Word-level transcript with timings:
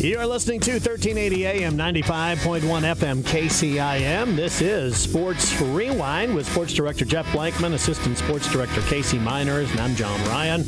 You 0.00 0.18
are 0.18 0.26
listening 0.26 0.60
to 0.60 0.72
1380 0.72 1.44
AM 1.44 1.76
95.1 1.76 2.60
FM 2.62 3.20
KCIM. 3.20 4.34
This 4.34 4.62
is 4.62 4.96
Sports 4.96 5.60
Rewind 5.60 6.34
with 6.34 6.50
Sports 6.50 6.72
Director 6.72 7.04
Jeff 7.04 7.26
Blankman, 7.26 7.74
Assistant 7.74 8.16
Sports 8.16 8.50
Director 8.50 8.80
Casey 8.80 9.18
Miners, 9.18 9.70
and 9.72 9.80
I'm 9.80 9.94
John 9.94 10.18
Ryan. 10.24 10.64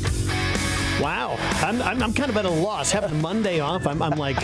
Wow, 1.01 1.35
I'm, 1.61 1.81
I'm, 1.81 2.01
I'm 2.03 2.13
kind 2.13 2.29
of 2.29 2.37
at 2.37 2.45
a 2.45 2.49
loss. 2.49 2.91
Having 2.91 3.19
Monday 3.21 3.59
off, 3.59 3.87
I'm, 3.87 4.01
I'm 4.01 4.17
like. 4.17 4.37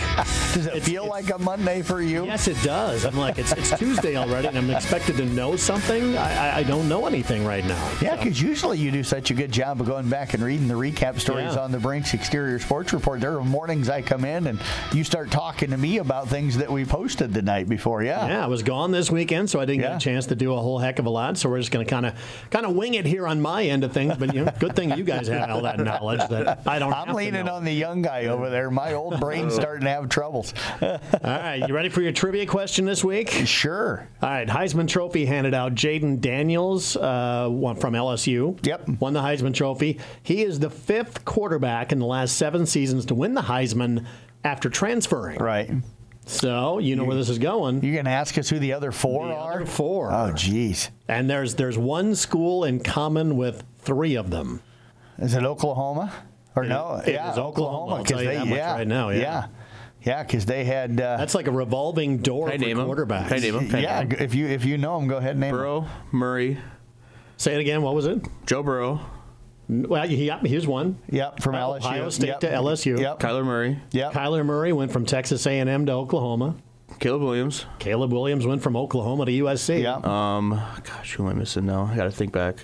Does 0.52 0.66
it 0.66 0.82
feel 0.82 1.06
like 1.06 1.30
a 1.30 1.38
Monday 1.38 1.80
for 1.80 2.02
you? 2.02 2.24
Yes, 2.26 2.48
it 2.48 2.60
does. 2.64 3.04
I'm 3.06 3.16
like, 3.16 3.38
it's, 3.38 3.52
it's 3.52 3.78
Tuesday 3.78 4.16
already, 4.16 4.48
and 4.48 4.58
I'm 4.58 4.68
expected 4.68 5.16
to 5.18 5.24
know 5.26 5.54
something. 5.54 6.18
I, 6.18 6.58
I, 6.58 6.62
don't 6.64 6.88
know 6.88 7.06
anything 7.06 7.44
right 7.46 7.64
now. 7.64 7.92
Yeah, 8.02 8.16
So- 8.16 8.24
because 8.24 8.42
usually 8.42 8.78
you 8.78 8.90
do 8.90 9.04
such 9.04 9.30
a 9.30 9.34
good 9.34 9.52
job 9.52 9.80
of 9.80 9.86
going 9.86 10.08
back 10.08 10.34
and 10.34 10.42
reading 10.42 10.66
the 10.66 10.74
recap 10.74 11.20
stories 11.20 11.54
Yeah. 11.54 11.60
on 11.62 11.70
the 11.70 11.78
Brinks 11.78 12.14
Exterior 12.14 12.58
Sports 12.58 12.92
Report. 12.92 13.20
There 13.20 13.38
are 13.38 13.44
mornings 13.44 13.88
I 13.88 14.02
come 14.02 14.24
in 14.24 14.48
and 14.48 14.60
you 14.92 15.04
start 15.04 15.30
talking 15.30 15.70
to 15.70 15.76
me 15.76 15.98
about 15.98 16.28
things 16.28 16.56
that 16.58 16.70
we 16.70 16.84
posted 16.84 17.32
the 17.32 17.42
night 17.42 17.68
before. 17.68 18.02
Yeah. 18.02 18.26
Yeah, 18.26 18.44
I 18.44 18.48
was 18.48 18.64
gone 18.64 18.90
this 18.90 19.08
weekend, 19.08 19.48
so 19.48 19.60
I 19.60 19.66
didn't 19.66 19.82
Yeah. 19.82 19.90
get 19.90 19.96
a 19.98 20.04
chance 20.04 20.26
to 20.26 20.34
do 20.34 20.52
a 20.52 20.60
whole 20.60 20.78
heck 20.80 20.98
of 20.98 21.06
a 21.06 21.10
lot. 21.10 21.38
So 21.38 21.48
we're 21.48 21.58
just 21.60 21.70
going 21.70 21.86
to 21.86 21.90
kind 21.90 22.06
of 22.06 22.14
kind 22.50 22.66
of 22.66 22.74
wing 22.74 22.94
it 22.94 23.06
here 23.06 23.28
on 23.28 23.40
my 23.40 23.62
end 23.62 23.84
of 23.84 23.92
things. 23.92 24.16
But 24.16 24.34
you 24.34 24.44
know, 24.44 24.52
good 24.58 24.74
thing 24.74 24.90
you 24.98 25.04
guys 25.04 25.28
have 25.28 25.48
all 25.48 25.62
that 25.62 25.78
knowledge 25.78 26.28
that 26.28 26.39
I 26.66 26.78
don't. 26.78 26.92
have 26.92 27.02
I'm 27.02 27.08
to 27.08 27.14
leaning 27.14 27.46
know. 27.46 27.54
on 27.54 27.64
the 27.64 27.72
young 27.72 28.02
guy 28.02 28.26
over 28.26 28.50
there. 28.50 28.70
My 28.70 28.94
old 28.94 29.20
brain's 29.20 29.54
starting 29.56 29.84
to 29.84 29.90
have 29.90 30.08
troubles. 30.08 30.52
All 30.82 30.98
right, 31.22 31.62
you 31.66 31.74
ready 31.74 31.88
for 31.88 32.00
your 32.02 32.12
trivia 32.12 32.46
question 32.46 32.84
this 32.84 33.02
week? 33.04 33.30
sure. 33.30 34.08
All 34.22 34.28
right, 34.30 34.48
Heisman 34.48 34.88
Trophy 34.88 35.26
handed 35.26 35.54
out. 35.54 35.74
Jayden 35.74 36.20
Daniels 36.20 36.96
uh, 36.96 37.48
from 37.78 37.94
LSU. 37.94 38.58
Yep. 38.66 38.88
Won 39.00 39.12
the 39.12 39.20
Heisman 39.20 39.54
Trophy. 39.54 39.98
He 40.22 40.42
is 40.42 40.58
the 40.60 40.70
fifth 40.70 41.24
quarterback 41.24 41.92
in 41.92 41.98
the 41.98 42.06
last 42.06 42.36
seven 42.36 42.66
seasons 42.66 43.06
to 43.06 43.14
win 43.14 43.34
the 43.34 43.42
Heisman 43.42 44.06
after 44.44 44.68
transferring. 44.70 45.38
Right. 45.38 45.70
So 46.26 46.78
you 46.78 46.94
know 46.96 47.04
where 47.04 47.16
this 47.16 47.28
is 47.28 47.38
going. 47.38 47.82
You're 47.82 47.94
going 47.94 48.04
to 48.04 48.10
ask 48.12 48.38
us 48.38 48.48
who 48.48 48.58
the 48.60 48.72
other 48.74 48.92
four 48.92 49.26
The 49.26 49.34
are? 49.34 49.54
other 49.56 49.66
four. 49.66 50.12
Oh, 50.12 50.32
geez. 50.32 50.90
And 51.08 51.28
there's 51.28 51.56
there's 51.56 51.76
one 51.76 52.14
school 52.14 52.62
in 52.64 52.80
common 52.80 53.36
with 53.36 53.64
three 53.80 54.14
of 54.14 54.30
them. 54.30 54.62
Is 55.18 55.34
it 55.34 55.42
Oklahoma? 55.42 56.12
Or 56.56 56.64
no? 56.64 57.00
it 57.06 57.12
yeah, 57.14 57.32
is 57.32 57.38
Oklahoma. 57.38 57.92
I'll 57.96 57.98
'cause 57.98 58.08
tell 58.08 58.22
you 58.22 58.28
they, 58.28 58.34
that 58.36 58.46
much 58.46 58.56
yeah, 58.58 58.72
right 58.74 58.86
now, 58.88 59.10
yeah. 59.10 59.18
Yeah. 59.20 59.46
Yeah, 60.02 60.22
because 60.22 60.46
they 60.46 60.64
had. 60.64 60.98
Uh, 61.00 61.18
That's 61.18 61.34
like 61.34 61.46
a 61.46 61.52
revolving 61.52 62.18
door 62.18 62.46
Can 62.50 62.54
I 62.54 62.58
for 62.58 62.64
name 62.68 62.80
'em? 62.80 62.86
quarterbacks. 62.88 63.28
Can 63.28 63.36
I 63.36 63.40
name 63.40 63.54
'em? 63.56 63.68
Can 63.68 63.82
yeah, 63.82 64.00
name 64.02 64.12
'em? 64.12 64.18
if 64.24 64.34
you 64.34 64.46
if 64.46 64.64
you 64.64 64.78
know 64.78 64.98
them, 64.98 65.08
go 65.08 65.18
ahead 65.18 65.32
and 65.32 65.40
name 65.40 65.54
'em. 65.54 65.60
Burrow, 65.60 65.86
Murray, 66.10 66.58
Say 67.36 67.54
it 67.54 67.60
again. 67.60 67.82
What 67.82 67.94
was 67.94 68.06
it? 68.06 68.26
Joe 68.46 68.62
Burrow, 68.62 69.00
Well, 69.68 70.06
he, 70.08 70.30
here's 70.44 70.66
one. 70.66 70.98
Yep, 71.10 71.40
from 71.42 71.54
LSU. 71.54 71.76
Ohio 71.76 72.08
State 72.10 72.26
Yep. 72.28 72.40
to 72.40 72.48
LSU. 72.52 72.98
Yep. 72.98 73.20
Kyler 73.20 73.44
Murray, 73.44 73.78
Yep. 73.92 74.12
Kyler 74.12 74.44
Murray 74.44 74.72
went 74.72 74.90
from 74.90 75.04
Texas 75.06 75.46
A&M 75.46 75.86
to 75.86 75.92
Oklahoma. 75.92 76.56
Caleb 76.98 77.22
Williams. 77.22 77.66
Caleb 77.78 78.12
Williams 78.12 78.46
went 78.46 78.62
from 78.62 78.76
Oklahoma 78.76 79.26
to 79.26 79.32
USC. 79.32 79.82
Yep. 79.82 80.04
Um, 80.06 80.60
gosh, 80.82 81.14
who 81.14 81.24
am 81.24 81.30
I 81.30 81.38
missing 81.38 81.64
now? 81.66 81.88
I 81.92 81.96
got 81.96 82.04
to 82.04 82.10
think 82.10 82.32
back. 82.32 82.56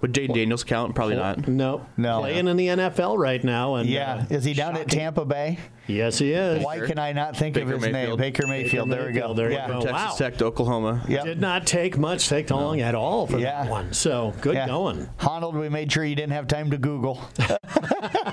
Would 0.00 0.14
Jayden 0.14 0.34
Daniels 0.34 0.64
count? 0.64 0.94
Probably 0.94 1.16
not. 1.16 1.46
No. 1.46 1.86
No. 1.96 2.20
Playing 2.20 2.48
in 2.48 2.56
the 2.56 2.68
NFL 2.68 3.18
right 3.18 3.42
now. 3.44 3.74
And, 3.74 3.88
yeah. 3.88 4.24
uh, 4.30 4.34
Is 4.34 4.44
he 4.44 4.54
down 4.54 4.76
at. 4.76 4.88
Tampa 4.88 5.24
Bay? 5.24 5.58
Yes, 5.86 6.18
he 6.18 6.32
is. 6.32 6.64
Why 6.64 6.80
can 6.80 6.98
I 6.98 7.12
not 7.12 7.36
think 7.36 7.54
Baker 7.54 7.74
of 7.74 7.82
his 7.82 7.92
name? 7.92 8.16
Baker 8.16 8.46
Mayfield. 8.46 8.88
Baker 8.88 9.02
there 9.02 9.08
we 9.08 9.12
go. 9.12 9.20
Mayfield, 9.20 9.36
there 9.38 9.50
you 9.50 9.56
yeah. 9.56 9.68
go. 9.68 9.80
Texas 9.80 9.92
wow. 9.92 10.14
Tech 10.16 10.36
to 10.38 10.44
Oklahoma. 10.46 11.04
Yep. 11.08 11.24
Did 11.24 11.40
not 11.40 11.66
take 11.66 11.98
much, 11.98 12.28
take 12.28 12.48
long 12.50 12.80
at 12.80 12.94
all 12.94 13.26
for 13.26 13.38
Yeah. 13.38 13.64
that 13.64 13.70
one. 13.70 13.92
So 13.92 14.32
good 14.40 14.54
Yeah. 14.54 14.66
going. 14.66 15.08
Honold, 15.20 15.56
we 15.56 15.68
made 15.68 15.90
sure 15.90 16.04
you 16.04 16.14
didn't 16.14 16.32
have 16.32 16.46
time 16.46 16.70
to 16.70 16.78
Google. 16.78 17.20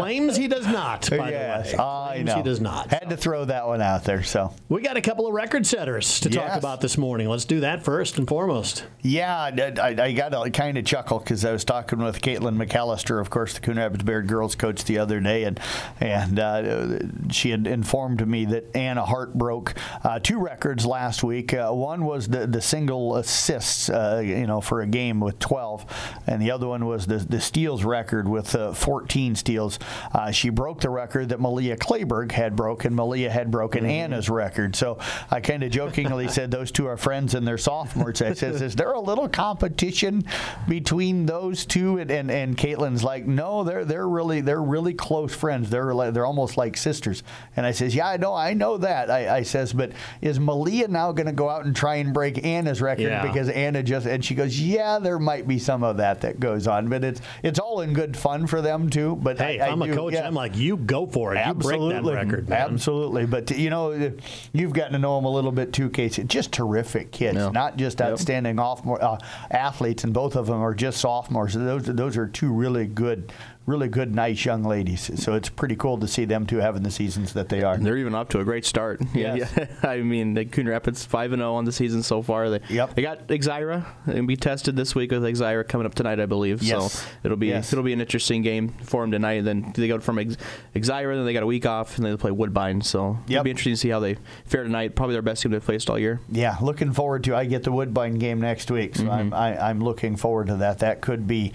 Claims 0.00 0.36
he 0.36 0.48
does 0.48 0.66
not, 0.66 1.08
by 1.10 1.30
yes, 1.30 1.70
the 1.72 1.76
way. 1.76 1.82
I 1.82 2.08
Claims 2.14 2.26
know. 2.26 2.36
he 2.36 2.42
does 2.42 2.60
not. 2.60 2.90
Had 2.90 3.10
to 3.10 3.16
throw 3.16 3.44
that 3.44 3.66
one 3.66 3.80
out 3.80 4.04
there. 4.04 4.22
So 4.22 4.52
We 4.68 4.82
got 4.82 4.96
a 4.96 5.00
couple 5.00 5.26
of 5.26 5.32
record 5.34 5.66
setters 5.66 6.20
to 6.20 6.30
talk 6.30 6.56
about 6.56 6.80
this 6.80 6.96
morning. 6.98 7.28
Let's 7.28 7.44
do 7.44 7.60
that 7.60 7.82
first 7.84 8.18
and 8.18 8.26
foremost. 8.26 8.86
yeah, 9.02 9.36
I, 9.36 9.72
I, 9.80 9.88
I 10.04 10.12
got 10.12 10.30
to 10.30 10.50
kind 10.50 10.76
of 10.78 10.84
chuckle 10.84 11.18
because 11.18 11.44
I 11.44 11.52
was 11.52 11.64
talking 11.64 11.98
with 11.98 12.20
Caitlin 12.20 12.56
McAllister, 12.56 13.20
of 13.20 13.30
course, 13.30 13.54
the 13.54 13.60
Coon 13.60 13.76
Rapids 13.76 14.04
Bayard 14.04 14.26
girls 14.28 14.54
coach, 14.54 14.84
the 14.84 14.98
other 14.98 15.20
day, 15.20 15.44
and 15.44 15.60
and 16.00 16.38
uh, 16.38 16.98
she 17.30 17.50
had 17.50 17.66
informed 17.66 18.26
me 18.26 18.44
that 18.46 18.74
Anna 18.74 19.04
Hart 19.04 19.34
broke 19.34 19.74
uh, 20.04 20.18
two 20.18 20.38
records 20.38 20.86
last 20.86 21.22
week. 21.22 21.52
Uh, 21.54 21.70
one 21.70 22.04
was 22.04 22.28
the 22.28 22.46
the 22.46 22.60
single 22.60 23.16
assists, 23.16 23.88
uh, 23.90 24.22
you 24.24 24.46
know, 24.46 24.60
for 24.60 24.80
a 24.80 24.86
game 24.86 25.20
with 25.20 25.38
12, 25.38 25.86
and 26.26 26.40
the 26.40 26.50
other 26.50 26.66
one 26.68 26.86
was 26.86 27.06
the 27.06 27.18
the 27.18 27.40
steals 27.40 27.84
record 27.84 28.28
with 28.28 28.54
uh, 28.54 28.72
14 28.72 29.34
steals. 29.34 29.78
Uh, 30.12 30.30
she 30.30 30.48
broke 30.50 30.80
the 30.80 30.90
record 30.90 31.28
that 31.30 31.40
Malia 31.40 31.76
Clayburg 31.76 32.32
had 32.32 32.56
broken. 32.56 32.94
Malia 32.94 33.30
had 33.30 33.50
broken 33.50 33.84
Anna's 33.86 34.28
record. 34.28 34.76
So 34.76 34.98
I 35.30 35.40
kind 35.40 35.62
of 35.62 35.70
jokingly 35.70 36.28
said 36.28 36.50
those 36.50 36.70
two 36.70 36.86
are 36.86 36.96
friends 36.96 37.34
and 37.34 37.46
they're 37.46 37.58
sophomores. 37.58 38.22
I 38.22 38.32
says, 38.34 38.60
is 38.62 38.76
there 38.76 38.92
a 38.92 39.00
little 39.00 39.28
competition 39.28 40.24
between 40.68 41.26
those 41.26 41.66
two? 41.66 41.98
And 41.98 42.10
and, 42.10 42.30
and 42.30 42.56
Caitlin's 42.56 43.04
like, 43.04 43.26
no, 43.26 43.64
they're 43.64 43.84
they're 43.84 44.08
really 44.08 44.40
they're 44.40 44.62
really 44.62 44.94
close 44.94 45.34
friends. 45.34 45.70
They're 45.70 45.94
like, 45.94 46.14
they're 46.14 46.26
almost 46.26 46.56
like 46.56 46.76
sisters. 46.76 47.22
And 47.56 47.64
I 47.66 47.72
says, 47.72 47.94
yeah, 47.94 48.08
I 48.08 48.16
know, 48.16 48.34
I 48.34 48.54
know 48.54 48.76
that. 48.78 49.10
I, 49.10 49.38
I 49.38 49.42
says, 49.42 49.72
but 49.72 49.92
is 50.20 50.38
Malia 50.40 50.88
now 50.88 51.12
going 51.12 51.26
to 51.26 51.32
go 51.32 51.48
out 51.48 51.64
and 51.64 51.74
try 51.74 51.96
and 51.96 52.12
break 52.14 52.44
Anna's 52.44 52.80
record 52.80 53.02
Yeah. 53.04 53.26
because 53.26 53.48
Anna 53.48 53.82
just 53.82 54.06
and 54.06 54.24
she 54.24 54.34
goes, 54.34 54.58
yeah, 54.60 54.98
there 54.98 55.18
might 55.18 55.46
be 55.46 55.58
some 55.58 55.82
of 55.82 55.96
that 55.98 56.20
that 56.22 56.40
goes 56.40 56.66
on, 56.66 56.88
but 56.88 57.04
it's 57.04 57.20
it's 57.42 57.58
all 57.58 57.80
in 57.80 57.92
good 57.92 58.16
fun 58.16 58.46
for 58.46 58.60
them 58.60 58.90
too. 58.90 59.16
But 59.16 59.38
Hey, 59.38 59.60
I, 59.60 59.72
if 59.72 59.78
I'm 59.80 59.82
I 59.82 59.86
a 59.86 59.88
do- 59.90 59.96
coach, 59.96 60.14
yeah. 60.14 60.26
I'm 60.26 60.34
like, 60.34 60.56
you 60.56 60.76
go 60.76 61.06
for 61.06 61.34
it. 61.34 61.46
You 61.46 61.54
break 61.54 61.80
that 61.80 62.04
record, 62.04 62.48
man. 62.48 62.72
Absolutely. 62.72 63.26
But, 63.26 63.50
you 63.50 63.70
know, 63.70 64.12
you've 64.52 64.72
gotten 64.72 64.92
to 64.92 64.98
know 64.98 65.16
them 65.16 65.24
a 65.24 65.30
little 65.30 65.52
bit 65.52 65.72
too, 65.72 65.90
Casey. 65.90 66.24
Just 66.24 66.52
terrific 66.52 67.10
kids, 67.12 67.38
Yeah. 67.38 67.50
not 67.50 67.76
just 67.76 68.00
Yep. 68.00 68.08
outstanding 68.10 68.58
ophomore, 68.58 69.02
uh, 69.02 69.18
athletes, 69.50 70.04
and 70.04 70.12
both 70.12 70.36
of 70.36 70.46
them 70.46 70.60
are 70.60 70.74
just 70.74 70.98
sophomores. 71.00 71.54
Those, 71.54 71.84
those 71.84 72.16
are 72.16 72.26
two 72.26 72.52
really 72.52 72.86
good, 72.86 73.32
really 73.70 73.88
good, 73.88 74.14
nice 74.14 74.44
young 74.44 74.64
ladies. 74.64 75.10
So 75.22 75.34
it's 75.34 75.48
pretty 75.48 75.76
cool 75.76 75.98
to 75.98 76.08
see 76.08 76.24
them 76.24 76.46
two 76.46 76.58
having 76.58 76.82
the 76.82 76.90
seasons 76.90 77.32
that 77.34 77.48
they 77.48 77.62
are. 77.62 77.76
They're 77.78 77.96
even 77.96 78.14
up 78.14 78.28
to 78.30 78.40
a 78.40 78.44
great 78.44 78.64
start. 78.66 79.00
Yeah, 79.14 79.34
Yes. 79.36 79.52
yeah. 79.56 79.66
I 79.88 79.98
mean, 80.02 80.34
the 80.34 80.44
Coon 80.44 80.68
Rapids 80.68 81.04
five 81.04 81.32
and 81.32 81.40
zero 81.40 81.54
on 81.54 81.64
the 81.64 81.72
season 81.72 82.02
so 82.02 82.22
far. 82.22 82.50
They 82.50 82.60
Yep. 82.68 82.94
they 82.96 83.02
got 83.02 83.28
Exira 83.28 83.84
and 84.06 84.26
be 84.26 84.36
tested 84.36 84.76
this 84.76 84.94
week 84.94 85.10
with 85.12 85.22
Exira 85.22 85.66
coming 85.66 85.86
up 85.86 85.94
tonight, 85.94 86.20
I 86.20 86.26
believe. 86.26 86.62
Yes. 86.62 86.92
So 86.92 87.08
it'll 87.24 87.36
be 87.36 87.48
Yes. 87.48 87.72
it'll 87.72 87.84
be 87.84 87.92
an 87.92 88.00
interesting 88.00 88.42
game 88.42 88.74
for 88.82 89.02
them 89.02 89.10
tonight. 89.12 89.38
And 89.38 89.46
Then 89.46 89.72
they 89.74 89.88
go 89.88 90.00
from 90.00 90.18
Ex- 90.18 90.36
Exira, 90.74 91.14
then 91.14 91.24
they 91.24 91.32
got 91.32 91.42
a 91.42 91.46
week 91.46 91.66
off, 91.66 91.96
and 91.96 92.04
then 92.04 92.12
they 92.12 92.16
play 92.16 92.30
Woodbine. 92.30 92.82
So 92.82 93.18
Yep. 93.26 93.30
it'll 93.30 93.44
be 93.44 93.50
interesting 93.50 93.72
to 93.74 93.76
see 93.78 93.88
how 93.90 94.00
they 94.00 94.16
fare 94.44 94.64
tonight. 94.64 94.94
Probably 94.96 95.14
their 95.14 95.22
best 95.22 95.42
team 95.42 95.52
they've 95.52 95.62
faced 95.62 95.88
all 95.88 95.98
year. 95.98 96.20
Yeah, 96.30 96.56
looking 96.60 96.92
forward 96.92 97.24
to. 97.24 97.36
I 97.36 97.44
get 97.44 97.62
the 97.62 97.72
Woodbine 97.72 98.18
game 98.18 98.40
next 98.40 98.70
week, 98.70 98.96
so 98.96 99.04
mm-hmm. 99.04 99.12
I'm 99.12 99.34
I, 99.34 99.68
I'm 99.70 99.80
looking 99.80 100.16
forward 100.16 100.48
to 100.48 100.56
that. 100.56 100.78
That 100.80 101.00
could 101.00 101.26
be, 101.26 101.52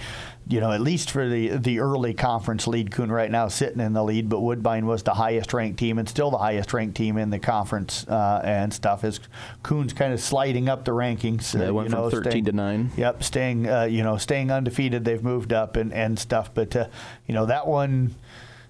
you 0.47 0.59
know, 0.59 0.71
at 0.71 0.81
least 0.81 1.09
for 1.09 1.27
the 1.27 1.57
the 1.57 1.79
early 1.79 2.13
conference 2.13 2.67
lead. 2.67 2.91
Coon 2.91 3.11
right 3.11 3.31
now 3.31 3.47
sitting 3.47 3.79
in 3.79 3.93
the 3.93 4.03
lead, 4.03 4.29
but 4.29 4.41
Woodbine 4.41 4.85
was 4.85 5.01
the 5.03 5.13
highest 5.15 5.53
ranked 5.53 5.79
team 5.79 5.97
and 5.97 6.07
still 6.07 6.29
the 6.29 6.37
highest 6.37 6.71
ranked 6.73 6.95
team 6.95 7.17
in 7.17 7.31
the 7.31 7.39
conference 7.39 8.07
uh, 8.07 8.41
and 8.43 8.71
stuff. 8.73 9.03
As 9.03 9.19
Coon's 9.63 9.93
kind 9.93 10.13
of 10.13 10.19
sliding 10.19 10.69
up 10.69 10.85
the 10.85 10.91
rankings, 10.91 11.51
They 11.51 11.67
uh, 11.67 11.73
went 11.73 11.89
you 11.89 11.95
know, 11.95 12.09
from 12.09 12.23
13 12.23 12.31
staying- 12.31 12.45
to 12.45 12.51
nine. 12.51 12.91
Yep, 12.95 13.23
staying 13.23 13.69
uh, 13.69 13.83
you 13.83 14.03
know 14.03 14.17
staying 14.17 14.51
undefeated. 14.51 15.03
They've 15.03 15.23
moved 15.23 15.51
up 15.51 15.75
and 15.75 15.91
and 15.91 16.19
stuff, 16.19 16.53
but 16.53 16.75
uh, 16.75 16.87
you 17.25 17.33
know 17.33 17.47
that 17.47 17.65
one 17.65 18.15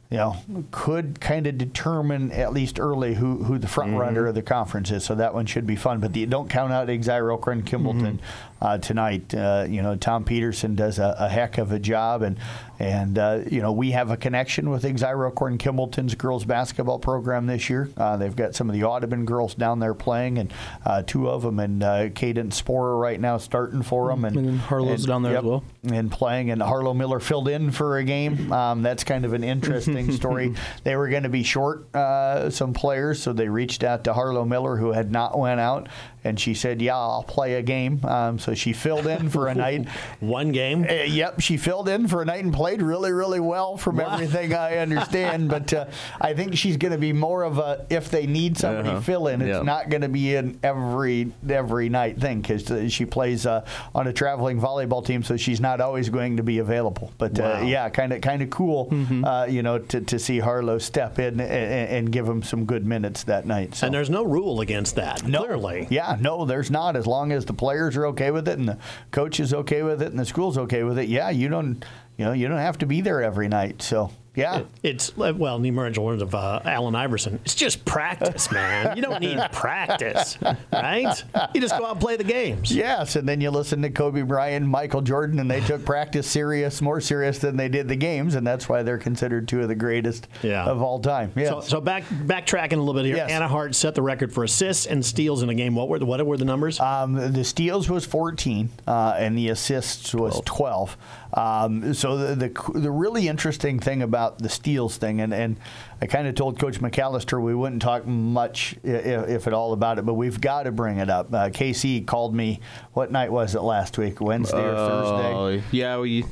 you 0.09 0.17
know, 0.17 0.35
could 0.69 1.19
kind 1.19 1.47
of 1.47 1.57
determine 1.57 2.31
at 2.31 2.53
least 2.53 2.79
early 2.79 3.15
who, 3.15 3.43
who 3.43 3.57
the 3.57 3.67
front 3.67 3.97
runner 3.97 4.27
of 4.27 4.35
the 4.35 4.41
conference 4.41 4.91
is. 4.91 5.03
So 5.03 5.15
that 5.15 5.33
one 5.33 5.47
should 5.47 5.65
be 5.65 5.75
fun. 5.75 5.99
But 5.99 6.13
the, 6.13 6.25
don't 6.27 6.47
count 6.47 6.71
out 6.71 6.87
Exira 6.89 7.35
and 7.51 7.65
Kimballton 7.65 8.19
uh, 8.65 8.77
tonight. 8.79 9.33
Uh, 9.33 9.67
you 9.69 9.81
know, 9.83 9.95
Tom 9.95 10.23
Peterson 10.23 10.73
does 10.75 10.97
a, 10.97 11.15
a 11.19 11.29
heck 11.29 11.59
of 11.59 11.71
a 11.71 11.77
job, 11.77 12.23
and 12.23 12.37
and 12.79 13.17
uh, 13.17 13.41
you 13.49 13.61
know 13.61 13.71
we 13.71 13.91
have 13.91 14.09
a 14.09 14.17
connection 14.17 14.69
with 14.71 14.83
Exira 14.83 15.31
and 15.47 15.59
Kimballton's 15.59 16.15
girls 16.15 16.45
basketball 16.45 16.97
program 16.97 17.45
this 17.45 17.69
year. 17.69 17.89
Uh, 17.95 18.17
they've 18.17 18.35
got 18.35 18.55
some 18.55 18.67
of 18.69 18.73
the 18.73 18.83
Audubon 18.83 19.25
girls 19.25 19.53
down 19.53 19.79
there 19.79 19.93
playing, 19.93 20.39
and 20.39 20.51
uh, 20.83 21.03
two 21.03 21.29
of 21.29 21.43
them, 21.43 21.59
and 21.59 21.83
uh, 21.83 22.09
Cadence 22.09 22.59
Sporer 22.61 22.99
right 22.99 23.19
now 23.19 23.37
starting 23.37 23.83
for 23.83 24.09
them, 24.09 24.25
and, 24.25 24.35
And 24.35 24.47
then 24.47 24.57
Harlow's 24.57 25.05
down 25.05 25.21
there 25.21 25.37
as 25.37 25.43
well. 25.43 25.63
and 25.83 26.11
playing. 26.11 26.49
And 26.49 26.61
Harlow 26.61 26.93
Miller 26.95 27.19
filled 27.19 27.47
in 27.47 27.71
for 27.71 27.97
a 27.97 28.03
game. 28.03 28.51
Um, 28.51 28.81
that's 28.81 29.03
kind 29.03 29.25
of 29.25 29.33
an 29.33 29.43
interesting 29.43 30.11
story. 30.19 30.55
They 30.83 30.95
were 30.95 31.09
going 31.09 31.23
to 31.23 31.29
be 31.29 31.43
short 31.43 31.93
uh, 31.95 32.49
some 32.49 32.73
players, 32.73 33.21
so 33.21 33.31
they 33.31 33.47
reached 33.47 33.83
out 33.83 34.05
to 34.05 34.13
Harlow 34.13 34.43
Miller, 34.43 34.75
who 34.77 34.91
had 34.91 35.11
not 35.11 35.37
went 35.37 35.59
out, 35.59 35.87
and 36.25 36.39
she 36.39 36.53
said, 36.53 36.81
"Yeah, 36.81 36.97
I'll 36.97 37.23
play 37.23 37.55
a 37.55 37.61
game." 37.61 38.03
Um, 38.05 38.39
so 38.39 38.53
she 38.53 38.73
filled 38.73 39.07
in 39.07 39.29
for 39.29 39.47
a 39.47 39.55
night. 39.65 39.87
One 40.19 40.51
game. 40.51 40.83
Uh, 40.89 40.93
yep, 41.03 41.39
she 41.39 41.57
filled 41.57 41.87
in 41.89 42.07
for 42.07 42.21
a 42.21 42.25
night 42.25 42.43
and 42.43 42.53
played 42.53 42.81
really, 42.81 43.11
really 43.11 43.39
well 43.39 43.77
from 43.77 43.97
Wow. 43.97 44.13
everything 44.13 44.53
I 44.53 44.77
understand. 44.77 45.49
but 45.55 45.73
uh, 45.73 45.85
I 46.19 46.33
think 46.33 46.55
she's 46.57 46.77
going 46.77 46.91
to 46.91 46.97
be 46.97 47.13
more 47.13 47.43
of 47.43 47.57
a 47.59 47.85
if 47.89 48.09
they 48.09 48.25
need 48.27 48.57
somebody 48.57 48.89
Uh-huh. 48.89 49.01
fill 49.01 49.27
in. 49.27 49.41
It's 49.41 49.57
Yeah. 49.57 49.61
not 49.63 49.89
going 49.89 50.01
to 50.01 50.09
be 50.09 50.35
an 50.35 50.59
every 50.63 51.31
every 51.47 51.89
night 51.89 52.19
thing 52.19 52.41
because 52.41 52.91
she 52.91 53.05
plays 53.05 53.45
uh, 53.45 53.63
on 53.93 54.07
a 54.07 54.13
traveling 54.13 54.59
volleyball 54.59 55.05
team, 55.05 55.23
so 55.23 55.37
she's 55.37 55.61
not 55.61 55.79
always 55.81 56.09
going 56.09 56.37
to 56.37 56.43
be 56.43 56.57
available. 56.59 57.11
But 57.17 57.37
Wow. 57.39 57.59
uh, 57.59 57.61
yeah, 57.61 57.89
kind 57.89 58.13
of 58.13 58.21
kind 58.21 58.41
of 58.41 58.49
cool, 58.49 58.89
uh, 59.23 59.45
you 59.49 59.61
know, 59.63 59.79
to, 59.79 60.01
to 60.01 60.19
see 60.19 60.39
Harlow 60.39 60.77
step 60.79 61.19
in 61.19 61.39
and, 61.39 61.89
and 61.89 62.11
give 62.11 62.27
him 62.27 62.41
some 62.43 62.65
good 62.65 62.85
minutes 62.85 63.23
that 63.23 63.45
night. 63.45 63.75
So. 63.75 63.85
And 63.87 63.93
there's 63.93 64.09
no 64.09 64.23
rule 64.23 64.61
against 64.61 64.95
that. 64.95 65.21
Clearly. 65.23 65.87
Yeah, 65.89 66.14
no, 66.19 66.45
there's 66.45 66.71
not. 66.71 66.95
As 66.95 67.07
long 67.07 67.31
as 67.31 67.45
the 67.45 67.53
players 67.53 67.95
are 67.97 68.07
okay 68.07 68.31
with 68.31 68.47
it 68.47 68.57
and 68.57 68.67
the 68.67 68.77
coach 69.11 69.39
is 69.39 69.53
okay 69.53 69.83
with 69.83 70.01
it 70.01 70.09
and 70.09 70.19
the 70.19 70.25
school's 70.25 70.57
okay 70.57 70.83
with 70.83 70.97
it, 70.97 71.07
yeah, 71.07 71.29
you 71.29 71.49
don't, 71.49 71.83
you 72.17 72.25
know, 72.25 72.33
you 72.33 72.47
don't 72.47 72.57
have 72.57 72.77
to 72.79 72.85
be 72.85 73.01
there 73.01 73.21
every 73.21 73.47
night. 73.47 73.81
So 73.81 74.11
yeah, 74.35 74.63
It's 74.83 75.15
well, 75.17 75.63
emergent 75.63 76.05
words 76.05 76.21
of 76.21 76.35
uh, 76.35 76.61
Allen 76.65 76.95
Iverson. 76.95 77.39
It's 77.45 77.55
just 77.55 77.85
practice, 77.85 78.51
man. 78.51 78.95
You 78.95 79.01
don't 79.01 79.21
need 79.21 79.39
practice, 79.51 80.37
right? 80.71 81.23
You 81.53 81.61
just 81.61 81.77
go 81.77 81.85
out 81.85 81.93
and 81.93 82.01
play 82.01 82.15
the 82.17 82.23
games. 82.23 82.71
yes. 82.75 83.15
And 83.15 83.27
then 83.27 83.41
you 83.41 83.49
listen 83.51 83.81
to 83.83 83.89
Kobe 83.89 84.21
Bryant, 84.21 84.65
Michael 84.65 85.01
Jordan, 85.01 85.39
and 85.39 85.49
they 85.49 85.61
took 85.61 85.85
practice 85.85 86.27
serious, 86.29 86.81
more 86.81 87.01
serious 87.01 87.39
than 87.39 87.57
they 87.57 87.69
did 87.69 87.87
the 87.87 87.95
games, 87.95 88.35
and 88.35 88.45
that's 88.45 88.67
why 88.69 88.83
they're 88.83 88.97
considered 88.97 89.47
two 89.47 89.61
of 89.61 89.67
the 89.67 89.75
greatest 89.75 90.27
Yeah. 90.43 90.65
of 90.65 90.81
all 90.81 90.99
time. 90.99 91.31
Yes. 91.35 91.49
So, 91.49 91.61
so 91.61 91.81
back 91.81 92.03
backtracking 92.05 92.73
a 92.73 92.77
little 92.77 92.93
bit 92.93 93.05
here. 93.05 93.17
Yes. 93.17 93.29
Anna 93.31 93.47
Hart 93.47 93.75
set 93.75 93.95
the 93.95 94.01
record 94.01 94.33
for 94.33 94.43
assists 94.43 94.85
and 94.85 95.05
steals 95.05 95.43
in 95.43 95.49
a 95.49 95.55
game. 95.55 95.75
What 95.75 95.89
were 95.89 95.99
the, 95.99 96.05
what 96.05 96.25
were 96.25 96.37
the 96.37 96.45
numbers? 96.45 96.79
Um, 96.79 97.13
the 97.33 97.43
steals 97.43 97.89
was 97.89 98.05
14, 98.05 98.69
uh, 98.87 99.15
and 99.17 99.37
the 99.37 99.49
assists 99.49 100.13
was 100.13 100.41
12. 100.45 100.97
Um, 101.35 101.93
so 101.93 102.17
the, 102.17 102.35
the 102.47 102.79
the 102.79 102.91
really 102.91 103.27
interesting 103.27 103.77
thing 103.79 104.01
about 104.01 104.39
the 104.39 104.47
steals 104.47 104.95
thing, 104.95 105.19
and, 105.19 105.33
and 105.33 105.57
I 106.01 106.07
kind 106.07 106.27
of 106.27 106.35
told 106.35 106.57
Coach 106.57 106.79
McAllister 106.79 107.41
we 107.41 107.53
wouldn't 107.53 107.81
talk 107.81 108.07
much, 108.07 108.75
if, 108.83 109.27
if 109.27 109.47
at 109.47 109.51
all, 109.53 109.73
about 109.73 109.99
it, 109.99 110.05
but 110.05 110.13
we've 110.13 110.39
got 110.39 110.63
to 110.63 110.71
bring 110.71 110.97
it 110.97 111.09
up. 111.09 111.33
Uh, 111.33 111.49
KC 111.49 112.05
called 112.07 112.33
me. 112.33 112.61
What 112.93 113.11
night 113.11 113.31
was 113.33 113.53
it 113.53 113.61
last 113.61 113.97
week? 113.97 114.21
Wednesday 114.21 114.63
or 114.63 114.75
Thursday? 114.75 115.33
Oh, 115.33 115.61
yeah, 115.71 115.99
we 115.99 116.23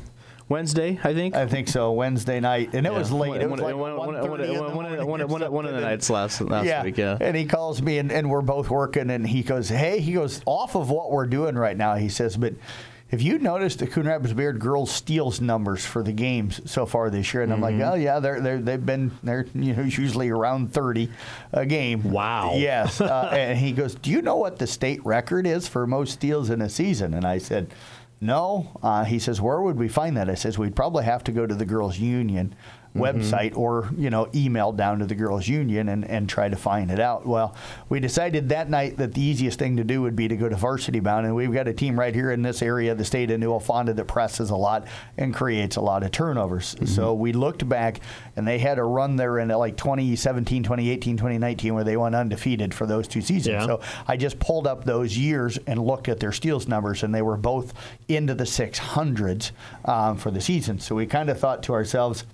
Wednesday, 0.47 0.99
I 1.03 1.13
think. 1.13 1.35
I 1.35 1.47
think 1.47 1.67
so. 1.67 1.91
Wednesday 1.91 2.39
night, 2.39 2.73
and 2.73 2.85
it 2.87 2.93
was 2.93 3.11
late. 3.11 3.41
It 3.41 3.49
was 3.49 3.59
One- 3.59 3.71
like 3.71 3.75
one- 3.75 3.97
one- 3.97 4.15
1:30 4.15 4.29
one- 4.29 4.41
in 4.41 4.47
the 4.47 4.53
one- 4.53 4.63
one- 4.63 4.73
morning 4.75 5.07
one- 5.07 5.21
or 5.21 5.27
one- 5.27 5.51
one 5.51 5.65
of 5.65 5.73
the 5.73 5.81
nights 5.81 6.09
last 6.09 6.39
last 6.41 6.65
yeah. 6.65 6.83
week. 6.83 6.97
Yeah. 6.97 7.17
And 7.19 7.35
he 7.35 7.45
calls 7.45 7.81
me, 7.81 7.97
and, 7.97 8.11
and 8.11 8.29
we're 8.29 8.41
both 8.41 8.69
working, 8.69 9.09
and 9.09 9.27
he 9.27 9.41
goes, 9.43 9.67
"Hey," 9.67 9.99
he 9.99 10.13
goes, 10.13 10.41
"Off 10.45 10.75
of 10.75 10.89
what 10.89 11.11
we're 11.11 11.27
doing 11.27 11.55
right 11.55 11.75
now," 11.75 11.95
he 11.95 12.07
says, 12.07 12.37
"but." 12.37 12.53
If 13.13 13.21
you 13.21 13.37
noticed 13.37 13.77
the 13.77 13.85
Coon 13.85 14.07
Rapids 14.07 14.33
Bayard 14.33 14.57
girls 14.57 14.89
steals 14.91 15.39
numbers 15.39 15.85
for 15.85 16.01
the 16.01 16.11
games 16.11 16.59
so 16.65 16.87
far 16.87 17.11
this 17.11 17.31
year, 17.31 17.43
and 17.43 17.53
I'm 17.53 17.61
like, 17.61 17.75
oh 17.75 17.93
yeah, 17.93 18.19
they're, 18.19 18.41
they're 18.41 18.57
they've 18.57 18.83
been 18.83 19.11
they're 19.21 19.45
you 19.53 19.75
know 19.75 19.83
usually 19.83 20.31
around 20.31 20.73
30 20.73 21.11
a 21.51 21.63
game. 21.63 22.11
Wow. 22.11 22.53
Yes. 22.55 22.99
Uh, 22.99 23.29
and 23.31 23.59
he 23.59 23.71
goes, 23.71 23.93
do 23.93 24.09
you 24.09 24.23
know 24.23 24.37
what 24.37 24.57
the 24.57 24.65
state 24.65 25.05
record 25.05 25.45
is 25.45 25.67
for 25.67 25.85
most 25.85 26.13
steals 26.13 26.49
in 26.49 26.59
a 26.59 26.69
season? 26.69 27.13
And 27.13 27.23
I 27.23 27.37
said, 27.37 27.71
no. 28.19 28.79
Uh, 28.81 29.03
he 29.03 29.19
says, 29.19 29.39
where 29.39 29.61
would 29.61 29.77
we 29.77 29.89
find 29.89 30.17
that? 30.17 30.27
I 30.27 30.33
says, 30.33 30.57
we'd 30.57 30.75
probably 30.75 31.03
have 31.03 31.23
to 31.25 31.31
go 31.31 31.45
to 31.45 31.53
the 31.53 31.65
girls' 31.65 31.99
union 31.99 32.55
website 32.95 33.57
or 33.57 33.89
you 33.97 34.09
know 34.09 34.29
email 34.35 34.71
down 34.71 34.99
to 34.99 35.05
the 35.05 35.15
girls 35.15 35.47
union 35.47 35.89
and, 35.89 36.05
and 36.05 36.29
try 36.29 36.47
to 36.49 36.55
find 36.55 36.91
it 36.91 36.99
out. 36.99 37.25
Well 37.25 37.55
we 37.89 37.99
decided 37.99 38.49
that 38.49 38.69
night 38.69 38.97
that 38.97 39.13
the 39.13 39.21
easiest 39.21 39.59
thing 39.59 39.77
to 39.77 39.83
do 39.83 40.01
would 40.01 40.15
be 40.15 40.27
to 40.27 40.35
go 40.35 40.49
to 40.49 40.55
varsity 40.55 40.99
bound 40.99 41.25
and 41.25 41.35
we've 41.35 41.53
got 41.53 41.67
a 41.67 41.73
team 41.73 41.99
right 41.99 42.13
here 42.13 42.31
in 42.31 42.41
this 42.41 42.61
area 42.61 42.91
of 42.91 42.97
the 42.97 43.05
state 43.05 43.31
of 43.31 43.39
Newell-Fonda 43.39 43.93
that 43.93 44.05
presses 44.05 44.49
a 44.49 44.55
lot 44.55 44.87
and 45.17 45.33
creates 45.33 45.75
a 45.75 45.81
lot 45.81 46.03
of 46.03 46.11
turnovers. 46.11 46.75
So 46.85 47.13
we 47.13 47.33
looked 47.33 47.67
back 47.67 48.01
and 48.35 48.47
they 48.47 48.59
had 48.59 48.77
a 48.77 48.83
run 48.83 49.15
there 49.15 49.39
in 49.39 49.49
like 49.49 49.77
2017 49.77 50.63
2018 50.63 51.17
2019 51.17 51.73
where 51.73 51.83
they 51.83 51.97
went 51.97 52.15
undefeated 52.15 52.73
for 52.73 52.85
those 52.85 53.07
two 53.07 53.21
seasons. 53.21 53.53
Yeah. 53.53 53.65
so 53.65 53.81
I 54.07 54.17
just 54.17 54.39
pulled 54.39 54.67
up 54.67 54.85
those 54.85 55.17
years 55.17 55.57
and 55.67 55.83
looked 55.83 56.09
at 56.09 56.19
their 56.19 56.31
steals 56.31 56.67
numbers, 56.67 57.03
and 57.03 57.13
they 57.13 57.21
were 57.21 57.37
both 57.37 57.73
into 58.07 58.33
the 58.33 58.43
600s 58.43 59.51
um, 59.85 60.17
for 60.17 60.31
the 60.31 60.41
season. 60.41 60.79
So 60.79 60.95
we 60.95 61.05
kind 61.05 61.29
of 61.29 61.39
thought 61.39 61.63
to 61.63 61.73
ourselves, 61.73 62.25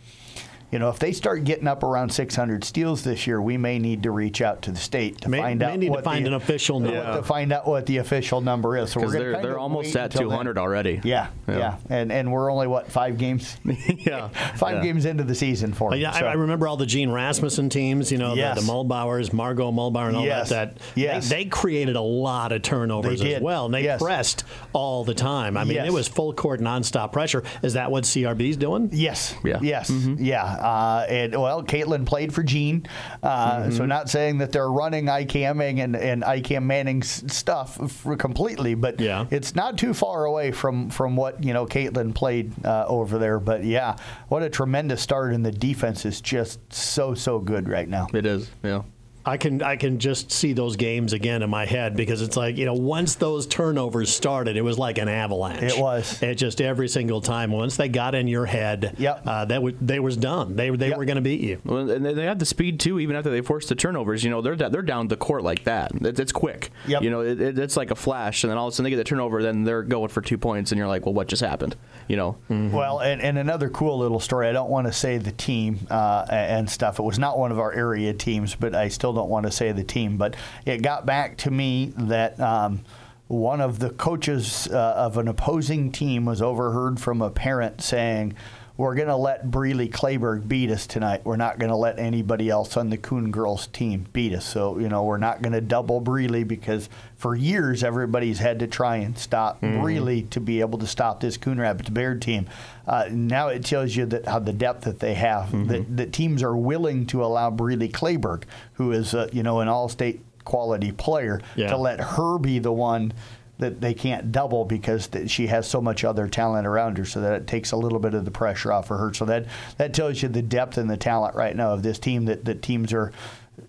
you 0.71 0.77
know, 0.79 0.89
if 0.89 0.99
they 0.99 1.11
start 1.13 1.43
getting 1.45 1.67
up 1.67 1.81
around 1.83 2.09
600 2.11 2.63
steals 2.63 3.03
this 3.03 3.25
year, 3.25 3.41
we 3.41 3.57
may 3.57 3.79
need 3.79 4.03
to 4.03 4.11
reach 4.11 4.41
out 4.41 4.61
to 4.63 4.71
the 4.71 4.77
state 4.77 5.21
to 5.21 5.29
May- 5.29 5.39
find 5.39 5.59
may 5.59 5.65
out 5.65 5.79
need 5.79 5.85
to 5.87 5.91
what 5.93 6.03
find 6.03 6.25
the, 6.25 6.29
an 6.29 6.33
official 6.35 6.79
number. 6.79 7.15
to 7.17 7.23
find 7.23 7.51
out 7.51 7.67
what 7.67 7.85
the 7.87 7.97
official 7.97 8.41
number 8.41 8.77
is. 8.77 8.91
So 8.91 8.99
we're 8.99 9.07
Because 9.07 9.13
gonna 9.21 9.31
they're 9.33 9.41
they're 9.41 9.59
almost 9.59 9.95
at 9.95 10.13
until 10.13 10.29
then. 10.29 10.37
200 10.37 10.57
already. 10.57 11.01
Yeah, 11.03 11.27
yeah, 11.47 11.77
and 11.89 12.11
and 12.11 12.31
we're 12.31 12.51
only 12.51 12.67
what 12.67 12.91
five 12.91 13.17
games, 13.17 13.57
yeah. 13.65 14.27
five 14.57 14.75
Yeah. 14.77 14.83
games 14.83 15.05
into 15.05 15.23
the 15.23 15.35
season 15.35 15.73
for 15.73 15.89
them. 15.91 15.99
yeah, 15.99 16.11
I, 16.13 16.19
So- 16.19 16.25
I 16.27 16.33
remember 16.33 16.67
all 16.67 16.77
the 16.77 16.85
Gene 16.85 17.09
Rasmussen 17.11 17.69
teams. 17.69 18.11
You 18.11 18.17
know, 18.19 18.33
Yes. 18.35 18.59
the, 18.59 18.65
the 18.65 18.71
Muhlbauers, 18.71 19.33
Margot 19.33 19.71
Muhlbauer, 19.71 20.07
and 20.09 20.17
all 20.17 20.25
Yes. 20.25 20.49
that. 20.49 20.75
That 20.75 20.77
Yes. 20.95 21.29
they, 21.29 21.43
they 21.43 21.45
created 21.49 21.95
a 21.95 22.01
lot 22.01 22.51
of 22.51 22.61
turnovers 22.61 23.21
They 23.21 23.27
as 23.27 23.33
did. 23.35 23.41
well, 23.43 23.65
and 23.65 23.73
they 23.73 23.83
Yes. 23.83 24.01
pressed 24.01 24.43
all 24.73 25.03
the 25.03 25.13
time. 25.13 25.57
I 25.57 25.63
mean, 25.63 25.75
Yes. 25.75 25.87
it 25.87 25.93
was 25.93 26.07
full 26.07 26.33
court, 26.33 26.59
nonstop 26.61 27.11
pressure. 27.11 27.43
Is 27.63 27.73
that 27.73 27.89
what 27.91 28.03
CRB's 28.03 28.57
doing? 28.57 28.89
Yes. 28.91 29.35
Yeah. 29.43 29.59
Yes. 29.61 29.89
Mm-hmm. 29.89 30.23
Yeah. 30.23 30.57
Uh, 30.59 31.05
and 31.09 31.33
well, 31.35 31.63
Caitlin 31.63 32.05
played 32.05 32.33
for 32.33 32.43
Gene, 32.43 32.85
uh, 33.23 33.71
so 33.71 33.85
not 33.85 34.09
saying 34.09 34.39
that 34.39 34.51
they're 34.51 34.71
running 34.71 35.05
ICAMing 35.05 35.83
and 35.83 35.95
and 35.95 36.23
IKM 36.23 36.63
Manning 36.63 37.01
stuff 37.01 37.77
completely, 38.17 38.75
but 38.75 38.99
Yeah. 38.99 39.25
it's 39.31 39.55
not 39.55 39.77
too 39.77 39.93
far 39.93 40.25
away 40.25 40.51
from 40.51 40.89
from 40.89 41.15
what 41.15 41.43
you 41.43 41.53
know 41.53 41.65
Caitlin 41.65 42.13
played 42.13 42.53
uh, 42.65 42.85
over 42.87 43.17
there. 43.17 43.39
But 43.39 43.63
yeah, 43.63 43.95
what 44.27 44.43
a 44.43 44.49
tremendous 44.49 45.01
start, 45.01 45.33
and 45.33 45.45
the 45.45 45.51
defense 45.51 46.05
is 46.05 46.21
just 46.21 46.59
so 46.73 47.13
so 47.13 47.39
good 47.39 47.69
right 47.69 47.87
now. 47.87 48.07
It 48.13 48.25
is. 48.25 48.49
Yeah. 48.63 48.83
I 49.29 49.37
can 49.37 49.61
I 49.61 49.75
can 49.75 49.99
just 49.99 50.31
see 50.31 50.53
those 50.53 50.75
games 50.75 51.13
again 51.13 51.41
in 51.43 51.49
my 51.49 51.65
head 51.65 51.95
because 51.95 52.21
it's 52.21 52.35
like 52.35 52.57
you 52.57 52.65
know 52.65 52.73
once 52.73 53.15
those 53.15 53.45
turnovers 53.47 54.09
started, 54.13 54.57
it 54.57 54.61
was 54.61 54.77
like 54.79 54.97
an 54.97 55.07
avalanche. 55.07 55.61
It 55.73 55.79
was. 55.79 56.21
It 56.23 56.35
just 56.35 56.61
every 56.61 56.87
single 56.87 57.21
time 57.21 57.51
once 57.51 57.77
they 57.77 57.89
got 57.89 58.15
in 58.15 58.27
your 58.27 58.45
head, 58.45 58.95
Yep. 58.97 59.21
uh, 59.25 59.45
that 59.45 59.55
w- 59.55 59.77
they 59.79 59.99
was 59.99 60.17
done. 60.17 60.55
They 60.55 60.69
they 60.71 60.89
Yep. 60.89 60.97
were 60.97 61.05
going 61.05 61.15
to 61.17 61.21
beat 61.21 61.41
you. 61.41 61.61
Well, 61.63 61.89
and 61.89 62.05
they 62.05 62.13
they 62.13 62.25
have 62.25 62.39
the 62.39 62.45
speed 62.45 62.79
too. 62.79 62.99
Even 62.99 63.15
after 63.15 63.29
they 63.29 63.41
force 63.41 63.67
the 63.67 63.75
turnovers, 63.75 64.23
you 64.23 64.29
know 64.29 64.41
they're 64.41 64.55
they're 64.55 64.81
down 64.81 65.07
the 65.07 65.17
court 65.17 65.43
like 65.43 65.63
that. 65.65 65.91
It, 65.93 66.19
it's 66.19 66.31
quick. 66.31 66.71
Yep. 66.87 67.01
You 67.03 67.09
know, 67.09 67.21
it, 67.21 67.39
it, 67.41 67.59
it's 67.59 67.77
like 67.77 67.91
a 67.91 67.95
flash, 67.95 68.43
and 68.43 68.49
then 68.51 68.57
all 68.57 68.67
of 68.67 68.73
a 68.73 68.75
sudden 68.75 68.85
they 68.85 68.89
get 68.91 68.97
the 68.97 69.03
turnover, 69.03 69.43
then 69.43 69.63
they're 69.63 69.83
going 69.83 70.09
for 70.09 70.21
two 70.21 70.37
points, 70.37 70.71
and 70.71 70.79
you're 70.79 70.87
like, 70.87 71.05
well, 71.05 71.13
what 71.13 71.27
just 71.27 71.41
happened? 71.43 71.75
You 72.07 72.15
know. 72.17 72.37
Well, 72.49 72.99
and, 72.99 73.21
and 73.21 73.37
another 73.37 73.69
cool 73.69 73.99
little 73.99 74.19
story. 74.19 74.47
I 74.47 74.53
don't 74.53 74.69
want 74.69 74.87
to 74.87 74.93
say 74.93 75.17
the 75.17 75.31
team 75.31 75.79
uh, 75.91 76.25
and 76.29 76.69
stuff. 76.69 76.97
It 76.99 77.03
was 77.03 77.19
not 77.19 77.37
one 77.37 77.51
of 77.51 77.59
our 77.59 77.71
area 77.73 78.13
teams, 78.13 78.55
but 78.55 78.73
I 78.73 78.87
still 78.87 79.11
don't 79.13 79.18
want 79.27 79.45
to 79.45 79.51
say 79.51 79.71
the 79.71 79.83
team. 79.83 80.17
But 80.17 80.35
it 80.65 80.81
got 80.81 81.05
back 81.05 81.37
to 81.39 81.51
me 81.51 81.93
that 81.97 82.39
um, 82.39 82.81
one 83.27 83.61
of 83.61 83.79
the 83.79 83.89
coaches 83.89 84.67
uh, 84.71 84.93
of 84.95 85.17
an 85.17 85.27
opposing 85.27 85.91
team 85.91 86.25
was 86.25 86.41
overheard 86.41 86.99
from 86.99 87.21
a 87.21 87.29
parent 87.29 87.81
saying, 87.81 88.35
we're 88.79 88.95
going 88.95 89.09
to 89.09 89.15
let 89.17 89.51
Breely 89.51 89.89
Clayburg 89.89 90.47
beat 90.47 90.71
us 90.71 90.87
tonight. 90.87 91.19
We're 91.25 91.35
not 91.35 91.59
going 91.59 91.69
to 91.69 91.75
let 91.75 91.99
anybody 91.99 92.49
else 92.49 92.77
on 92.77 92.89
the 92.89 92.95
Coon 92.95 93.29
girls 93.29 93.67
team 93.67 94.05
beat 94.13 94.33
us. 94.33 94.45
So, 94.45 94.79
you 94.79 94.87
know, 94.87 95.03
we're 95.03 95.17
not 95.17 95.41
going 95.41 95.51
to 95.51 95.59
double 95.59 95.99
Breely 95.99 96.45
because 96.45 96.87
for 97.17 97.35
years 97.35 97.83
everybody's 97.83 98.39
had 98.39 98.59
to 98.59 98.67
try 98.67 98.95
and 98.95 99.17
stop 99.17 99.59
Breely 99.59 100.21
to 100.29 100.39
be 100.39 100.61
able 100.61 100.79
to 100.79 100.87
stop 100.87 101.19
this 101.19 101.35
Coon 101.35 101.59
Rapids 101.59 101.89
Bayard 101.89 102.21
team. 102.21 102.47
Uh, 102.87 103.09
now 103.11 103.49
it 103.49 103.65
tells 103.65 103.97
you 103.97 104.05
that 104.05 104.25
how 104.25 104.39
the 104.39 104.53
depth 104.53 104.85
that 104.85 104.99
they 105.01 105.13
have, 105.15 105.51
that, 105.67 105.97
that 105.97 106.13
teams 106.13 106.41
are 106.41 106.55
willing 106.55 107.05
to 107.07 107.21
allow 107.21 107.51
Breely 107.51 107.89
Clayburg, 107.89 108.43
who 108.75 108.93
is, 108.93 109.13
uh, 109.13 109.27
you 109.33 109.43
know, 109.43 109.59
an 109.59 109.67
all-state 109.67 110.21
quality 110.45 110.93
player, 110.93 111.41
Yeah. 111.57 111.67
to 111.67 111.75
let 111.77 111.99
her 111.99 112.37
be 112.39 112.59
the 112.59 112.71
one 112.71 113.11
that 113.59 113.79
they 113.81 113.93
can't 113.93 114.31
double 114.31 114.65
because 114.65 115.07
th- 115.07 115.29
she 115.29 115.47
has 115.47 115.67
so 115.67 115.79
much 115.81 116.03
other 116.03 116.27
talent 116.27 116.65
around 116.65 116.97
her, 116.97 117.05
so 117.05 117.21
that 117.21 117.33
it 117.33 117.47
takes 117.47 117.71
a 117.71 117.77
little 117.77 117.99
bit 117.99 118.13
of 118.13 118.25
the 118.25 118.31
pressure 118.31 118.71
off 118.73 118.89
of 118.89 118.97
her. 118.99 119.13
So 119.13 119.25
that 119.25 119.45
that 119.77 119.93
tells 119.93 120.21
you 120.21 120.29
the 120.29 120.41
depth 120.41 120.77
and 120.77 120.89
the 120.89 120.97
talent 120.97 121.35
right 121.35 121.55
now 121.55 121.71
of 121.73 121.83
this 121.83 121.99
team. 121.99 122.25
That 122.25 122.45
that 122.45 122.61
teams 122.61 122.91
are 122.93 123.11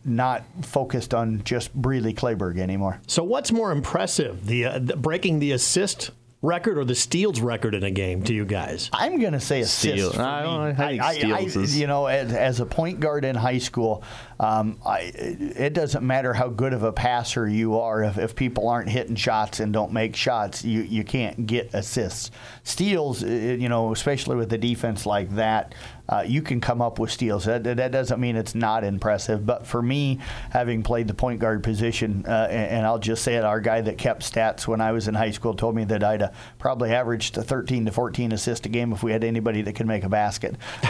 not 0.05 0.45
focused 0.63 1.13
on 1.13 1.43
just 1.45 1.75
Breely 1.75 2.15
Clayburg 2.15 2.59
anymore. 2.59 3.01
So 3.09 3.25
what's 3.25 3.51
more 3.53 3.73
impressive, 3.73 4.47
the, 4.47 4.65
uh, 4.67 4.79
the 4.79 4.97
breaking 4.97 5.41
the 5.41 5.51
assist 5.53 6.13
record 6.43 6.79
or 6.79 6.85
the 6.85 6.95
steals 6.95 7.41
record 7.41 7.75
in 7.75 7.83
a 7.83 7.91
game 7.91 8.23
to 8.23 8.33
you 8.33 8.45
guys? 8.45 8.89
I'm 8.93 9.19
going 9.21 9.33
to 9.33 9.41
say 9.41 9.61
assist. 9.61 9.81
Steal. 9.81 10.13
for 10.13 10.23
I 10.23 10.43
don't 10.43 10.79
me. 10.79 10.97
know. 10.99 11.05
I 11.05 11.15
think 11.17 11.43
steals 11.43 11.57
is- 11.57 11.79
you 11.79 11.87
know, 11.89 12.07
as, 12.07 12.33
as 12.33 12.61
a 12.61 12.67
point 12.67 13.01
guard 13.01 13.25
in 13.25 13.35
high 13.35 13.59
school, 13.59 14.05
um, 14.41 14.79
I, 14.87 15.13
it 15.15 15.75
doesn't 15.75 16.03
matter 16.03 16.33
how 16.33 16.49
good 16.49 16.73
of 16.73 16.83
a 16.83 16.93
passer 16.93 17.47
you 17.47 17.79
are. 17.79 18.03
If, 18.03 18.17
if 18.17 18.35
people 18.35 18.69
aren't 18.69 18.89
hitting 18.89 19.15
shots 19.15 19.61
and 19.61 19.71
don't 19.71 19.93
make 19.93 20.17
shots, 20.17 20.65
you, 20.65 20.81
you 20.81 21.05
can't 21.05 21.47
get 21.47 21.75
assists. 21.75 22.31
Steals, 22.65 23.23
uh, 23.23 23.27
you 23.27 23.69
know, 23.69 23.93
especially 23.93 24.37
with 24.37 24.51
a 24.55 24.59
defense 24.59 25.05
like 25.05 25.29
that, 25.35 25.75
uh, 26.09 26.25
you 26.27 26.41
can 26.41 26.59
come 26.61 26.81
up 26.81 26.99
with 26.99 27.11
steals. 27.11 27.45
That, 27.45 27.65
that 27.65 27.93
doesn't 27.93 28.19
mean 28.19 28.35
it's 28.35 28.55
not 28.55 28.83
impressive. 28.83 29.45
But 29.45 29.67
for 29.67 29.83
me, 29.83 30.19
having 30.51 30.83
played 30.83 31.07
the 31.07 31.15
point 31.15 31.39
guard 31.39 31.63
position, 31.63 32.25
uh, 32.27 32.49
and, 32.51 32.71
and, 32.71 32.87
I'll 32.87 32.99
just 32.99 33.23
say 33.23 33.37
it, 33.37 33.45
our 33.45 33.61
guy 33.61 33.83
that 33.83 33.99
kept 33.99 34.23
stats 34.23 34.67
when 34.67 34.81
I 34.81 34.91
was 34.91 35.07
in 35.07 35.15
high 35.15 35.31
school 35.31 35.55
told 35.55 35.77
me 35.77 35.85
that 35.85 36.03
I'd 36.03 36.23
uh, 36.23 36.31
probably 36.59 36.93
averaged 36.93 37.37
13 37.37 37.85
to 37.85 37.93
14 37.93 38.33
assists 38.33 38.67
a 38.67 38.71
game 38.71 38.93
if 38.93 39.03
we 39.03 39.13
had 39.13 39.23
anybody 39.23 39.63
that 39.63 39.75
could 39.75 39.87
make 39.87 40.03
a 40.03 40.09
basket. 40.09 40.57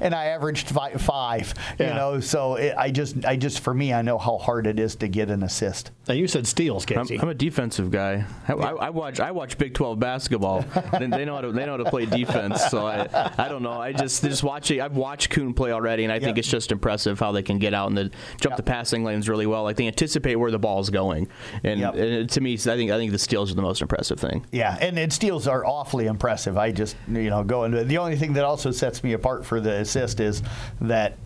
and 0.00 0.14
I 0.14 0.32
averaged 0.32 0.70
five. 0.70 1.00
five 1.00 1.54
yeah. 1.78 1.88
You 1.88 1.94
know, 1.94 2.20
so 2.20 2.54
it, 2.56 2.74
I 2.76 2.90
just, 2.90 3.24
I 3.24 3.36
just, 3.36 3.60
for 3.60 3.74
me, 3.74 3.92
I 3.92 4.02
know 4.02 4.18
how 4.18 4.38
hard 4.38 4.66
it 4.66 4.78
is 4.78 4.96
to 4.96 5.08
get 5.08 5.30
an 5.30 5.42
assist. 5.42 5.90
Now 6.06 6.14
you 6.14 6.26
said 6.26 6.46
steals, 6.46 6.86
Casey. 6.86 7.16
I'm, 7.16 7.22
I'm 7.22 7.28
a 7.28 7.34
defensive 7.34 7.90
guy. 7.90 8.24
I, 8.46 8.52
I, 8.52 8.70
I, 8.72 8.90
watch, 8.90 9.20
I 9.20 9.30
watch 9.30 9.58
Big 9.58 9.74
12 9.74 9.98
basketball. 9.98 10.64
they 10.98 11.24
know 11.24 11.34
how 11.34 11.40
to, 11.42 11.52
they 11.52 11.66
know 11.66 11.72
how 11.72 11.84
to 11.84 11.90
play 11.90 12.06
defense. 12.06 12.64
So 12.66 12.86
I, 12.86 13.32
I 13.38 13.48
don't 13.48 13.62
know. 13.62 13.80
I 13.80 13.92
just 13.92 14.22
just 14.22 14.42
watching. 14.42 14.80
I've 14.80 14.96
watched 14.96 15.30
Coon 15.30 15.54
play 15.54 15.72
already, 15.72 16.04
and 16.04 16.12
I 16.12 16.18
think 16.18 16.38
it's 16.38 16.48
just 16.48 16.72
impressive 16.72 17.18
how 17.18 17.32
they 17.32 17.42
can 17.42 17.58
get 17.58 17.74
out 17.74 17.88
and 17.88 17.96
the, 17.96 18.10
jump 18.40 18.56
the 18.56 18.62
passing 18.62 19.04
lanes 19.04 19.28
really 19.28 19.46
well. 19.46 19.62
Like 19.62 19.76
they 19.76 19.86
anticipate 19.86 20.36
where 20.36 20.50
the 20.50 20.58
ball 20.58 20.80
is 20.80 20.90
going, 20.90 21.28
and, 21.64 21.80
yep. 21.80 21.94
and, 21.94 22.28
to 22.30 22.40
me, 22.40 22.54
I 22.54 22.56
think 22.56 22.90
I 22.90 22.98
think 22.98 23.12
the 23.12 23.18
steals 23.18 23.50
are 23.50 23.54
the 23.54 23.62
most 23.62 23.82
impressive 23.82 24.18
thing. 24.20 24.46
Yeah, 24.52 24.76
and, 24.80 24.98
and 24.98 25.12
steals 25.12 25.46
are 25.46 25.64
awfully 25.64 26.06
impressive. 26.06 26.56
I 26.56 26.72
just 26.72 26.96
you 27.08 27.30
know 27.30 27.44
go 27.44 27.64
into 27.64 27.84
the 27.84 27.98
only 27.98 28.16
thing 28.16 28.34
that 28.34 28.44
also 28.44 28.70
sets 28.70 29.02
me 29.02 29.12
apart 29.12 29.44
for 29.44 29.60
the 29.60 29.74
assist 29.80 30.20
is 30.20 30.42
that 30.80 31.16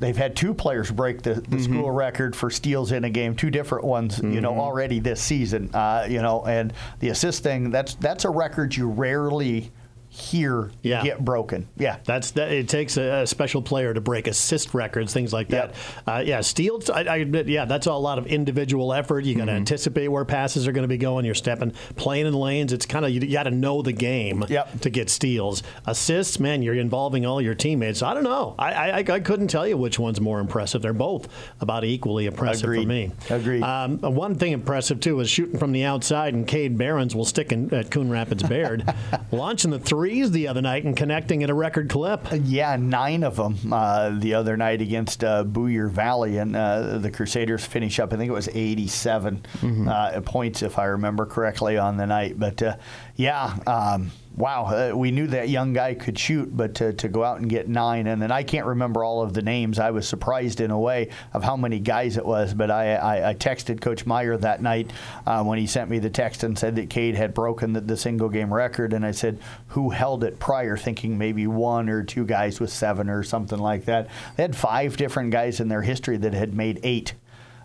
they've 0.00 0.16
had 0.16 0.34
two 0.34 0.52
players 0.52 0.90
break 0.90 1.22
the, 1.22 1.34
the 1.34 1.40
mm-hmm. 1.40 1.62
school 1.62 1.90
record 1.90 2.34
for 2.34 2.50
steals 2.50 2.90
in 2.90 3.04
a 3.04 3.10
game, 3.10 3.36
two 3.36 3.50
different 3.50 3.84
ones, 3.84 4.16
mm-hmm. 4.16 4.32
you 4.32 4.40
know, 4.40 4.50
mm-hmm. 4.50 4.60
already 4.60 4.98
this 4.98 5.20
season. 5.20 5.70
Uh, 5.72 6.06
you 6.08 6.20
know, 6.20 6.44
and 6.46 6.72
the 6.98 7.10
assist 7.10 7.42
thing 7.42 7.70
that's 7.70 7.94
that's 7.94 8.24
a 8.24 8.30
record 8.30 8.74
you 8.74 8.88
rarely 8.88 9.70
here 10.12 10.72
yeah. 10.82 11.04
get 11.04 11.24
broken. 11.24 11.68
Yeah, 11.76 11.98
that's 12.04 12.32
that. 12.32 12.50
It 12.50 12.68
takes 12.68 12.96
a, 12.96 13.22
a, 13.22 13.26
special 13.28 13.62
player 13.62 13.94
to 13.94 14.00
break 14.00 14.26
assist 14.26 14.74
records, 14.74 15.12
things 15.12 15.32
like 15.32 15.48
that. 15.48 15.68
Yep. 15.68 15.76
Uh, 16.04 16.22
yeah, 16.26 16.40
steals. 16.40 16.90
I, 16.90 17.02
I, 17.02 17.16
admit, 17.18 17.46
yeah, 17.46 17.64
that's 17.64 17.86
a 17.86 17.92
lot 17.92 18.18
of 18.18 18.26
individual 18.26 18.92
effort. 18.92 19.24
You 19.24 19.36
got 19.36 19.44
to 19.44 19.52
mm-hmm. 19.52 19.58
anticipate 19.58 20.08
where 20.08 20.24
passes 20.24 20.66
are 20.66 20.72
going 20.72 20.82
to 20.82 20.88
be 20.88 20.98
going. 20.98 21.24
You're 21.24 21.36
stepping, 21.36 21.70
playing 21.94 22.26
in 22.26 22.34
lanes. 22.34 22.72
It's 22.72 22.86
kind 22.86 23.04
of 23.04 23.12
you, 23.12 23.20
you 23.20 23.32
got 23.32 23.44
to 23.44 23.52
know 23.52 23.82
the 23.82 23.92
game 23.92 24.44
yep. 24.48 24.80
to 24.80 24.90
get 24.90 25.10
steals. 25.10 25.62
Assists, 25.86 26.40
man, 26.40 26.62
you're 26.62 26.74
involving 26.74 27.24
all 27.24 27.40
your 27.40 27.54
teammates. 27.54 28.02
I 28.02 28.12
don't 28.12 28.24
know. 28.24 28.56
I, 28.58 28.72
I, 28.72 28.98
I 28.98 29.20
couldn't 29.20 29.48
tell 29.48 29.66
you 29.66 29.76
which 29.76 30.00
one's 30.00 30.20
more 30.20 30.40
impressive. 30.40 30.82
They're 30.82 30.92
both 30.92 31.28
about 31.60 31.84
equally 31.84 32.26
impressive 32.26 32.64
Agreed. 32.64 32.82
for 32.82 32.88
me. 32.88 33.12
Agreed. 33.30 33.62
Um, 33.62 33.98
one 34.00 34.34
thing 34.34 34.50
impressive 34.50 34.98
too 34.98 35.20
is 35.20 35.30
shooting 35.30 35.58
from 35.58 35.70
the 35.70 35.84
outside, 35.84 36.34
and 36.34 36.48
Cade 36.48 36.76
Behrens 36.76 37.14
will 37.14 37.24
stick 37.24 37.52
in, 37.52 37.72
at 37.72 37.92
Coon 37.92 38.10
Rapids 38.10 38.42
Bayard, 38.42 38.92
launching 39.30 39.70
the 39.70 39.78
threes 40.00 40.30
the 40.30 40.48
other 40.48 40.62
night 40.62 40.82
and 40.82 40.96
connecting 40.96 41.42
at 41.42 41.50
a 41.50 41.54
record 41.54 41.90
clip. 41.90 42.26
Yeah, 42.32 42.74
nine 42.76 43.22
of 43.22 43.36
them 43.36 43.70
uh, 43.70 44.08
the 44.18 44.32
other 44.32 44.56
night 44.56 44.80
against 44.80 45.22
uh, 45.22 45.44
Boyer 45.44 45.88
Valley, 45.88 46.38
and 46.38 46.56
uh, 46.56 46.96
the 46.96 47.10
Crusaders 47.10 47.66
finish 47.66 48.00
up. 48.00 48.10
I 48.10 48.16
think 48.16 48.30
it 48.30 48.32
was 48.32 48.48
87 48.48 49.44
mm-hmm. 49.58 49.86
Uh, 49.86 50.22
points, 50.22 50.62
if 50.62 50.78
I 50.78 50.86
remember 50.86 51.26
correctly, 51.26 51.76
on 51.76 51.98
the 51.98 52.06
night. 52.06 52.38
But 52.38 52.62
uh, 52.62 52.76
yeah. 53.16 53.54
Um, 53.66 54.10
wow, 54.36 54.64
uh, 54.64 54.96
we 54.96 55.10
knew 55.10 55.26
that 55.26 55.48
young 55.48 55.72
guy 55.72 55.94
could 55.94 56.18
shoot, 56.18 56.56
but 56.56 56.74
to, 56.76 56.92
to 56.94 57.08
go 57.08 57.24
out 57.24 57.40
and 57.40 57.48
get 57.48 57.68
nine, 57.68 58.06
and 58.06 58.22
then 58.22 58.30
I 58.30 58.42
can't 58.42 58.66
remember 58.66 59.04
all 59.04 59.22
of 59.22 59.34
the 59.34 59.42
names. 59.42 59.78
I 59.78 59.90
was 59.90 60.08
surprised 60.08 60.60
in 60.60 60.70
a 60.70 60.78
way 60.78 61.10
of 61.32 61.42
how 61.42 61.56
many 61.56 61.78
guys 61.78 62.16
it 62.16 62.24
was, 62.24 62.54
but 62.54 62.70
I, 62.70 62.94
I, 62.94 63.30
I 63.30 63.34
texted 63.34 63.80
Coach 63.80 64.06
Meyer 64.06 64.36
that 64.38 64.62
night 64.62 64.92
uh, 65.26 65.42
when 65.44 65.58
he 65.58 65.66
sent 65.66 65.90
me 65.90 65.98
the 65.98 66.10
text 66.10 66.42
and 66.44 66.58
said 66.58 66.76
that 66.76 66.90
Cade 66.90 67.16
had 67.16 67.34
broken 67.34 67.72
the, 67.72 67.80
the, 67.80 67.96
single 67.96 68.28
game 68.28 68.52
record, 68.52 68.92
and 68.92 69.04
I 69.04 69.10
said, 69.10 69.38
who 69.68 69.90
held 69.90 70.24
it 70.24 70.38
prior, 70.38 70.76
thinking 70.76 71.18
maybe 71.18 71.46
one 71.46 71.88
or 71.88 72.02
two 72.02 72.24
guys 72.24 72.60
with 72.60 72.70
seven 72.70 73.10
or 73.10 73.22
something 73.22 73.58
like 73.58 73.84
that. 73.84 74.08
They 74.36 74.42
had 74.42 74.56
five 74.56 74.96
different 74.96 75.32
guys 75.32 75.60
in 75.60 75.68
their 75.68 75.82
history 75.82 76.16
that 76.16 76.32
had 76.32 76.54
made 76.54 76.80
eight. 76.82 77.14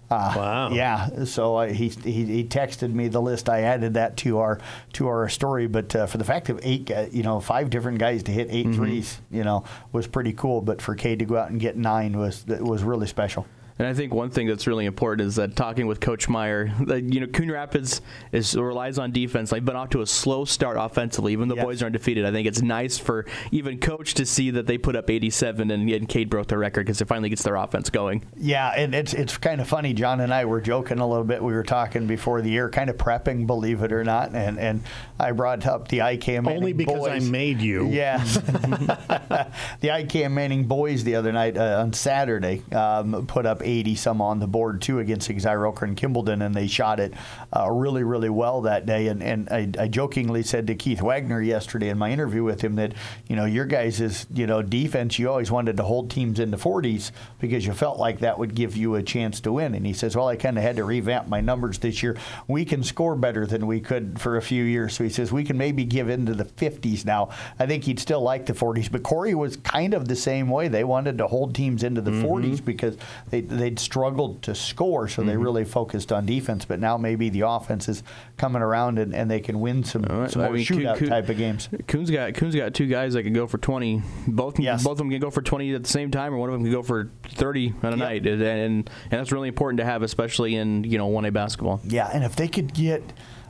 Uh, 0.10 0.34
wow. 0.36 0.70
Yeah. 0.72 1.26
So 1.26 1.58
uh, 1.58 1.68
he, 1.68 1.90
he, 1.90 2.26
he 2.26 2.44
texted 2.44 2.94
me 2.94 3.08
the 3.08 3.22
list. 3.22 3.50
I 3.50 3.62
added 3.62 3.96
that 3.96 4.18
to 4.18 4.40
our 4.40 4.60
to 4.94 5.08
our 5.08 5.28
story. 5.30 5.68
But 5.68 5.96
uh, 5.96 6.06
for 6.06 6.18
the 6.18 6.24
fact 6.24 6.50
of 6.50 6.60
eight, 6.64 6.90
you 7.12 7.24
know, 7.24 7.40
five 7.40 7.70
different 7.70 7.98
guys 7.98 8.24
to 8.24 8.32
hit 8.32 8.48
8 8.50 8.68
mm-hmm. 8.68 8.76
threes, 8.76 9.22
you 9.32 9.44
know, 9.44 9.64
was 9.92 10.08
pretty 10.08 10.34
cool. 10.34 10.62
But 10.62 10.82
for 10.82 10.96
Cade 10.96 11.20
to 11.20 11.26
go 11.26 11.38
out 11.38 11.50
and 11.50 11.60
get 11.60 11.76
nine 11.76 12.18
was 12.18 12.46
was 12.48 12.84
really 12.84 13.08
special. 13.08 13.48
And 13.78 13.88
I 13.88 13.94
think 13.94 14.14
one 14.14 14.30
thing 14.30 14.48
that's 14.48 14.68
really 14.68 14.86
important 14.86 15.28
is 15.28 15.36
that 15.36 15.56
talking 15.56 15.86
with 15.86 16.00
Coach 16.00 16.30
Meyer, 16.30 16.72
that, 16.86 17.14
you 17.14 17.20
know, 17.20 17.28
Coon 17.28 17.52
Rapids 17.52 18.02
is 18.32 18.56
relies 18.56 18.98
on 18.98 19.12
defense. 19.12 19.50
They've 19.50 19.64
been 19.64 19.76
off 19.76 19.90
to 19.90 20.02
a 20.02 20.08
slow 20.08 20.46
start 20.46 20.78
offensively, 20.80 21.34
even 21.34 21.50
though 21.50 21.56
boys 21.56 21.84
are 21.84 21.88
undefeated. 21.88 22.26
I 22.26 22.32
think 22.32 22.48
it's 22.48 22.62
nice 22.62 22.98
for 22.98 23.26
even 23.52 23.80
Coach 23.80 24.14
to 24.14 24.26
see 24.26 24.52
that 24.52 24.66
they 24.66 24.78
put 24.78 24.96
up 24.96 25.10
87 25.10 25.72
and, 25.72 25.90
and 25.90 26.08
Cade 26.08 26.30
broke 26.30 26.48
the 26.48 26.58
record 26.58 26.86
because 26.86 27.02
it 27.02 27.08
finally 27.10 27.28
gets 27.28 27.44
their 27.44 27.58
offense 27.58 27.90
going. 27.90 28.26
Yeah, 28.38 28.70
and 28.70 28.96
it's 28.96 29.14
it's 29.14 29.38
kind 29.38 29.60
of 29.60 29.68
funny. 29.68 29.94
John 29.94 30.22
and 30.22 30.34
I 30.34 30.46
were 30.46 30.62
joking 30.62 31.00
a 31.00 31.08
little 31.08 31.26
bit. 31.26 31.44
We 31.44 31.52
were 31.52 31.64
talking 31.64 32.08
before 32.08 32.42
the 32.42 32.50
year, 32.50 32.70
kind 32.70 32.90
of 32.90 32.96
prepping, 32.96 33.46
believe 33.46 33.84
it 33.84 33.92
or 33.92 34.06
not, 34.06 34.34
and 34.34 34.58
and 34.58 34.84
I 35.20 35.32
brought 35.34 35.66
up 35.66 35.90
the 35.90 36.00
IKM 36.00 36.44
Manning 36.44 36.58
only 36.58 36.74
because 36.74 37.00
boys. 37.00 37.28
I 37.28 37.30
made 37.30 37.62
you. 37.62 37.90
Yeah, 37.96 38.18
the 39.80 39.88
IKM 39.88 40.32
Manning 40.32 40.66
boys 40.66 41.04
the 41.04 41.16
other 41.16 41.32
night 41.32 41.58
uh, 41.58 41.80
on 41.82 41.94
Saturday 41.94 42.62
um, 42.74 43.26
put 43.26 43.46
up 43.46 43.62
80 43.66 43.96
some 43.96 44.22
on 44.22 44.40
the 44.40 44.48
board 44.48 44.82
too 44.82 45.00
against 45.00 45.30
Exira 45.30 45.66
and 45.82 45.98
Kimballton, 45.98 46.46
and 46.46 46.54
they 46.54 46.68
shot 46.68 47.00
it 47.00 47.14
uh, 47.56 47.70
really, 47.70 48.04
really 48.04 48.30
well 48.30 48.62
that 48.62 48.86
day. 48.86 49.08
And, 49.08 49.22
and 49.24 49.50
I, 49.50 49.70
I, 49.80 49.88
jokingly 49.88 50.44
said 50.44 50.68
to 50.68 50.76
Keith 50.76 51.02
Wagner 51.02 51.42
yesterday 51.42 51.90
in 51.90 51.98
my 51.98 52.12
interview 52.12 52.44
with 52.44 52.62
him 52.62 52.76
that, 52.76 52.94
you 53.28 53.36
know, 53.36 53.46
your 53.46 53.66
guys' 53.66 54.02
is, 54.02 54.28
you 54.34 54.46
know, 54.46 54.62
defense, 54.62 55.18
you 55.18 55.30
always 55.30 55.52
wanted 55.52 55.78
to 55.78 55.84
hold 55.84 56.10
teams 56.12 56.40
in 56.40 56.52
the 56.52 56.58
40s 56.58 57.12
because 57.40 57.66
you 57.66 57.74
felt 57.74 57.98
like 57.98 58.20
that 58.20 58.38
would 58.38 58.56
give 58.56 58.76
you 58.78 58.96
a 58.96 59.04
chance 59.04 59.40
to 59.42 59.52
win. 59.52 59.74
And 59.74 59.86
he 59.86 59.94
says, 59.94 60.16
well, 60.16 60.28
I 60.28 60.36
kind 60.36 60.58
of 60.58 60.64
had 60.64 60.76
to 60.78 60.84
revamp 60.84 61.28
my 61.28 61.42
numbers 61.42 61.80
this 61.80 62.04
year. 62.04 62.18
We 62.48 62.66
can 62.66 62.84
score 62.84 63.16
better 63.16 63.46
than 63.46 63.68
we 63.68 63.80
could 63.80 64.20
for 64.20 64.38
a 64.38 64.42
few 64.42 64.64
years. 64.64 64.94
So 64.96 65.04
he 65.04 65.10
says, 65.10 65.32
we 65.32 65.44
can 65.44 65.58
maybe 65.58 65.86
give 65.86 66.10
into 66.10 66.34
the 66.34 66.46
50s 66.46 67.06
now. 67.06 67.30
I 67.60 67.66
think 67.66 67.84
he'd 67.84 68.00
still 68.00 68.22
like 68.22 68.46
the 68.46 68.54
40s, 68.54 68.92
but 68.92 69.04
Corey 69.04 69.36
was 69.36 69.58
kind 69.58 69.94
of 69.94 70.08
the 70.08 70.16
same 70.16 70.50
way. 70.50 70.68
They 70.68 70.84
wanted 70.84 71.18
to 71.20 71.28
hold 71.28 71.56
teams 71.56 71.84
into 71.84 72.02
the 72.02 72.12
mm-hmm. 72.12 72.26
40s 72.28 72.64
because 72.64 72.98
they, 73.30 73.42
they'd 73.56 73.80
struggled 73.80 74.42
to 74.44 74.56
score, 74.56 75.08
so 75.08 75.22
mm-hmm. 75.22 75.30
they 75.30 75.38
really 75.38 75.66
focused 75.66 76.12
on 76.12 76.26
defense. 76.26 76.66
But 76.66 76.80
now 76.80 76.98
maybe 76.98 77.30
the 77.30 77.42
offense 77.42 77.90
is 77.90 78.04
coming 78.38 78.62
around 78.62 79.00
and, 79.00 79.14
and 79.14 79.30
they 79.30 79.40
can 79.40 79.60
win 79.60 79.84
some, 79.84 80.04
right. 80.04 80.30
some 80.30 80.42
more 80.42 80.52
mean, 80.52 80.66
shootout 80.66 80.98
Coon, 80.98 81.10
type 81.10 81.30
of 81.30 81.38
games. 81.38 81.70
Coon's 81.88 82.12
got 82.12 82.34
Coon's 82.36 82.56
got 82.56 82.74
two 82.74 82.88
guys 82.88 83.14
that 83.14 83.24
can 83.24 83.34
go 83.34 83.48
for 83.48 83.58
twenty. 83.58 84.02
Both 84.28 84.60
yes. 84.60 84.84
both 84.84 84.94
of 84.94 84.98
them 85.00 85.10
can 85.10 85.20
go 85.20 85.32
for 85.32 85.42
twenty 85.42 85.74
at 85.74 85.84
the 85.84 85.90
same 85.90 86.12
time, 86.12 86.34
or 86.34 86.38
one 86.38 86.50
of 86.50 86.54
them 86.54 86.64
can 86.64 86.72
go 86.72 86.84
for 86.84 87.10
thirty 87.30 87.74
on 87.84 87.94
a 87.94 87.98
yep. 87.98 88.00
night, 88.00 88.28
and, 88.28 88.42
and 88.42 88.90
and 89.04 89.12
that's 89.12 89.32
really 89.32 89.48
important 89.48 89.80
to 89.80 89.86
have, 89.86 90.04
especially 90.04 90.56
in 90.56 90.84
you 90.84 90.98
know 90.98 91.08
one 91.08 91.26
A 91.26 91.32
basketball. 91.32 91.82
Yeah, 91.84 92.10
and 92.14 92.24
if 92.24 92.36
they 92.36 92.48
could 92.48 92.74
get 92.74 93.04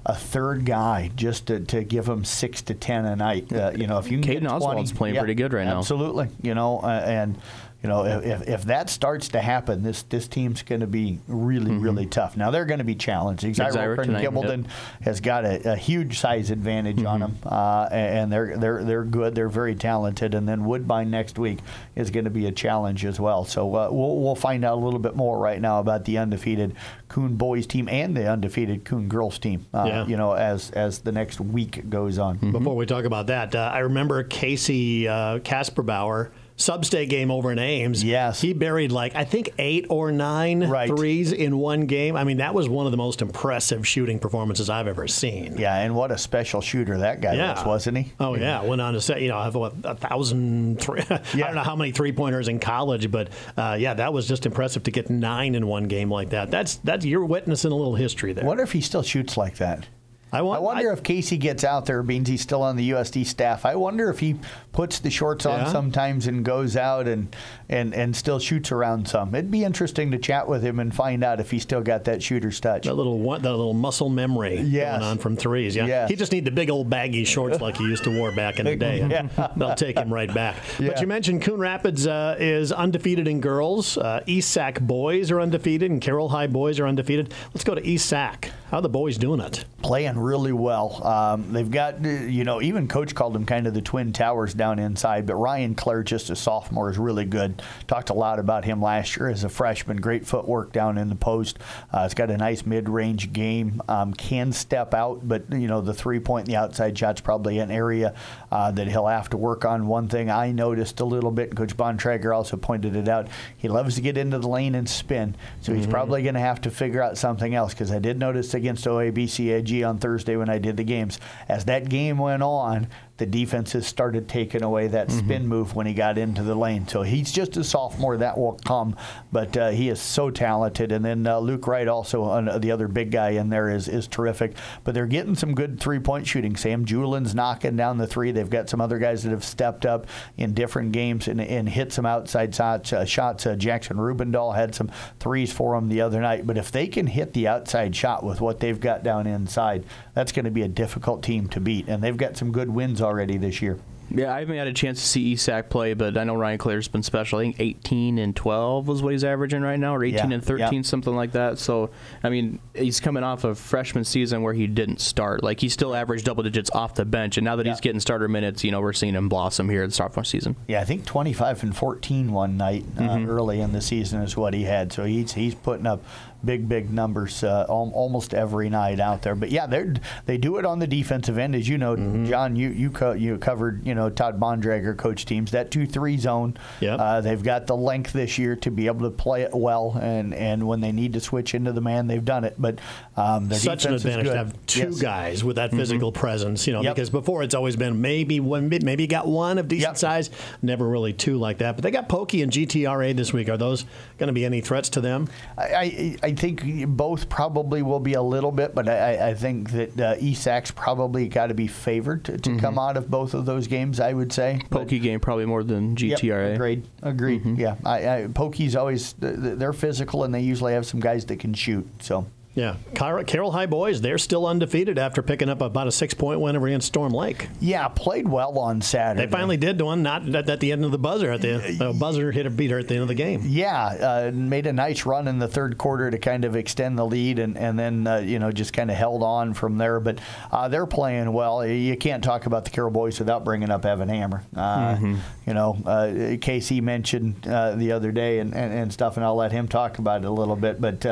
a 0.05 0.13
third 0.13 0.65
guy 0.65 1.09
just 1.15 1.47
to, 1.47 1.59
to 1.61 1.83
give 1.83 2.05
them 2.05 2.23
six 2.23 2.61
to 2.61 2.73
ten 2.73 3.05
a 3.05 3.15
night. 3.15 3.51
Uh, 3.51 3.71
you 3.75 3.87
know, 3.87 3.97
if 3.97 4.11
you 4.11 4.19
can 4.19 4.43
Caden 4.43 4.49
Oswald's 4.49 4.91
playing 4.91 5.15
yeah, 5.15 5.21
pretty 5.21 5.33
good 5.33 5.51
right 5.51 5.65
now. 5.65 5.79
Absolutely. 5.79 6.29
You 6.43 6.53
know, 6.53 6.79
uh, 6.79 7.03
and 7.05 7.37
you 7.85 7.89
know, 7.89 8.03
if, 8.03 8.47
if 8.47 8.63
that 8.63 8.89
starts 8.89 9.27
to 9.29 9.39
happen, 9.39 9.83
this 9.83 10.01
this 10.01 10.27
team's 10.27 10.63
going 10.63 10.81
to 10.81 10.87
be 10.87 11.19
really, 11.27 11.69
mm-hmm. 11.69 11.83
really 11.83 12.07
tough. 12.07 12.35
Now 12.35 12.49
they're 12.49 12.65
going 12.65 12.79
to 12.79 12.83
be 12.83 12.95
challenged. 12.95 13.43
Exira 13.43 13.99
and 13.99 14.15
Kimballton 14.15 14.63
yep. 14.63 14.71
has 15.01 15.21
got 15.21 15.45
a, 15.45 15.73
a, 15.73 15.75
huge 15.75 16.17
size 16.17 16.49
advantage 16.49 16.97
mm-hmm. 16.97 17.05
on 17.05 17.19
them, 17.19 17.37
uh, 17.45 17.87
and 17.91 18.33
they're 18.33 18.57
they're 18.57 18.83
they're 18.83 19.03
good. 19.03 19.35
They're 19.35 19.49
very 19.49 19.75
talented. 19.75 20.33
And 20.33 20.49
then 20.49 20.65
Woodbine 20.65 21.11
next 21.11 21.37
week 21.37 21.59
is 21.95 22.09
going 22.09 22.23
to 22.23 22.31
be 22.31 22.47
a 22.47 22.51
challenge 22.51 23.05
as 23.05 23.19
well. 23.19 23.45
So 23.45 23.67
uh, 23.75 23.89
we'll 23.91 24.19
we'll 24.19 24.33
find 24.33 24.65
out 24.65 24.73
a 24.73 24.81
little 24.81 24.99
bit 24.99 25.15
more 25.15 25.37
right 25.37 25.61
now 25.61 25.79
about 25.79 26.05
the 26.05 26.17
undefeated 26.17 26.73
Coon 27.07 27.35
boys 27.35 27.67
team 27.67 27.87
and 27.87 28.17
the 28.17 28.27
undefeated 28.27 28.83
Coon 28.83 29.07
girls 29.07 29.37
team. 29.37 29.67
Uh, 29.75 29.83
yeah. 29.85 30.07
You 30.07 30.17
know, 30.17 30.33
as 30.33 30.71
as 30.71 31.01
the 31.01 31.11
next 31.11 31.39
week 31.39 31.87
goes 31.87 32.17
on. 32.17 32.37
Mm-hmm. 32.37 32.51
Before 32.51 32.75
we 32.75 32.87
talk 32.87 33.05
about 33.05 33.27
that, 33.27 33.53
uh, 33.53 33.69
I 33.71 33.79
remember 33.81 34.23
Casey 34.23 35.07
uh, 35.07 35.37
Kasperbauer 35.37 36.31
sub-state 36.57 37.09
game 37.09 37.31
over 37.31 37.51
in 37.51 37.59
Ames. 37.59 38.03
Yes. 38.03 38.41
He 38.41 38.53
buried 38.53 38.91
like, 38.91 39.15
I 39.15 39.25
think, 39.25 39.49
eight 39.57 39.85
or 39.89 40.11
nine 40.11 40.67
right. 40.67 40.87
threes 40.87 41.31
in 41.31 41.57
one 41.57 41.85
game. 41.85 42.15
I 42.15 42.23
mean, 42.23 42.37
that 42.37 42.53
was 42.53 42.69
one 42.69 42.85
of 42.85 42.91
the 42.91 42.97
most 42.97 43.21
impressive 43.21 43.87
shooting 43.87 44.19
performances 44.19 44.69
I've 44.69 44.87
ever 44.87 45.07
seen. 45.07 45.57
Yeah, 45.57 45.77
and 45.77 45.95
what 45.95 46.11
a 46.11 46.17
special 46.17 46.61
shooter 46.61 46.99
that 46.99 47.21
guy 47.21 47.33
yeah. 47.33 47.53
was, 47.55 47.65
wasn't 47.65 47.97
he? 47.97 48.13
Oh, 48.19 48.35
yeah. 48.35 48.63
Went 48.63 48.81
on 48.81 48.93
to 48.93 49.01
say, 49.01 49.21
you 49.21 49.29
know, 49.29 49.41
have 49.41 49.55
a, 49.55 49.71
a 49.83 49.95
thousand, 49.95 50.81
three, 50.81 51.03
yeah. 51.09 51.21
I 51.33 51.37
don't 51.37 51.55
know 51.55 51.63
how 51.63 51.75
many 51.75 51.91
three-pointers 51.91 52.47
in 52.47 52.59
college, 52.59 53.11
but 53.11 53.29
uh, 53.57 53.77
yeah, 53.79 53.93
that 53.95 54.13
was 54.13 54.27
just 54.27 54.45
impressive 54.45 54.83
to 54.83 54.91
get 54.91 55.09
nine 55.09 55.55
in 55.55 55.67
one 55.67 55.85
game 55.85 56.09
like 56.09 56.29
that. 56.29 56.51
That's, 56.51 56.75
that's 56.77 57.05
You're 57.05 57.25
witnessing 57.25 57.71
a 57.71 57.75
little 57.75 57.95
history 57.95 58.33
there. 58.33 58.45
What 58.45 58.59
if 58.59 58.71
he 58.71 58.81
still 58.81 59.03
shoots 59.03 59.37
like 59.37 59.57
that? 59.57 59.87
I, 60.31 60.41
want, 60.41 60.57
I 60.57 60.61
wonder 60.61 60.89
I, 60.89 60.93
if 60.93 61.03
Casey 61.03 61.37
gets 61.37 61.63
out 61.63 61.85
there, 61.85 62.03
means 62.03 62.27
he's 62.27 62.41
still 62.41 62.61
on 62.61 62.75
the 62.75 62.91
USD 62.91 63.25
staff. 63.25 63.65
I 63.65 63.75
wonder 63.75 64.09
if 64.09 64.19
he 64.19 64.35
puts 64.73 64.99
the 64.99 65.09
shorts 65.09 65.45
on 65.45 65.61
yeah. 65.61 65.71
sometimes 65.71 66.27
and 66.27 66.43
goes 66.43 66.75
out 66.75 67.07
and, 67.07 67.33
and, 67.69 67.93
and 67.93 68.15
still 68.15 68.39
shoots 68.39 68.71
around 68.71 69.07
some. 69.07 69.33
It'd 69.33 69.49
be 69.49 69.63
interesting 69.63 70.11
to 70.11 70.17
chat 70.17 70.47
with 70.47 70.61
him 70.61 70.79
and 70.79 70.93
find 70.93 71.23
out 71.23 71.39
if 71.39 71.51
he 71.51 71.59
still 71.59 71.81
got 71.81 72.03
that 72.05 72.21
shooter's 72.21 72.59
touch. 72.59 72.83
That 72.83 72.95
little 72.95 73.17
that 73.39 73.41
little 73.41 73.73
muscle 73.73 74.09
memory 74.09 74.59
yes. 74.59 74.99
going 74.99 75.11
on 75.11 75.17
from 75.19 75.37
threes. 75.37 75.75
Yeah, 75.75 75.85
yes. 75.85 76.09
he 76.09 76.15
just 76.15 76.31
need 76.31 76.43
the 76.43 76.51
big 76.51 76.69
old 76.69 76.89
baggy 76.89 77.23
shorts 77.23 77.61
like 77.61 77.77
he 77.77 77.85
used 77.85 78.03
to 78.03 78.21
wear 78.21 78.35
back 78.35 78.59
in 78.59 78.65
the 78.65 78.75
day. 78.75 79.07
yeah. 79.09 79.51
They'll 79.57 79.75
take 79.75 79.97
him 79.97 80.13
right 80.13 80.33
back. 80.33 80.57
Yeah. 80.79 80.89
But 80.89 81.01
you 81.01 81.07
mentioned 81.07 81.43
Coon 81.43 81.59
Rapids 81.59 82.07
uh, 82.07 82.35
is 82.39 82.71
undefeated 82.71 83.27
in 83.27 83.39
girls. 83.39 83.97
Uh, 83.97 84.21
East 84.25 84.51
Sac 84.51 84.81
boys 84.81 85.31
are 85.31 85.39
undefeated, 85.39 85.91
and 85.91 86.01
Carroll 86.01 86.29
High 86.29 86.47
boys 86.47 86.79
are 86.79 86.87
undefeated. 86.87 87.33
Let's 87.53 87.63
go 87.63 87.75
to 87.75 87.85
East 87.85 88.07
Sac. 88.07 88.51
How 88.75 88.79
are 88.79 88.81
the 88.81 88.89
boys 88.89 89.17
doing 89.17 89.39
it? 89.39 89.63
Playing 89.81 90.19
really 90.19 90.51
well. 90.51 91.01
Um, 91.07 91.53
they've 91.53 91.71
got, 91.71 92.03
you 92.03 92.43
know, 92.43 92.61
even 92.61 92.89
coach 92.89 93.15
called 93.15 93.31
them 93.31 93.45
kind 93.45 93.67
of 93.67 93.73
the 93.73 93.81
Twin 93.81 94.11
Towers 94.11 94.53
down 94.53 94.79
inside, 94.79 95.25
but 95.25 95.35
Ryan 95.35 95.75
Clare, 95.75 96.03
just 96.03 96.29
a 96.29 96.35
sophomore, 96.35 96.89
is 96.89 96.97
really 96.97 97.23
good. 97.23 97.61
Talked 97.87 98.09
a 98.09 98.13
lot 98.13 98.37
about 98.37 98.65
him 98.65 98.81
last 98.81 99.15
year 99.15 99.29
as 99.29 99.45
a 99.45 99.49
freshman. 99.49 99.95
Great 99.95 100.27
footwork 100.27 100.73
down 100.73 100.97
in 100.97 101.07
the 101.07 101.15
post. 101.15 101.57
Uh, 101.93 102.01
it's 102.03 102.15
got 102.15 102.29
a 102.29 102.35
nice 102.35 102.65
mid 102.65 102.89
range 102.89 103.31
game. 103.31 103.81
Um, 103.87 104.13
can 104.13 104.51
step 104.51 104.93
out, 104.93 105.25
but, 105.25 105.49
you 105.53 105.69
know, 105.69 105.79
the 105.79 105.93
three 105.93 106.19
point 106.19 106.47
and 106.47 106.53
the 106.53 106.59
outside 106.59 106.97
shot's 106.97 107.21
probably 107.21 107.59
an 107.59 107.71
area 107.71 108.13
uh, 108.55 108.71
that 108.71 108.87
he'll 108.87 109.07
have 109.07 109.29
to 109.29 109.35
work 109.35 109.65
on. 109.65 109.85
One 109.85 110.07
thing 110.07 110.29
I 110.29 110.53
noticed 110.53 111.01
a 111.01 111.05
little 111.05 111.29
bit, 111.29 111.57
Coach 111.57 111.75
Bontrager 111.75 112.33
also 112.33 112.55
pointed 112.55 112.95
it 112.95 113.09
out, 113.09 113.27
he 113.57 113.67
loves 113.67 113.95
to 113.95 114.01
get 114.01 114.17
into 114.17 114.39
the 114.39 114.47
lane 114.47 114.75
and 114.75 114.87
spin. 114.87 115.35
So 115.59 115.73
he's 115.73 115.83
mm-hmm. 115.83 115.91
probably 115.91 116.23
going 116.23 116.35
to 116.35 116.39
have 116.39 116.61
to 116.61 116.71
figure 116.71 117.03
out 117.03 117.17
something 117.17 117.53
else 117.53 117.73
because 117.73 117.91
I 117.91 117.99
did 117.99 118.17
notice 118.17 118.53
against 118.53 118.85
OABCIG 118.85 119.85
on 119.85 119.97
Thursday 119.97 120.37
when 120.37 120.47
I 120.49 120.57
did 120.57 120.77
the 120.77 120.85
games. 120.85 121.19
As 121.49 121.65
that 121.65 121.89
game 121.89 122.17
went 122.17 122.43
on, 122.43 122.87
the 123.17 123.25
defenses 123.25 123.87
started 123.87 124.27
taking 124.27 124.61
away 124.61 124.87
that 124.87 125.07
mm-hmm. 125.07 125.19
spin 125.19 125.47
move 125.47 125.75
when 125.75 125.87
he 125.87 125.93
got 125.93 126.17
into 126.17 126.43
the 126.43 126.55
lane. 126.55 126.87
So 126.87 127.01
he's 127.01 127.31
just 127.31 127.55
a 127.55 127.63
sophomore. 127.63 128.17
That 128.17 128.37
will 128.37 128.59
come, 128.65 128.95
but 129.31 129.55
uh, 129.55 129.69
he 129.69 129.89
is 129.89 130.01
so 130.01 130.29
talented. 130.29 130.91
And 130.91 131.03
then 131.03 131.25
uh, 131.25 131.39
Luke 131.39 131.67
Wright, 131.67 131.87
also 131.87 132.25
uh, 132.25 132.57
the 132.57 132.71
other 132.71 132.87
big 132.87 133.11
guy 133.11 133.31
in 133.31 133.49
there, 133.49 133.69
is 133.69 133.87
is 133.87 134.07
terrific. 134.07 134.55
But 134.83 134.93
they're 134.93 135.05
getting 135.05 135.35
some 135.35 135.55
good 135.55 135.79
three 135.79 135.99
point 135.99 136.27
shooting. 136.27 136.55
Sam 136.57 136.85
Julin's 136.85 137.33
knocking 137.33 137.77
down 137.77 137.97
the 137.97 138.07
three. 138.07 138.31
They've 138.31 138.49
got 138.49 138.69
some 138.69 138.81
other 138.81 138.99
guys 138.99 139.23
that 139.23 139.29
have 139.29 139.45
stepped 139.45 139.85
up 139.85 140.07
in 140.37 140.53
different 140.53 140.91
games 140.91 141.27
and, 141.27 141.39
and 141.39 141.69
hit 141.69 141.93
some 141.93 142.05
outside 142.05 142.53
shots. 142.53 142.91
Uh, 142.91 143.05
shots. 143.05 143.45
Uh, 143.45 143.55
Jackson 143.55 143.97
Rubendahl 143.97 144.55
had 144.55 144.75
some 144.75 144.91
threes 145.19 145.53
for 145.53 145.75
him 145.75 145.87
the 145.87 146.01
other 146.01 146.19
night. 146.19 146.45
But 146.45 146.57
if 146.57 146.71
they 146.71 146.87
can 146.87 147.07
hit 147.07 147.33
the 147.33 147.47
outside 147.47 147.95
shot 147.95 148.23
with 148.23 148.41
what 148.41 148.59
they've 148.59 148.79
got 148.79 149.03
down 149.03 149.25
inside, 149.25 149.85
that's 150.13 150.31
going 150.31 150.45
to 150.45 150.51
be 150.51 150.63
a 150.63 150.67
difficult 150.67 151.23
team 151.23 151.47
to 151.49 151.59
beat. 151.61 151.87
And 151.87 152.03
they've 152.03 152.17
got 152.17 152.35
some 152.35 152.51
good 152.51 152.69
wins 152.69 153.01
already 153.05 153.37
this 153.37 153.61
year. 153.61 153.79
Yeah, 154.09 154.33
I 154.33 154.39
haven't 154.39 154.55
had 154.55 154.67
a 154.67 154.73
chance 154.73 155.01
to 155.01 155.07
see 155.07 155.33
ESAC 155.33 155.69
play, 155.69 155.93
but 155.93 156.17
I 156.17 156.23
know 156.23 156.35
Ryan 156.35 156.57
Clare's 156.57 156.87
been 156.87 157.03
special. 157.03 157.39
I 157.39 157.43
think 157.43 157.59
18 157.59 158.17
and 158.19 158.35
12 158.35 158.87
was 158.87 159.01
what 159.01 159.13
he's 159.13 159.23
averaging 159.23 159.61
right 159.61 159.79
now, 159.79 159.95
or 159.95 160.03
18 160.03 160.15
yeah, 160.15 160.35
and 160.35 160.43
13, 160.43 160.73
yeah. 160.73 160.81
something 160.83 161.15
like 161.15 161.31
that. 161.31 161.57
So, 161.57 161.89
I 162.23 162.29
mean, 162.29 162.59
he's 162.73 162.99
coming 162.99 163.23
off 163.23 163.43
a 163.43 163.55
freshman 163.55 164.03
season 164.03 164.41
where 164.43 164.53
he 164.53 164.67
didn't 164.67 165.01
start. 165.01 165.43
Like, 165.43 165.59
he 165.59 165.69
still 165.69 165.95
averaged 165.95 166.25
double 166.25 166.43
digits 166.43 166.69
off 166.71 166.95
the 166.95 167.05
bench, 167.05 167.37
and 167.37 167.45
now 167.45 167.55
that 167.55 167.65
yeah. 167.65 167.71
he's 167.73 167.81
getting 167.81 167.99
starter 167.99 168.27
minutes, 168.27 168.63
you 168.63 168.71
know, 168.71 168.81
we're 168.81 168.93
seeing 168.93 169.15
him 169.15 169.27
blossom 169.27 169.69
here 169.69 169.83
at 169.83 169.89
the 169.89 169.95
sophomore 169.95 170.23
season. 170.23 170.55
Yeah, 170.67 170.81
I 170.81 170.85
think 170.85 171.05
25 171.05 171.63
and 171.63 171.75
14 171.75 172.31
one 172.31 172.57
night 172.57 172.85
uh, 172.97 173.01
mm-hmm. 173.01 173.29
early 173.29 173.59
in 173.59 173.71
the 173.71 173.81
season 173.81 174.21
is 174.21 174.37
what 174.37 174.53
he 174.53 174.63
had. 174.63 174.93
So 174.93 175.05
he's 175.05 175.33
he's 175.33 175.55
putting 175.55 175.87
up 175.87 176.03
big, 176.45 176.69
big 176.69 176.91
numbers 176.91 177.43
uh, 177.43 177.65
almost 177.69 178.33
every 178.33 178.69
night 178.69 178.99
out 178.99 179.21
there. 179.21 179.35
But 179.35 179.51
yeah, 179.51 179.65
they 179.65 179.93
they 180.25 180.37
do 180.37 180.57
it 180.57 180.65
on 180.65 180.79
the 180.79 180.87
defensive 180.87 181.37
end, 181.37 181.55
as 181.55 181.67
you 181.67 181.77
know, 181.77 181.95
mm-hmm. 181.95 182.25
John. 182.25 182.55
You 182.55 182.69
you 182.69 182.91
co- 182.91 183.13
you 183.13 183.37
covered 183.37 183.85
you 183.85 183.95
know 183.95 184.09
Todd 184.09 184.39
Bontrager 184.39 184.95
coach 184.95 185.25
teams 185.25 185.51
that 185.51 185.71
two 185.71 185.85
three 185.85 186.17
zone. 186.17 186.57
Yep. 186.79 186.99
Uh, 186.99 187.21
they've 187.21 187.41
got 187.41 187.67
the 187.67 187.75
length 187.75 188.13
this 188.13 188.37
year 188.37 188.55
to 188.57 188.71
be 188.71 188.87
able 188.87 189.09
to 189.09 189.15
play 189.15 189.41
it 189.41 189.53
well, 189.53 189.97
and 190.01 190.33
and 190.33 190.67
when 190.67 190.81
they 190.81 190.91
need 190.91 191.13
to 191.13 191.19
switch 191.19 191.55
into 191.55 191.71
the 191.71 191.81
man, 191.81 192.07
they've 192.07 192.23
done 192.23 192.43
it. 192.43 192.55
But 192.57 192.79
um, 193.17 193.49
their 193.49 193.59
such 193.59 193.85
an 193.85 193.93
advantage 193.93 194.27
to 194.27 194.37
have 194.37 194.65
two 194.65 194.79
yes. 194.79 195.01
guys 195.01 195.43
with 195.43 195.55
that 195.57 195.69
mm-hmm. 195.69 195.79
physical 195.79 196.11
mm-hmm. 196.11 196.19
presence. 196.19 196.67
You 196.67 196.73
know, 196.73 196.81
yep. 196.81 196.95
because 196.95 197.09
before 197.09 197.43
it's 197.43 197.55
always 197.55 197.75
been 197.75 198.01
maybe 198.01 198.39
one, 198.39 198.69
maybe 198.69 199.03
you 199.03 199.07
got 199.07 199.27
one 199.27 199.57
of 199.57 199.67
decent 199.67 199.91
yep. 199.91 199.97
size, 199.97 200.29
never 200.61 200.87
really 200.87 201.13
two 201.13 201.37
like 201.37 201.59
that. 201.59 201.75
But 201.75 201.83
they 201.83 201.91
got 201.91 202.09
Pokey 202.09 202.41
and 202.41 202.51
GTRA 202.51 203.15
this 203.15 203.33
week. 203.33 203.49
Are 203.49 203.57
those 203.57 203.85
going 204.17 204.27
to 204.27 204.33
be 204.33 204.45
any 204.45 204.61
threats 204.61 204.89
to 204.89 205.01
them? 205.01 205.27
I, 205.57 205.63
I, 205.63 206.17
I 206.23 206.31
think 206.35 206.87
both 206.87 207.29
probably 207.29 207.81
will 207.81 207.99
be 207.99 208.13
a 208.13 208.21
little 208.21 208.51
bit, 208.51 208.75
but 208.75 208.87
I, 208.87 209.29
I 209.29 209.33
think 209.33 209.71
that 209.71 209.99
uh, 209.99 210.15
ESAC's 210.15 210.71
probably 210.71 211.27
got 211.27 211.47
to 211.47 211.53
be 211.53 211.67
favored 211.67 212.25
to, 212.25 212.37
to 212.37 212.49
mm-hmm. 212.49 212.59
come 212.59 212.79
out 212.79 212.97
of 212.97 213.09
both 213.09 213.33
of 213.33 213.45
those 213.45 213.67
games. 213.67 213.99
I 213.99 214.13
would 214.13 214.31
say 214.31 214.61
Pokey 214.69 214.99
game 214.99 215.19
probably 215.19 215.45
more 215.45 215.63
than 215.63 215.95
GTRA. 215.95 216.21
Yep, 216.21 216.55
agreed. 216.55 216.87
Agreed. 217.01 217.41
Mm-hmm. 217.41 217.55
Yeah, 217.55 217.75
I, 217.83 218.09
I, 218.09 218.27
Pokey's 218.27 218.75
always 218.75 219.13
they're 219.19 219.73
physical 219.73 220.23
and 220.23 220.33
they 220.33 220.41
usually 220.41 220.73
have 220.73 220.85
some 220.85 220.99
guys 220.99 221.25
that 221.25 221.39
can 221.39 221.53
shoot. 221.53 221.87
So 222.01 222.27
yeah, 222.55 222.77
Carroll 222.93 223.51
High 223.51 223.65
boys, 223.65 223.99
they're 223.99 224.17
still 224.17 224.47
undefeated 224.47 224.97
after 224.97 225.21
picking 225.21 225.49
up 225.49 225.59
about 225.59 225.87
a 225.87 225.91
six-point 225.91 226.39
win 226.39 226.55
over 226.55 226.67
against 226.67 226.87
Storm 226.87 227.11
Lake. 227.11 227.49
Yeah, 227.59 227.89
played 227.89 228.29
well 228.29 228.57
on 228.57 228.81
Saturday. 228.81 229.25
They 229.25 229.31
finally 229.31 229.57
did 229.57 229.81
one, 229.81 230.03
not 230.03 230.33
at 230.33 230.61
the 230.61 230.71
end 230.71 230.85
of 230.85 230.91
the 230.91 230.97
buzzer. 230.97 231.33
At 231.33 231.41
the 231.41 231.93
buzzer 231.99 232.31
hit 232.31 232.45
a 232.45 232.49
beat 232.49 232.71
her 232.71 232.79
at 232.79 232.87
the 232.87 232.93
end 232.93 233.01
of 233.01 233.09
the 233.09 233.13
game. 233.13 233.41
Yeah, 233.43 233.85
uh, 233.85 234.31
made 234.33 234.67
a 234.67 234.73
nice 234.73 235.05
run 235.05 235.27
in 235.27 235.37
the 235.37 235.49
third 235.49 235.77
quarter 235.77 236.09
to 236.09 236.17
kind 236.17 236.45
of 236.45 236.55
extend 236.55 236.97
the 236.97 237.05
lead, 237.05 237.39
and 237.39 237.57
and 237.57 237.77
then 237.77 238.07
uh, 238.07 238.17
you 238.19 238.39
know 238.39 238.53
just 238.53 238.71
kind 238.71 238.89
of 238.89 238.95
held 238.95 239.21
on 239.21 239.53
from 239.53 239.77
there. 239.77 239.99
But 239.99 240.19
uh, 240.49 240.69
they're 240.69 240.85
playing 240.85 241.33
well. 241.33 241.65
You 241.67 241.97
can't 241.97 242.23
talk 242.23 242.45
about 242.45 242.63
the 242.63 242.71
Carroll 242.71 242.91
boys 242.91 243.19
without 243.19 243.43
bringing 243.43 243.69
up 243.69 243.85
Evan 243.85 244.07
Hammer. 244.07 244.43
Uh, 244.55 244.95
mm-hmm. 244.95 245.15
You 245.45 245.53
know, 245.53 245.77
uh, 245.85 246.37
Casey 246.39 246.79
mentioned 246.79 247.45
uh, 247.45 247.75
the 247.75 247.91
other 247.91 248.13
day 248.13 248.39
and, 248.39 248.55
and, 248.55 248.73
and, 248.73 248.93
stuff, 248.93 249.17
and 249.17 249.25
I'll 249.25 249.35
let 249.35 249.51
him 249.51 249.67
talk 249.67 249.99
about 249.99 250.23
it 250.23 250.27
a 250.27 250.31
little 250.31 250.55
bit. 250.55 250.79
But 250.79 251.05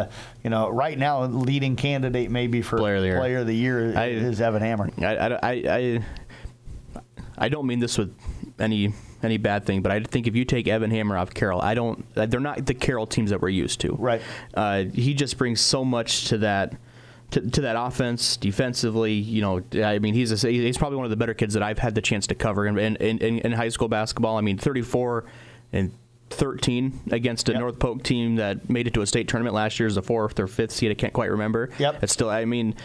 you 0.43 0.49
know, 0.49 0.69
right 0.69 0.97
now 0.97 1.23
leading 1.23 1.75
candidate 1.75 2.29
maybe 2.29 2.61
for 2.61 2.77
player 2.77 2.95
of 2.95 3.01
the 3.01 3.07
year, 3.07 3.19
player 3.19 3.37
of 3.39 3.47
the 3.47 3.55
year 3.55 3.97
I, 3.97 4.07
is 4.07 4.41
Evan 4.41 4.61
Hammer. 4.61 4.89
I, 4.99 5.15
I, 5.15 5.37
I, 5.43 6.05
I 7.37 7.49
don't 7.49 7.65
mean 7.65 7.79
this 7.79 7.97
with 7.97 8.13
any 8.59 8.93
any 9.23 9.37
bad 9.37 9.65
thing, 9.65 9.81
but 9.81 9.91
I 9.91 10.01
think 10.01 10.27
if 10.27 10.35
you 10.35 10.43
take 10.43 10.67
Evan 10.67 10.91
Hammer 10.91 11.17
off 11.17 11.33
Carroll, 11.33 11.61
I 11.61 11.73
don't. 11.73 12.05
They're 12.13 12.39
not 12.39 12.65
the 12.65 12.73
Carroll 12.73 13.07
teams 13.07 13.29
that 13.29 13.41
we're 13.41 13.49
used 13.49 13.79
to. 13.81 13.93
Right. 13.93 14.21
Uh, 14.53 14.83
he 14.83 15.13
just 15.13 15.37
brings 15.37 15.61
so 15.61 15.85
much 15.85 16.27
to 16.29 16.39
that. 16.39 16.75
To, 17.31 17.41
to, 17.41 17.61
that 17.61 17.75
offense 17.75 18.37
defensively, 18.37 19.13
you 19.13 19.41
know, 19.41 19.63
I 19.83 19.97
mean, 19.97 20.13
he's 20.13 20.43
a, 20.43 20.47
he's 20.47 20.77
probably 20.77 20.97
one 20.97 21.05
of 21.05 21.09
the 21.09 21.17
better 21.17 21.33
kids 21.33 21.55
that 21.55 21.63
I've 21.63 21.79
had 21.79 21.95
the 21.95 22.01
chance 22.01 22.27
to 22.27 22.35
cover 22.35 22.67
in, 22.67 22.77
in, 22.77 22.95
in, 22.97 23.39
in 23.39 23.51
high 23.53 23.69
school 23.69 23.87
basketball. 23.87 24.37
I 24.37 24.41
mean, 24.41 24.59
34 24.59 25.25
and 25.71 25.91
13 26.33 27.01
against 27.11 27.49
a 27.49 27.53
yep. 27.53 27.61
North 27.61 27.79
Polk 27.79 28.03
team 28.03 28.35
that 28.35 28.69
made 28.69 28.87
it 28.87 28.93
to 28.95 29.01
a 29.01 29.07
state 29.07 29.27
tournament 29.27 29.55
last 29.55 29.79
year 29.79 29.87
as 29.87 29.97
a 29.97 30.01
fourth 30.01 30.39
or 30.39 30.47
fifth 30.47 30.71
seed. 30.71 30.91
I 30.91 30.95
can't 30.95 31.13
quite 31.13 31.31
remember. 31.31 31.69
Yep. 31.79 32.03
It's 32.03 32.13
still, 32.13 32.29
I 32.29 32.45
mean, 32.45 32.75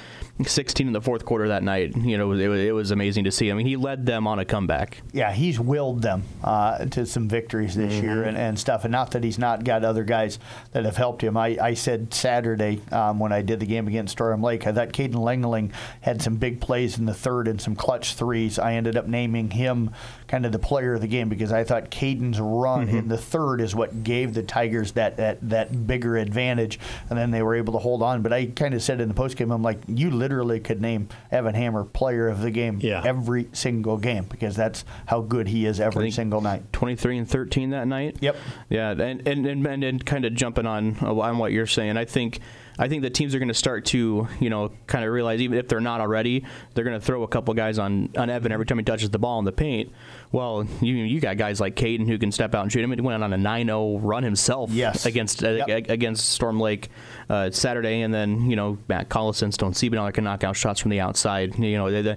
16 0.44 0.86
in 0.86 0.92
the 0.92 1.00
fourth 1.00 1.24
quarter 1.24 1.48
that 1.48 1.62
night. 1.62 1.96
You 1.96 2.16
know, 2.18 2.32
it, 2.32 2.40
it 2.40 2.72
was 2.72 2.90
amazing 2.90 3.24
to 3.24 3.32
see. 3.32 3.50
I 3.50 3.54
mean, 3.54 3.66
he 3.66 3.76
led 3.76 4.06
them 4.06 4.26
on 4.26 4.38
a 4.38 4.44
comeback. 4.44 5.02
Yeah, 5.12 5.32
he's 5.32 5.58
willed 5.58 6.02
them 6.02 6.22
uh, 6.44 6.84
to 6.86 7.06
some 7.06 7.28
victories 7.28 7.74
this 7.74 7.94
mm-hmm. 7.94 8.04
year 8.04 8.22
and, 8.22 8.36
and, 8.36 8.58
stuff. 8.58 8.84
And 8.84 8.92
not 8.92 9.12
that 9.12 9.24
he's 9.24 9.38
not 9.38 9.64
got 9.64 9.84
other 9.84 10.04
guys 10.04 10.38
that 10.72 10.84
have 10.84 10.96
helped 10.96 11.22
him. 11.22 11.36
I, 11.36 11.56
I 11.60 11.74
said 11.74 12.12
Saturday 12.12 12.80
um, 12.92 13.18
when 13.18 13.32
I 13.32 13.42
did 13.42 13.60
the 13.60 13.66
game 13.66 13.88
against 13.88 14.12
Storm 14.12 14.42
Lake, 14.42 14.66
I 14.66 14.72
thought 14.72 14.88
Caden 14.92 15.14
Langling 15.14 15.72
had 16.00 16.22
some 16.22 16.36
big 16.36 16.60
plays 16.60 16.98
in 16.98 17.06
the 17.06 17.14
third 17.14 17.48
and 17.48 17.60
some 17.60 17.74
clutch 17.74 18.14
threes. 18.14 18.58
I 18.58 18.74
ended 18.74 18.96
up 18.96 19.06
naming 19.06 19.50
him 19.50 19.90
kind 20.26 20.44
of 20.44 20.52
the 20.52 20.58
player 20.58 20.94
of 20.94 21.00
the 21.00 21.06
game 21.06 21.28
because 21.28 21.52
I 21.52 21.64
thought 21.64 21.90
Caden's 21.90 22.40
run 22.40 22.86
mm-hmm. 22.86 22.96
in 22.96 23.08
the 23.08 23.18
third 23.18 23.37
is 23.60 23.74
what 23.74 24.02
gave 24.04 24.34
the 24.34 24.42
Tigers 24.42 24.92
that, 24.92 25.16
that, 25.16 25.38
that 25.48 25.86
bigger 25.86 26.16
advantage. 26.16 26.78
And 27.10 27.18
then 27.18 27.30
they 27.30 27.42
were 27.42 27.54
able 27.54 27.72
to 27.74 27.78
hold 27.78 28.02
on. 28.02 28.22
But 28.22 28.32
I 28.32 28.46
kind 28.46 28.74
of 28.74 28.82
said 28.82 29.00
in 29.00 29.08
the 29.08 29.14
postgame, 29.14 29.52
I'm 29.54 29.62
like, 29.62 29.80
you 29.86 30.10
literally 30.10 30.60
could 30.60 30.80
name 30.80 31.08
Evan 31.30 31.54
Hammer 31.54 31.84
player 31.84 32.28
of 32.28 32.40
the 32.40 32.50
game 32.50 32.78
yeah. 32.80 33.02
every 33.04 33.48
single 33.52 33.96
game 33.96 34.24
because 34.24 34.56
that's 34.56 34.84
how 35.06 35.20
good 35.20 35.48
he 35.48 35.66
is 35.66 35.80
every 35.80 36.10
single 36.10 36.40
night. 36.40 36.72
23 36.72 37.18
and 37.18 37.28
13 37.28 37.70
that 37.70 37.86
night. 37.86 38.16
Yep. 38.20 38.36
Yeah, 38.68 38.90
and 38.90 39.26
and 39.26 39.46
and, 39.46 39.84
and 39.84 40.04
kind 40.04 40.24
of 40.24 40.34
jumping 40.34 40.66
on 40.66 40.96
on 40.98 41.38
what 41.38 41.52
you're 41.52 41.66
saying, 41.66 41.96
I 41.96 42.04
think 42.04 42.40
I 42.78 42.88
think 42.88 43.02
the 43.02 43.10
teams 43.10 43.34
are 43.34 43.38
going 43.38 43.48
to 43.48 43.54
start 43.54 43.84
to, 43.86 44.28
you 44.40 44.50
know, 44.50 44.70
kind 44.86 45.04
of 45.04 45.12
realize 45.12 45.40
even 45.40 45.58
if 45.58 45.68
they're 45.68 45.80
not 45.80 46.00
already, 46.00 46.44
they're 46.74 46.84
going 46.84 46.98
to 46.98 47.04
throw 47.04 47.22
a 47.24 47.28
couple 47.28 47.52
guys 47.54 47.78
on, 47.78 48.10
on 48.16 48.30
Evan 48.30 48.52
every 48.52 48.66
time 48.66 48.78
he 48.78 48.84
touches 48.84 49.10
the 49.10 49.18
ball 49.18 49.38
in 49.38 49.44
the 49.44 49.52
paint. 49.52 49.92
Well, 50.30 50.66
you 50.80 50.94
you 50.94 51.20
got 51.20 51.38
guys 51.38 51.60
like 51.60 51.74
Caden 51.74 52.06
who 52.06 52.18
can 52.18 52.30
step 52.30 52.54
out 52.54 52.62
and 52.62 52.72
shoot 52.72 52.84
him. 52.84 52.92
He 52.92 53.00
went 53.00 53.22
on 53.22 53.32
a 53.32 53.36
9-0 53.36 54.00
run 54.02 54.22
himself 54.22 54.70
yes. 54.70 55.06
against 55.06 55.42
uh, 55.42 55.64
against 55.68 56.28
Storm 56.28 56.60
Lake 56.60 56.90
uh, 57.30 57.50
Saturday, 57.50 58.02
and 58.02 58.12
then 58.12 58.50
you 58.50 58.56
know 58.56 58.78
Matt 58.88 59.08
Collison, 59.08 59.52
Stone 59.52 59.72
Siebenow 59.72 60.12
can 60.12 60.24
knock 60.24 60.44
out 60.44 60.56
shots 60.56 60.80
from 60.80 60.90
the 60.90 61.00
outside. 61.00 61.58
You 61.58 61.78
know, 61.78 61.90
the, 61.90 62.02
the, 62.02 62.16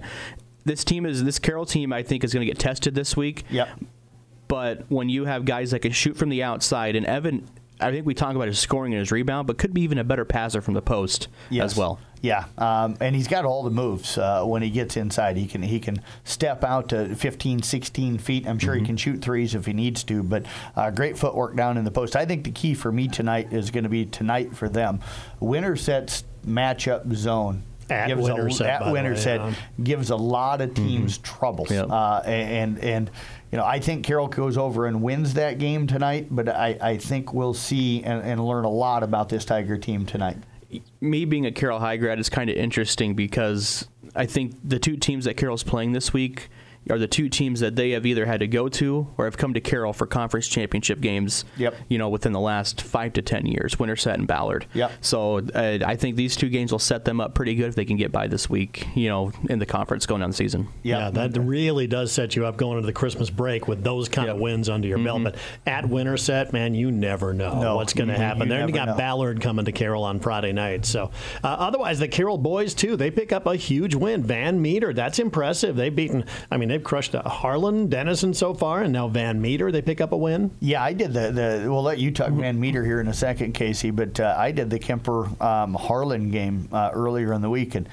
this 0.64 0.84
team 0.84 1.06
is 1.06 1.24
this 1.24 1.38
Carroll 1.38 1.66
team. 1.66 1.92
I 1.92 2.02
think 2.02 2.22
is 2.22 2.32
going 2.32 2.46
to 2.46 2.50
get 2.50 2.58
tested 2.58 2.94
this 2.94 3.16
week. 3.16 3.44
Yep. 3.50 3.68
But 4.48 4.84
when 4.90 5.08
you 5.08 5.24
have 5.24 5.46
guys 5.46 5.70
that 5.70 5.80
can 5.80 5.92
shoot 5.92 6.16
from 6.16 6.28
the 6.28 6.42
outside, 6.42 6.94
and 6.94 7.06
Evan 7.06 7.48
I 7.82 7.90
think 7.90 8.06
we 8.06 8.14
talk 8.14 8.34
about 8.34 8.48
his 8.48 8.58
scoring 8.58 8.92
and 8.92 9.00
his 9.00 9.12
rebound, 9.12 9.46
but 9.46 9.58
could 9.58 9.74
be 9.74 9.82
even 9.82 9.98
a 9.98 10.04
better 10.04 10.24
passer 10.24 10.60
from 10.60 10.74
the 10.74 10.82
post 10.82 11.28
yes. 11.50 11.72
as 11.72 11.76
well. 11.76 11.98
Yeah, 12.20 12.44
um, 12.56 12.96
and 13.00 13.16
he's 13.16 13.26
got 13.26 13.44
all 13.44 13.64
the 13.64 13.70
moves 13.70 14.16
uh, 14.16 14.44
when 14.44 14.62
he 14.62 14.70
gets 14.70 14.96
inside. 14.96 15.36
He 15.36 15.46
can 15.46 15.60
he 15.60 15.80
can 15.80 16.00
step 16.22 16.62
out 16.62 16.90
to 16.90 17.16
15, 17.16 17.62
16 17.62 18.18
feet. 18.18 18.46
I'm 18.46 18.60
sure 18.60 18.74
mm-hmm. 18.74 18.84
he 18.84 18.86
can 18.86 18.96
shoot 18.96 19.22
threes 19.22 19.56
if 19.56 19.66
he 19.66 19.72
needs 19.72 20.04
to. 20.04 20.22
But 20.22 20.46
uh, 20.76 20.92
great 20.92 21.18
footwork 21.18 21.56
down 21.56 21.76
in 21.76 21.84
the 21.84 21.90
post. 21.90 22.14
I 22.14 22.24
think 22.24 22.44
the 22.44 22.52
key 22.52 22.74
for 22.74 22.92
me 22.92 23.08
tonight 23.08 23.52
is 23.52 23.72
going 23.72 23.82
to 23.84 23.90
be 23.90 24.06
tonight 24.06 24.54
for 24.56 24.68
them. 24.68 25.00
Wintersets 25.40 26.22
matchup 26.46 27.12
zone 27.12 27.64
at 27.90 28.06
gives 28.06 28.22
Winterset, 28.22 28.66
a, 28.66 28.72
at 28.72 28.92
Winterset 28.92 29.40
yeah. 29.40 29.54
gives 29.82 30.10
a 30.10 30.16
lot 30.16 30.60
of 30.60 30.74
teams 30.74 31.18
mm-hmm. 31.18 31.38
troubles. 31.38 31.70
Yep. 31.70 31.90
Uh, 31.90 32.22
and 32.24 32.78
and 32.78 33.10
you 33.52 33.58
know 33.58 33.64
I 33.64 33.78
think 33.78 34.04
Carroll 34.04 34.28
goes 34.28 34.56
over 34.56 34.86
and 34.86 35.02
wins 35.02 35.34
that 35.34 35.58
game 35.58 35.86
tonight, 35.86 36.28
but 36.30 36.48
I, 36.48 36.78
I 36.80 36.96
think 36.96 37.32
we'll 37.32 37.54
see 37.54 38.02
and, 38.02 38.22
and 38.22 38.44
learn 38.44 38.64
a 38.64 38.70
lot 38.70 39.02
about 39.02 39.28
this 39.28 39.44
Tiger 39.44 39.78
team 39.78 40.06
tonight. 40.06 40.38
Me 41.00 41.26
being 41.26 41.44
a 41.44 41.52
Carroll 41.52 41.78
high 41.78 41.98
grad 41.98 42.18
is 42.18 42.30
kind 42.30 42.48
of 42.48 42.56
interesting 42.56 43.14
because 43.14 43.86
I 44.16 44.26
think 44.26 44.56
the 44.64 44.78
two 44.78 44.96
teams 44.96 45.26
that 45.26 45.36
Carroll's 45.36 45.62
playing 45.62 45.92
this 45.92 46.12
week 46.14 46.48
are 46.90 46.98
the 46.98 47.06
two 47.06 47.28
teams 47.28 47.60
that 47.60 47.76
they 47.76 47.90
have 47.90 48.04
either 48.04 48.26
had 48.26 48.40
to 48.40 48.46
go 48.46 48.68
to 48.68 49.08
or 49.16 49.24
have 49.26 49.36
come 49.36 49.54
to 49.54 49.60
Carroll 49.60 49.92
for 49.92 50.06
conference 50.06 50.48
championship 50.48 51.00
games. 51.00 51.44
Yep. 51.56 51.74
You 51.88 51.98
know, 51.98 52.08
within 52.08 52.32
the 52.32 52.40
last 52.40 52.82
five 52.82 53.12
to 53.14 53.22
ten 53.22 53.46
years, 53.46 53.78
Winterset 53.78 54.18
and 54.18 54.26
Ballard. 54.26 54.66
Yep. 54.74 54.92
So 55.00 55.38
uh, 55.38 55.78
I 55.84 55.96
think 55.96 56.16
these 56.16 56.36
two 56.36 56.48
games 56.48 56.72
will 56.72 56.78
set 56.78 57.04
them 57.04 57.20
up 57.20 57.34
pretty 57.34 57.54
good 57.54 57.68
if 57.68 57.74
they 57.74 57.84
can 57.84 57.96
get 57.96 58.12
by 58.12 58.26
this 58.26 58.50
week. 58.50 58.86
You 58.94 59.08
know, 59.08 59.32
in 59.48 59.58
the 59.58 59.66
conference 59.66 60.06
going 60.06 60.20
down 60.20 60.30
the 60.30 60.36
season. 60.36 60.68
Yep. 60.82 60.98
Yeah, 60.98 61.10
that 61.10 61.38
really 61.40 61.86
does 61.86 62.12
set 62.12 62.36
you 62.36 62.46
up 62.46 62.56
going 62.56 62.78
into 62.78 62.86
the 62.86 62.92
Christmas 62.92 63.30
break 63.30 63.68
with 63.68 63.84
those 63.84 64.08
kind 64.08 64.26
yep. 64.26 64.36
of 64.36 64.40
wins 64.40 64.68
under 64.68 64.88
your 64.88 64.98
mm-hmm. 64.98 65.04
belt. 65.04 65.22
But 65.24 65.36
at 65.66 65.88
Winterset, 65.88 66.52
man, 66.52 66.74
you 66.74 66.90
never 66.90 67.32
know 67.32 67.60
no, 67.60 67.76
what's 67.76 67.94
going 67.94 68.08
to 68.08 68.16
happen. 68.16 68.48
Then 68.48 68.68
you 68.68 68.74
got 68.74 68.88
know. 68.88 68.96
Ballard 68.96 69.40
coming 69.40 69.64
to 69.64 69.72
Carroll 69.72 70.04
on 70.04 70.20
Friday 70.20 70.52
night. 70.52 70.84
So 70.84 71.10
uh, 71.44 71.46
otherwise, 71.46 71.98
the 71.98 72.08
Carroll 72.08 72.38
boys 72.38 72.74
too, 72.74 72.96
they 72.96 73.10
pick 73.10 73.32
up 73.32 73.46
a 73.46 73.56
huge 73.56 73.94
win. 73.94 74.22
Van 74.22 74.60
Meter, 74.60 74.92
that's 74.92 75.18
impressive. 75.18 75.76
They've 75.76 75.94
beaten. 75.94 76.24
I 76.50 76.56
mean, 76.56 76.71
they've 76.72 76.82
crushed 76.82 77.12
Harlan, 77.12 77.88
Denison 77.88 78.32
so 78.32 78.54
far, 78.54 78.82
and 78.82 78.92
now 78.92 79.08
Van 79.08 79.40
Meter. 79.40 79.70
They 79.70 79.82
pick 79.82 80.00
up 80.00 80.12
a 80.12 80.16
win. 80.16 80.50
Yeah, 80.60 80.82
I 80.82 80.92
did 80.92 81.12
the. 81.12 81.30
the 81.30 81.66
we'll 81.68 81.82
let 81.82 81.98
you 81.98 82.10
talk 82.10 82.32
Van 82.32 82.58
Meter 82.58 82.84
here 82.84 83.00
in 83.00 83.08
a 83.08 83.14
second, 83.14 83.52
Casey. 83.52 83.90
But 83.90 84.18
uh, 84.18 84.34
I 84.38 84.52
did 84.52 84.70
the 84.70 84.78
Kuemper 84.78 85.40
um, 85.40 85.74
Harlan 85.74 86.30
game 86.30 86.68
uh, 86.72 86.90
earlier 86.92 87.32
in 87.32 87.42
the 87.42 87.50
week, 87.50 87.74
and 87.74 87.88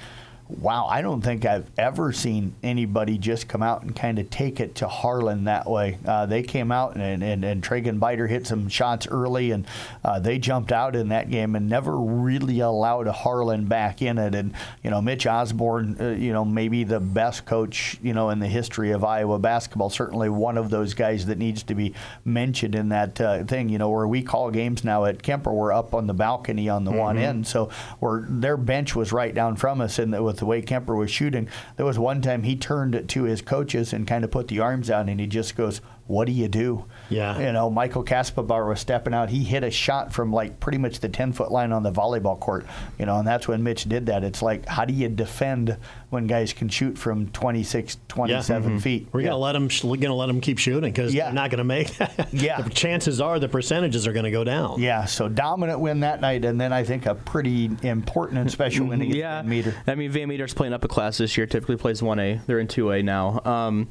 wow, 0.49 0.87
I 0.87 1.03
don't 1.03 1.21
think 1.21 1.45
I've 1.45 1.69
ever 1.77 2.11
seen 2.11 2.55
anybody 2.63 3.19
just 3.19 3.47
come 3.47 3.61
out 3.61 3.83
and 3.83 3.95
kind 3.95 4.17
of 4.17 4.29
take 4.31 4.59
it 4.59 4.75
to 4.75 4.87
Harlan 4.87 5.43
that 5.43 5.69
way. 5.69 5.99
Uh, 6.05 6.25
they 6.25 6.41
came 6.41 6.71
out 6.71 6.95
and, 6.95 7.23
and, 7.23 7.45
and 7.45 7.61
Tragan 7.61 7.99
Biter 7.99 8.25
hit 8.25 8.47
some 8.47 8.67
shots 8.67 9.07
early, 9.07 9.51
and 9.51 9.67
uh, 10.03 10.19
they 10.19 10.39
jumped 10.39 10.71
out 10.71 10.95
in 10.95 11.09
that 11.09 11.29
game 11.29 11.55
and 11.55 11.69
never 11.69 11.95
really 11.97 12.61
allowed 12.61 13.07
Harlan 13.07 13.65
back 13.65 14.01
in 14.01 14.17
it. 14.17 14.33
And, 14.33 14.53
you 14.83 14.89
know, 14.89 15.01
Mitch 15.01 15.27
Osborne, 15.27 15.97
uh, 15.99 16.09
you 16.09 16.33
know, 16.33 16.43
maybe 16.43 16.83
the 16.83 16.99
best 16.99 17.45
coach, 17.45 17.97
you 18.01 18.13
know, 18.13 18.31
in 18.31 18.39
the 18.39 18.47
history 18.47 18.91
of 18.91 19.03
Iowa 19.03 19.37
basketball, 19.37 19.91
certainly 19.91 20.29
one 20.29 20.57
of 20.57 20.71
those 20.71 20.95
guys 20.95 21.27
that 21.27 21.37
needs 21.37 21.61
to 21.63 21.75
be 21.75 21.93
mentioned 22.25 22.73
in 22.73 22.89
that 22.89 23.21
uh, 23.21 23.43
thing, 23.43 23.69
you 23.69 23.77
know, 23.77 23.89
where 23.89 24.07
we 24.07 24.23
call 24.23 24.49
games 24.49 24.83
now 24.83 25.05
at 25.05 25.21
Kuemper, 25.21 25.53
we're 25.53 25.71
up 25.71 25.93
on 25.93 26.07
the 26.07 26.13
balcony 26.13 26.69
on 26.69 26.85
the 26.85 26.91
mm-hmm. 26.91 26.99
one 26.99 27.17
end. 27.19 27.45
So 27.45 27.69
where 27.99 28.25
their 28.27 28.57
bench 28.57 28.95
was 28.95 29.13
right 29.13 29.33
down 29.33 29.55
from 29.55 29.79
us, 29.79 29.99
and 29.99 30.23
with 30.23 30.38
the 30.39 30.45
way 30.45 30.61
Kuemper 30.61 30.97
was 30.97 31.11
shooting. 31.11 31.47
There 31.75 31.85
was 31.85 31.99
one 31.99 32.21
time 32.21 32.43
he 32.43 32.55
turned 32.55 33.07
to 33.07 33.23
his 33.23 33.41
coaches 33.41 33.93
and 33.93 34.07
kind 34.07 34.23
of 34.23 34.31
put 34.31 34.47
the 34.47 34.59
arms 34.59 34.89
out, 34.89 35.09
and 35.09 35.19
he 35.19 35.27
just 35.27 35.55
goes, 35.55 35.81
"What 36.09 36.25
do 36.25 36.33
you 36.33 36.47
do?" 36.47 36.85
Yeah. 37.09 37.39
You 37.39 37.53
know, 37.53 37.69
Michael 37.69 38.03
Kasperbauer 38.03 38.67
was 38.67 38.79
stepping 38.79 39.13
out. 39.13 39.29
He 39.29 39.43
hit 39.43 39.63
a 39.63 39.71
shot 39.71 40.11
from 40.11 40.33
like 40.33 40.59
pretty 40.59 40.77
much 40.77 40.99
the 40.99 41.09
10 41.09 41.33
foot 41.33 41.51
line 41.51 41.71
on 41.71 41.83
the 41.83 41.91
volleyball 41.91 42.39
court. 42.39 42.65
You 42.97 43.05
know, 43.05 43.19
and 43.19 43.27
that's 43.27 43.47
when 43.47 43.63
Mitch 43.63 43.85
did 43.85 44.07
that. 44.07 44.23
It's 44.23 44.41
like, 44.41 44.65
how 44.65 44.85
do 44.85 44.93
you 44.93 45.07
defend 45.07 45.77
when 46.09 46.25
guys 46.25 46.51
can 46.53 46.67
shoot 46.67 46.97
from 46.97 47.29
26, 47.29 47.97
27 48.07 48.63
yeah. 48.63 48.69
mm-hmm. 48.69 48.79
feet? 48.79 49.07
We're 49.11 49.21
yeah. 49.21 49.27
gonna 49.27 49.37
let 49.37 49.53
them. 49.53 49.69
We're 49.83 49.97
gonna 49.97 50.15
let 50.15 50.27
them 50.27 50.41
keep 50.41 50.57
shooting 50.57 50.91
because 50.91 51.13
yeah. 51.13 51.25
they're 51.25 51.33
not 51.33 51.51
gonna 51.51 51.63
make. 51.63 51.97
yeah. 52.31 52.61
The 52.61 52.69
chances 52.69 53.21
are 53.21 53.39
the 53.39 53.49
percentages 53.49 54.07
are 54.07 54.13
gonna 54.13 54.31
go 54.31 54.43
down. 54.43 54.81
Yeah. 54.81 55.05
So 55.05 55.29
dominant 55.29 55.79
win 55.79 55.99
that 56.01 56.21
night, 56.21 56.45
and 56.45 56.59
then 56.59 56.73
I 56.73 56.83
think 56.83 57.05
a 57.05 57.15
pretty 57.15 57.69
important 57.83 58.39
and 58.39 58.51
special 58.51 58.87
win 58.87 59.01
against 59.01 59.17
yeah. 59.17 59.41
Van 59.41 59.49
Meter. 59.49 59.75
I 59.87 59.95
mean, 59.95 60.11
Van 60.11 60.27
Meter's 60.27 60.53
playing 60.53 60.73
up 60.73 60.83
a 60.83 60.87
class 60.87 61.17
this 61.17 61.37
year. 61.37 61.45
Typically 61.45 61.77
plays 61.77 62.01
one 62.01 62.19
A. 62.19 62.39
They're 62.45 62.59
in 62.59 62.67
two 62.67 62.91
A 62.91 63.03
now. 63.03 63.41
Um, 63.45 63.87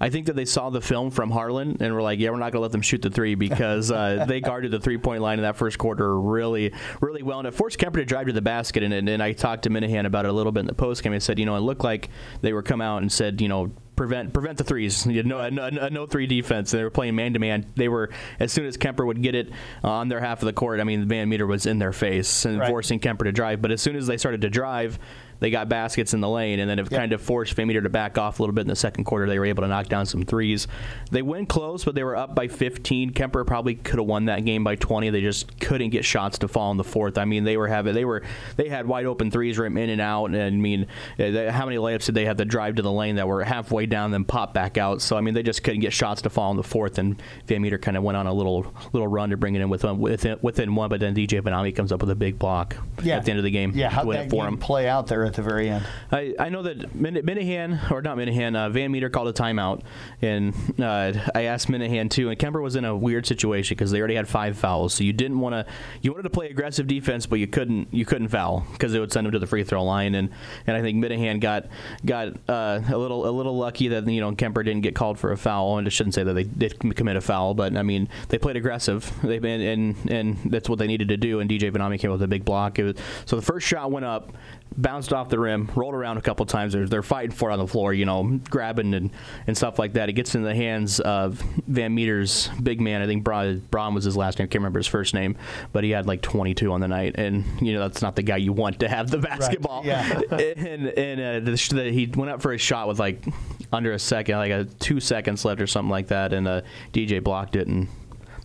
I 0.00 0.10
think 0.10 0.26
that 0.26 0.36
they 0.36 0.44
saw 0.44 0.70
the 0.70 0.80
film 0.80 1.10
from 1.10 1.30
Harlan 1.30 1.76
and 1.80 1.94
were 1.94 2.02
like, 2.02 2.18
yeah, 2.18 2.30
we're 2.30 2.38
not 2.38 2.52
going 2.52 2.60
to 2.60 2.60
let 2.60 2.72
them 2.72 2.82
shoot 2.82 3.02
the 3.02 3.10
three 3.10 3.34
because 3.34 3.90
uh, 3.90 4.24
they 4.28 4.40
guarded 4.40 4.70
the 4.70 4.80
three 4.80 4.98
point 4.98 5.22
line 5.22 5.38
in 5.38 5.42
that 5.42 5.56
first 5.56 5.78
quarter 5.78 6.18
really, 6.18 6.72
really 7.00 7.22
well. 7.22 7.38
And 7.38 7.48
it 7.48 7.54
forced 7.54 7.78
Kuemper 7.78 7.96
to 7.96 8.04
drive 8.04 8.26
to 8.26 8.32
the 8.32 8.42
basket. 8.42 8.82
And, 8.82 8.94
and, 8.94 9.08
and 9.08 9.22
I 9.22 9.32
talked 9.32 9.64
to 9.64 9.70
Minahan 9.70 10.06
about 10.06 10.24
it 10.24 10.28
a 10.28 10.32
little 10.32 10.52
bit 10.52 10.60
in 10.60 10.66
the 10.66 10.74
post 10.74 11.02
game. 11.02 11.12
I 11.12 11.18
said, 11.18 11.38
you 11.38 11.46
know, 11.46 11.56
it 11.56 11.60
looked 11.60 11.84
like 11.84 12.08
they 12.40 12.52
were 12.52 12.62
come 12.62 12.80
out 12.80 13.02
and 13.02 13.12
said, 13.12 13.40
you 13.40 13.48
know, 13.48 13.70
prevent 14.00 14.32
prevent 14.32 14.56
the 14.56 14.64
threes. 14.64 15.06
You 15.10 15.24
know, 15.24 15.38
a, 15.38 15.48
a, 15.48 15.86
a 15.86 15.90
no 15.90 16.06
three 16.06 16.26
defense. 16.26 16.70
They 16.70 16.82
were 16.82 16.90
playing 16.90 17.16
man 17.16 17.34
to 17.34 17.38
man. 17.38 17.66
They 17.74 17.88
were 17.88 18.10
as 18.38 18.52
soon 18.52 18.64
as 18.64 18.78
Kuemper 18.78 19.04
would 19.04 19.20
get 19.20 19.34
it 19.34 19.50
on 19.82 20.08
their 20.08 20.20
half 20.20 20.40
of 20.40 20.46
the 20.46 20.52
court. 20.52 20.80
I 20.80 20.84
mean, 20.84 21.00
the 21.00 21.06
Van 21.06 21.28
Meter 21.28 21.46
was 21.46 21.66
in 21.66 21.78
their 21.78 21.92
face 21.92 22.46
and 22.46 22.60
right. 22.60 22.68
forcing 22.68 23.00
Kuemper 23.00 23.24
to 23.24 23.32
drive. 23.32 23.60
But 23.60 23.72
as 23.72 23.82
soon 23.82 23.96
as 23.96 24.06
they 24.06 24.16
started 24.16 24.40
to 24.42 24.48
drive 24.48 24.98
they 25.40 25.50
got 25.50 25.68
baskets 25.68 26.14
in 26.14 26.20
the 26.20 26.28
lane, 26.28 26.60
and 26.60 26.70
then 26.70 26.78
it 26.78 26.90
yep. 26.90 27.00
kind 27.00 27.12
of 27.12 27.20
forced 27.20 27.54
Van 27.54 27.66
Meter 27.66 27.80
to 27.80 27.88
back 27.88 28.18
off 28.18 28.38
a 28.38 28.42
little 28.42 28.54
bit 28.54 28.62
in 28.62 28.68
the 28.68 28.76
second 28.76 29.04
quarter. 29.04 29.26
They 29.26 29.38
were 29.38 29.46
able 29.46 29.62
to 29.62 29.68
knock 29.68 29.88
down 29.88 30.06
some 30.06 30.22
threes. 30.22 30.68
They 31.10 31.22
went 31.22 31.48
close, 31.48 31.84
but 31.84 31.94
they 31.94 32.04
were 32.04 32.16
up 32.16 32.34
by 32.34 32.48
15. 32.48 33.12
Kuemper 33.12 33.46
probably 33.46 33.74
could 33.74 33.98
have 33.98 34.06
won 34.06 34.26
that 34.26 34.44
game 34.44 34.62
by 34.62 34.76
20. 34.76 35.10
They 35.10 35.20
just 35.20 35.58
couldn't 35.60 35.90
get 35.90 36.04
shots 36.04 36.38
to 36.38 36.48
fall 36.48 36.70
in 36.70 36.76
the 36.76 36.84
fourth. 36.84 37.18
I 37.18 37.24
mean, 37.24 37.44
they 37.44 37.56
were 37.56 37.68
having 37.68 37.94
they 37.94 38.04
were 38.04 38.22
they 38.56 38.68
had 38.68 38.86
wide 38.86 39.06
open 39.06 39.30
threes 39.30 39.56
from 39.56 39.76
in 39.76 39.90
and 39.90 40.00
out. 40.00 40.26
And 40.26 40.36
I 40.36 40.50
mean, 40.50 40.86
uh, 41.18 41.50
how 41.50 41.64
many 41.64 41.78
layups 41.78 42.06
did 42.06 42.14
they 42.14 42.26
have 42.26 42.36
to 42.36 42.44
drive 42.44 42.76
to 42.76 42.82
the 42.82 42.92
lane 42.92 43.16
that 43.16 43.26
were 43.26 43.42
halfway 43.42 43.86
down, 43.86 44.10
then 44.10 44.24
pop 44.24 44.52
back 44.52 44.76
out? 44.76 45.00
So 45.00 45.16
I 45.16 45.22
mean, 45.22 45.34
they 45.34 45.42
just 45.42 45.62
couldn't 45.62 45.80
get 45.80 45.92
shots 45.92 46.22
to 46.22 46.30
fall 46.30 46.50
in 46.50 46.56
the 46.56 46.62
fourth. 46.62 46.98
And 46.98 47.20
Van 47.46 47.62
Meter 47.62 47.78
kind 47.78 47.96
of 47.96 48.02
went 48.02 48.16
on 48.16 48.26
a 48.26 48.32
little 48.32 48.72
little 48.92 49.08
run 49.08 49.30
to 49.30 49.36
bring 49.36 49.54
it 49.54 49.60
in 49.60 49.70
within 49.70 49.98
within, 49.98 50.38
within 50.42 50.74
one, 50.74 50.90
but 50.90 51.00
then 51.00 51.14
DJ 51.14 51.40
Benami 51.40 51.74
comes 51.74 51.92
up 51.92 52.00
with 52.00 52.10
a 52.10 52.14
big 52.14 52.38
block 52.38 52.76
yeah. 53.02 53.16
at 53.16 53.24
the 53.24 53.30
end 53.30 53.38
of 53.38 53.44
the 53.44 53.50
game. 53.50 53.72
Yeah, 53.74 53.88
how 53.88 54.04
that 54.04 54.28
game 54.28 54.58
play 54.58 54.88
out 54.88 55.06
there 55.06 55.29
at 55.30 55.36
the 55.36 55.42
very 55.42 55.70
end? 55.70 55.86
I, 56.10 56.34
I 56.38 56.48
know 56.48 56.62
that 56.62 56.94
Min- 56.94 57.14
Minahan, 57.14 57.90
or 57.90 58.02
not 58.02 58.16
Minahan, 58.16 58.56
uh, 58.56 58.68
Van 58.68 58.90
Meter 58.90 59.08
called 59.08 59.28
a 59.28 59.32
timeout, 59.32 59.82
and 60.20 60.54
uh, 60.80 61.12
I 61.34 61.44
asked 61.44 61.68
Minahan 61.68 62.10
too. 62.10 62.28
And 62.28 62.38
Kuemper 62.38 62.62
was 62.62 62.76
in 62.76 62.84
a 62.84 62.96
weird 62.96 63.26
situation 63.26 63.76
because 63.76 63.90
they 63.90 63.98
already 63.98 64.16
had 64.16 64.28
five 64.28 64.58
fouls, 64.58 64.94
so 64.94 65.04
you 65.04 65.12
didn't 65.12 65.38
want 65.38 65.54
to. 65.54 65.72
You 66.02 66.10
wanted 66.12 66.24
to 66.24 66.30
play 66.30 66.48
aggressive 66.48 66.86
defense, 66.86 67.26
but 67.26 67.38
you 67.38 67.46
couldn't. 67.46 67.92
You 67.94 68.04
couldn't 68.04 68.28
foul 68.28 68.66
because 68.72 68.92
it 68.94 69.00
would 69.00 69.12
send 69.12 69.26
them 69.26 69.32
to 69.32 69.38
the 69.38 69.46
free 69.46 69.64
throw 69.64 69.84
line. 69.84 70.14
And, 70.14 70.30
and 70.66 70.76
I 70.76 70.82
think 70.82 71.02
Minahan 71.02 71.40
got 71.40 71.66
got 72.04 72.36
uh, 72.48 72.80
a 72.88 72.98
little 72.98 73.28
a 73.28 73.30
little 73.30 73.56
lucky 73.56 73.88
that 73.88 74.06
you 74.08 74.20
know 74.20 74.32
Kuemper 74.32 74.64
didn't 74.64 74.82
get 74.82 74.94
called 74.94 75.18
for 75.18 75.32
a 75.32 75.36
foul. 75.36 75.78
And 75.78 75.86
I 75.86 75.90
shouldn't 75.90 76.14
say 76.14 76.24
that 76.24 76.34
they 76.34 76.44
did 76.44 76.78
commit 76.96 77.16
a 77.16 77.20
foul, 77.20 77.54
but 77.54 77.76
I 77.76 77.82
mean 77.82 78.08
they 78.28 78.38
played 78.38 78.56
aggressive. 78.56 79.10
They've 79.22 79.40
been 79.40 79.60
and 79.60 80.10
and 80.10 80.52
that's 80.52 80.68
what 80.68 80.78
they 80.78 80.86
needed 80.86 81.08
to 81.08 81.16
do. 81.16 81.40
And 81.40 81.48
DJ 81.48 81.70
Benami 81.70 81.98
came 81.98 82.10
with 82.10 82.22
a 82.22 82.28
big 82.28 82.44
block. 82.44 82.78
Was, 82.78 82.96
so 83.26 83.36
the 83.36 83.42
first 83.42 83.66
shot 83.66 83.90
went 83.90 84.04
up 84.04 84.32
bounced 84.76 85.12
off 85.12 85.28
the 85.28 85.38
rim, 85.38 85.70
rolled 85.74 85.94
around 85.94 86.16
a 86.16 86.22
couple 86.22 86.46
times. 86.46 86.72
They're, 86.72 86.86
they're 86.86 87.02
fighting 87.02 87.32
for 87.32 87.50
it 87.50 87.52
on 87.52 87.58
the 87.58 87.66
floor, 87.66 87.92
you 87.92 88.04
know, 88.04 88.40
grabbing 88.48 88.94
and, 88.94 89.10
and 89.46 89.56
stuff 89.56 89.78
like 89.78 89.94
that. 89.94 90.08
It 90.08 90.12
gets 90.12 90.34
in 90.34 90.42
the 90.42 90.54
hands 90.54 91.00
of 91.00 91.42
Van 91.66 91.94
Meter's 91.94 92.48
big 92.62 92.80
man. 92.80 93.02
I 93.02 93.06
think 93.06 93.24
Braun, 93.24 93.60
Braun 93.70 93.94
was 93.94 94.04
his 94.04 94.16
last 94.16 94.38
name. 94.38 94.44
I 94.44 94.48
can't 94.48 94.60
remember 94.60 94.78
his 94.78 94.86
first 94.86 95.14
name, 95.14 95.36
but 95.72 95.84
he 95.84 95.90
had 95.90 96.06
like 96.06 96.22
22 96.22 96.72
on 96.72 96.80
the 96.80 96.88
night. 96.88 97.16
And, 97.16 97.44
you 97.60 97.72
know, 97.72 97.80
that's 97.80 98.02
not 98.02 98.16
the 98.16 98.22
guy 98.22 98.36
you 98.36 98.52
want 98.52 98.80
to 98.80 98.88
have 98.88 99.10
the 99.10 99.18
basketball. 99.30 99.82
Right. 99.82 99.86
Yeah. 99.86 100.36
and 100.56 100.86
and 100.88 101.20
uh, 101.20 101.50
the, 101.50 101.74
the, 101.74 101.90
he 101.90 102.06
went 102.06 102.30
up 102.30 102.40
for 102.40 102.52
a 102.52 102.58
shot 102.58 102.88
with 102.88 102.98
like 102.98 103.24
under 103.72 103.92
a 103.92 103.98
second, 103.98 104.36
like 104.36 104.52
a 104.52 104.64
two 104.64 105.00
seconds 105.00 105.44
left 105.44 105.60
or 105.60 105.66
something 105.66 105.90
like 105.90 106.08
that. 106.08 106.32
And 106.32 106.46
uh, 106.46 106.62
DJ 106.92 107.22
blocked 107.22 107.56
it 107.56 107.66
and 107.66 107.88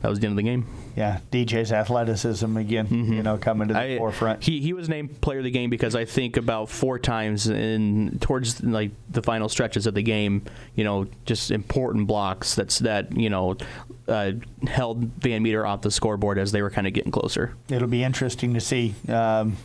that 0.01 0.09
was 0.09 0.19
the 0.19 0.27
end 0.27 0.33
of 0.33 0.38
the 0.38 0.43
game. 0.43 0.65
Yeah, 0.95 1.19
DJ's 1.31 1.73
athleticism 1.73 2.55
again, 2.55 2.88
mm-hmm. 2.88 3.13
you 3.13 3.23
know, 3.23 3.38
coming 3.38 3.67
to 3.67 3.73
the 3.73 3.79
I, 3.79 3.97
forefront. 3.97 4.43
He 4.43 4.62
he 4.62 4.71
was 4.71 4.88
named 4.88 5.19
player 5.19 5.39
of 5.39 5.43
the 5.43 5.51
game 5.51 5.69
because 5.69 5.93
I 5.93 6.05
think 6.05 6.38
about 6.38 6.69
four 6.69 6.97
times 6.99 7.47
in 7.47 8.17
towards 8.21 8.63
like 8.63 8.91
the 9.10 9.21
final 9.21 9.49
stretches 9.49 9.88
of 9.88 9.93
the 9.93 10.01
game, 10.01 10.43
you 10.75 10.86
know, 10.86 11.08
just 11.25 11.51
important 11.51 12.08
blocks 12.08 12.55
that's 12.55 12.79
that 12.79 13.15
you 13.17 13.29
know 13.29 13.58
uh, 14.08 14.31
held 14.67 15.03
Van 15.21 15.43
Meter 15.43 15.65
off 15.65 15.81
the 15.81 15.91
scoreboard 15.91 16.38
as 16.38 16.51
they 16.51 16.62
were 16.62 16.69
kind 16.69 16.88
of 16.88 16.93
getting 16.93 17.12
closer. 17.12 17.55
It'll 17.69 17.88
be 17.89 18.03
interesting 18.03 18.53
to 18.53 18.62
see 18.62 18.95
um, 19.10 19.58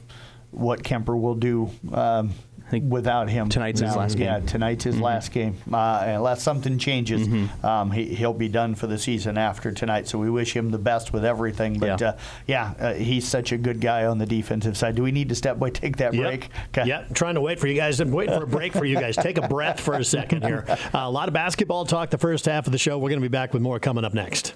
what 0.51 0.83
Kuemper 0.83 1.21
will 1.21 1.37
do. 1.37 1.71
Um, 1.93 2.33
without 2.73 3.29
him. 3.29 3.49
Tonight's 3.49 3.81
now. 3.81 3.89
his 3.89 3.97
last 3.97 4.17
game. 4.17 4.27
Yeah, 4.27 4.41
tonight's 4.41 4.85
his 4.85 4.95
mm-hmm. 4.97 5.05
last 5.05 5.33
game. 5.33 5.57
Uh, 5.73 6.03
unless 6.07 6.43
something 6.43 6.79
changes, 6.79 7.27
mm-hmm. 7.27 7.67
um, 7.67 7.91
he, 7.91 8.25
will 8.25 8.33
be 8.33 8.49
done 8.49 8.75
for 8.75 8.87
the 8.87 8.99
season 8.99 9.39
after 9.39 9.73
tonight. 9.73 10.09
So 10.09 10.19
we 10.19 10.31
wish 10.31 10.55
him 10.55 10.71
the 10.71 10.79
best 10.79 11.13
with 11.13 11.25
everything. 11.25 11.79
But 11.79 12.01
yeah, 12.01 12.09
uh, 12.09 12.19
yeah 12.47 12.75
uh, 12.79 12.95
he's 12.95 13.27
such 13.27 13.53
a 13.53 13.59
good 13.59 13.81
guy 13.81 14.07
on 14.07 14.19
the 14.19 14.27
defensive 14.27 14.77
side. 14.77 14.95
Do 14.95 15.03
we 15.03 15.13
need 15.13 15.29
to 15.31 15.35
step 15.35 15.59
by 15.59 15.71
take 15.71 15.97
that 15.99 16.15
yep. 16.15 16.23
break? 16.23 16.49
Okay. 16.69 16.89
Yeah, 16.89 17.05
trying 17.15 17.35
to 17.35 17.41
wait 17.41 17.59
for 17.59 17.67
you 17.67 17.75
guys. 17.75 18.01
I'm 18.01 18.11
waiting 18.11 18.37
for 18.37 18.45
a 18.45 18.49
break 18.49 18.73
for 18.73 18.85
you 18.85 18.99
guys. 18.99 19.17
Take 19.17 19.39
a 19.39 19.49
breath 19.49 19.81
for 19.81 19.95
a 19.95 20.05
second 20.05 20.45
here. 20.45 20.65
Uh, 20.95 21.01
a 21.05 21.11
lot 21.11 21.29
of 21.29 21.35
basketball 21.35 21.85
talk 21.85 22.11
the 22.11 22.19
first 22.19 22.47
half 22.47 22.67
of 22.67 22.73
the 22.73 22.79
show. 22.79 22.99
We're 22.99 23.11
going 23.11 23.21
to 23.21 23.29
be 23.29 23.29
back 23.29 23.53
with 23.53 23.63
more 23.63 23.79
coming 23.79 24.05
up 24.05 24.15
next. 24.15 24.55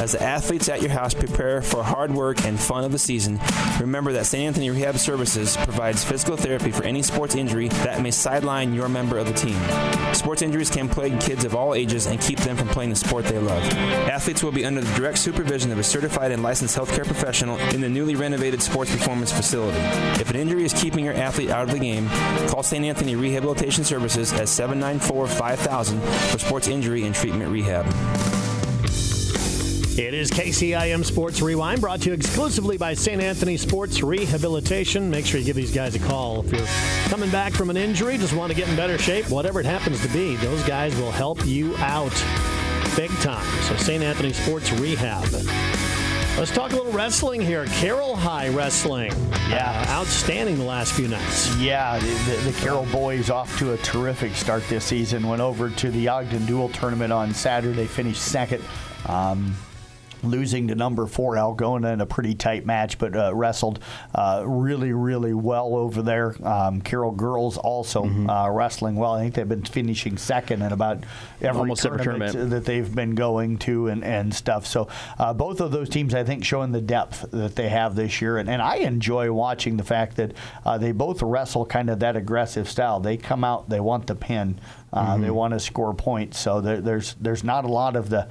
As 0.00 0.12
the 0.12 0.22
athletes 0.22 0.70
at 0.70 0.80
your 0.80 0.90
house 0.90 1.12
prepare 1.12 1.60
for 1.60 1.82
hard 1.82 2.10
work 2.10 2.46
and 2.46 2.58
fun 2.58 2.84
of 2.84 2.90
the 2.90 2.98
season, 2.98 3.38
remember 3.78 4.14
that 4.14 4.24
St. 4.24 4.42
Anthony 4.42 4.70
Rehab 4.70 4.96
Services 4.96 5.58
provides 5.58 6.02
physical 6.02 6.38
therapy 6.38 6.70
for 6.70 6.84
any 6.84 7.02
sports 7.02 7.34
injury 7.34 7.68
that 7.68 8.00
may 8.00 8.10
sideline 8.10 8.72
your 8.72 8.88
member 8.88 9.18
of 9.18 9.26
the 9.26 9.34
team. 9.34 9.60
Sports 10.14 10.40
injuries 10.40 10.70
can 10.70 10.88
plague 10.88 11.20
kids 11.20 11.44
of 11.44 11.54
all 11.54 11.74
ages 11.74 12.06
and 12.06 12.18
keep 12.18 12.38
them 12.38 12.56
from 12.56 12.68
playing 12.68 12.88
the 12.88 12.96
sport 12.96 13.26
they 13.26 13.38
love. 13.38 13.62
Athletes 14.08 14.42
will 14.42 14.52
be 14.52 14.64
under 14.64 14.80
the 14.80 14.94
direct 14.94 15.18
supervision 15.18 15.70
of 15.70 15.78
a 15.78 15.84
certified 15.84 16.32
and 16.32 16.42
licensed 16.42 16.78
healthcare 16.78 17.04
professional 17.04 17.58
in 17.74 17.82
the 17.82 17.88
newly 17.90 18.16
renovated 18.16 18.62
sports 18.62 18.90
performance 18.90 19.30
facility. 19.30 19.76
If 20.18 20.30
an 20.30 20.36
injury 20.36 20.64
is 20.64 20.72
keeping 20.72 21.04
your 21.04 21.14
athlete 21.14 21.50
out 21.50 21.64
of 21.64 21.72
the 21.72 21.78
game, 21.78 22.08
call 22.48 22.62
St. 22.62 22.86
Anthony 22.86 23.16
Rehabilitation 23.16 23.84
Services 23.84 24.32
at 24.32 24.48
794 24.48 25.26
5000 25.26 26.00
for 26.00 26.38
sports 26.38 26.68
injury 26.68 27.04
and 27.04 27.14
treatment 27.14 27.50
rehab. 27.50 27.84
It 30.00 30.14
is 30.14 30.30
KCIM 30.30 31.04
Sports 31.04 31.42
Rewind, 31.42 31.82
brought 31.82 32.00
to 32.00 32.08
you 32.08 32.14
exclusively 32.14 32.78
by 32.78 32.94
St. 32.94 33.20
Anthony 33.20 33.58
Sports 33.58 34.02
Rehabilitation. 34.02 35.10
Make 35.10 35.26
sure 35.26 35.38
you 35.38 35.44
give 35.44 35.56
these 35.56 35.74
guys 35.74 35.94
a 35.94 35.98
call. 35.98 36.40
If 36.40 36.52
you're 36.52 37.10
coming 37.10 37.28
back 37.28 37.52
from 37.52 37.68
an 37.68 37.76
injury, 37.76 38.16
just 38.16 38.32
want 38.32 38.50
to 38.50 38.56
get 38.56 38.66
in 38.66 38.76
better 38.76 38.96
shape, 38.96 39.28
whatever 39.28 39.60
it 39.60 39.66
happens 39.66 40.00
to 40.00 40.08
be, 40.08 40.36
those 40.36 40.64
guys 40.64 40.96
will 40.96 41.10
help 41.10 41.44
you 41.44 41.76
out 41.76 42.14
big 42.96 43.10
time. 43.18 43.44
So, 43.64 43.76
St. 43.76 44.02
Anthony 44.02 44.32
Sports 44.32 44.72
Rehab. 44.72 45.30
Let's 46.38 46.50
talk 46.50 46.72
a 46.72 46.76
little 46.76 46.92
wrestling 46.92 47.42
here. 47.42 47.66
Carroll 47.66 48.16
High 48.16 48.48
Wrestling. 48.48 49.12
Yeah. 49.50 49.84
Uh, 49.86 50.00
outstanding 50.00 50.56
the 50.56 50.64
last 50.64 50.94
few 50.94 51.08
nights. 51.08 51.54
Yeah, 51.56 51.98
the, 51.98 52.06
the, 52.06 52.50
the 52.50 52.58
Carroll 52.60 52.86
boys 52.86 53.28
off 53.28 53.58
to 53.58 53.74
a 53.74 53.76
terrific 53.76 54.32
start 54.32 54.66
this 54.70 54.86
season. 54.86 55.28
Went 55.28 55.42
over 55.42 55.68
to 55.68 55.90
the 55.90 56.08
Ogden 56.08 56.46
Dual 56.46 56.70
Tournament 56.70 57.12
on 57.12 57.34
Saturday, 57.34 57.84
finished 57.84 58.22
second. 58.22 58.64
Um, 59.04 59.54
losing 60.22 60.68
to 60.68 60.74
number 60.74 61.06
four 61.06 61.34
Algona 61.36 61.92
in 61.92 62.00
a 62.00 62.06
pretty 62.06 62.34
tight 62.34 62.66
match, 62.66 62.98
but 62.98 63.16
uh, 63.16 63.34
wrestled 63.34 63.78
uh, 64.14 64.42
really, 64.46 64.92
really 64.92 65.34
well 65.34 65.74
over 65.76 66.02
there. 66.02 66.34
Um, 66.46 66.80
Carroll 66.80 67.12
girls 67.12 67.56
also 67.56 68.00
Mm-hmm. 68.04 68.30
uh, 68.30 68.48
wrestling 68.50 68.96
well. 68.96 69.12
I 69.14 69.20
think 69.20 69.34
they've 69.34 69.48
been 69.48 69.64
finishing 69.64 70.16
second 70.16 70.62
in 70.62 70.72
about 70.72 71.04
every 71.40 71.60
Almost 71.60 71.84
every 71.86 72.02
tournament. 72.02 72.50
that 72.50 72.64
they've 72.64 72.94
been 72.94 73.14
going 73.14 73.58
to 73.58 73.88
and, 73.88 74.02
and 74.04 74.34
stuff. 74.34 74.66
So 74.66 74.88
uh, 75.18 75.32
both 75.34 75.60
of 75.60 75.70
those 75.70 75.88
teams, 75.88 76.14
I 76.14 76.24
think, 76.24 76.44
showing 76.44 76.72
the 76.72 76.80
depth 76.80 77.30
that 77.30 77.56
they 77.56 77.68
have 77.68 77.94
this 77.94 78.20
year. 78.20 78.38
And, 78.38 78.48
and 78.48 78.60
I 78.62 78.76
enjoy 78.76 79.32
watching 79.32 79.76
the 79.76 79.84
fact 79.84 80.16
that 80.16 80.32
uh, 80.64 80.78
they 80.78 80.92
both 80.92 81.22
wrestle 81.22 81.66
kind 81.66 81.90
of 81.90 82.00
that 82.00 82.16
aggressive 82.16 82.68
style. 82.68 83.00
They 83.00 83.16
come 83.16 83.44
out, 83.44 83.68
they 83.68 83.80
want 83.80 84.06
the 84.06 84.14
pin, 84.14 84.58
uh, 84.92 85.12
Mm-hmm. 85.14 85.22
they 85.22 85.30
want 85.30 85.54
to 85.54 85.60
score 85.60 85.94
points. 85.94 86.38
So 86.38 86.60
there, 86.60 86.80
there's 86.80 87.14
there's 87.20 87.44
not 87.44 87.64
a 87.64 87.68
lot 87.68 87.96
of 87.96 88.08
the 88.10 88.28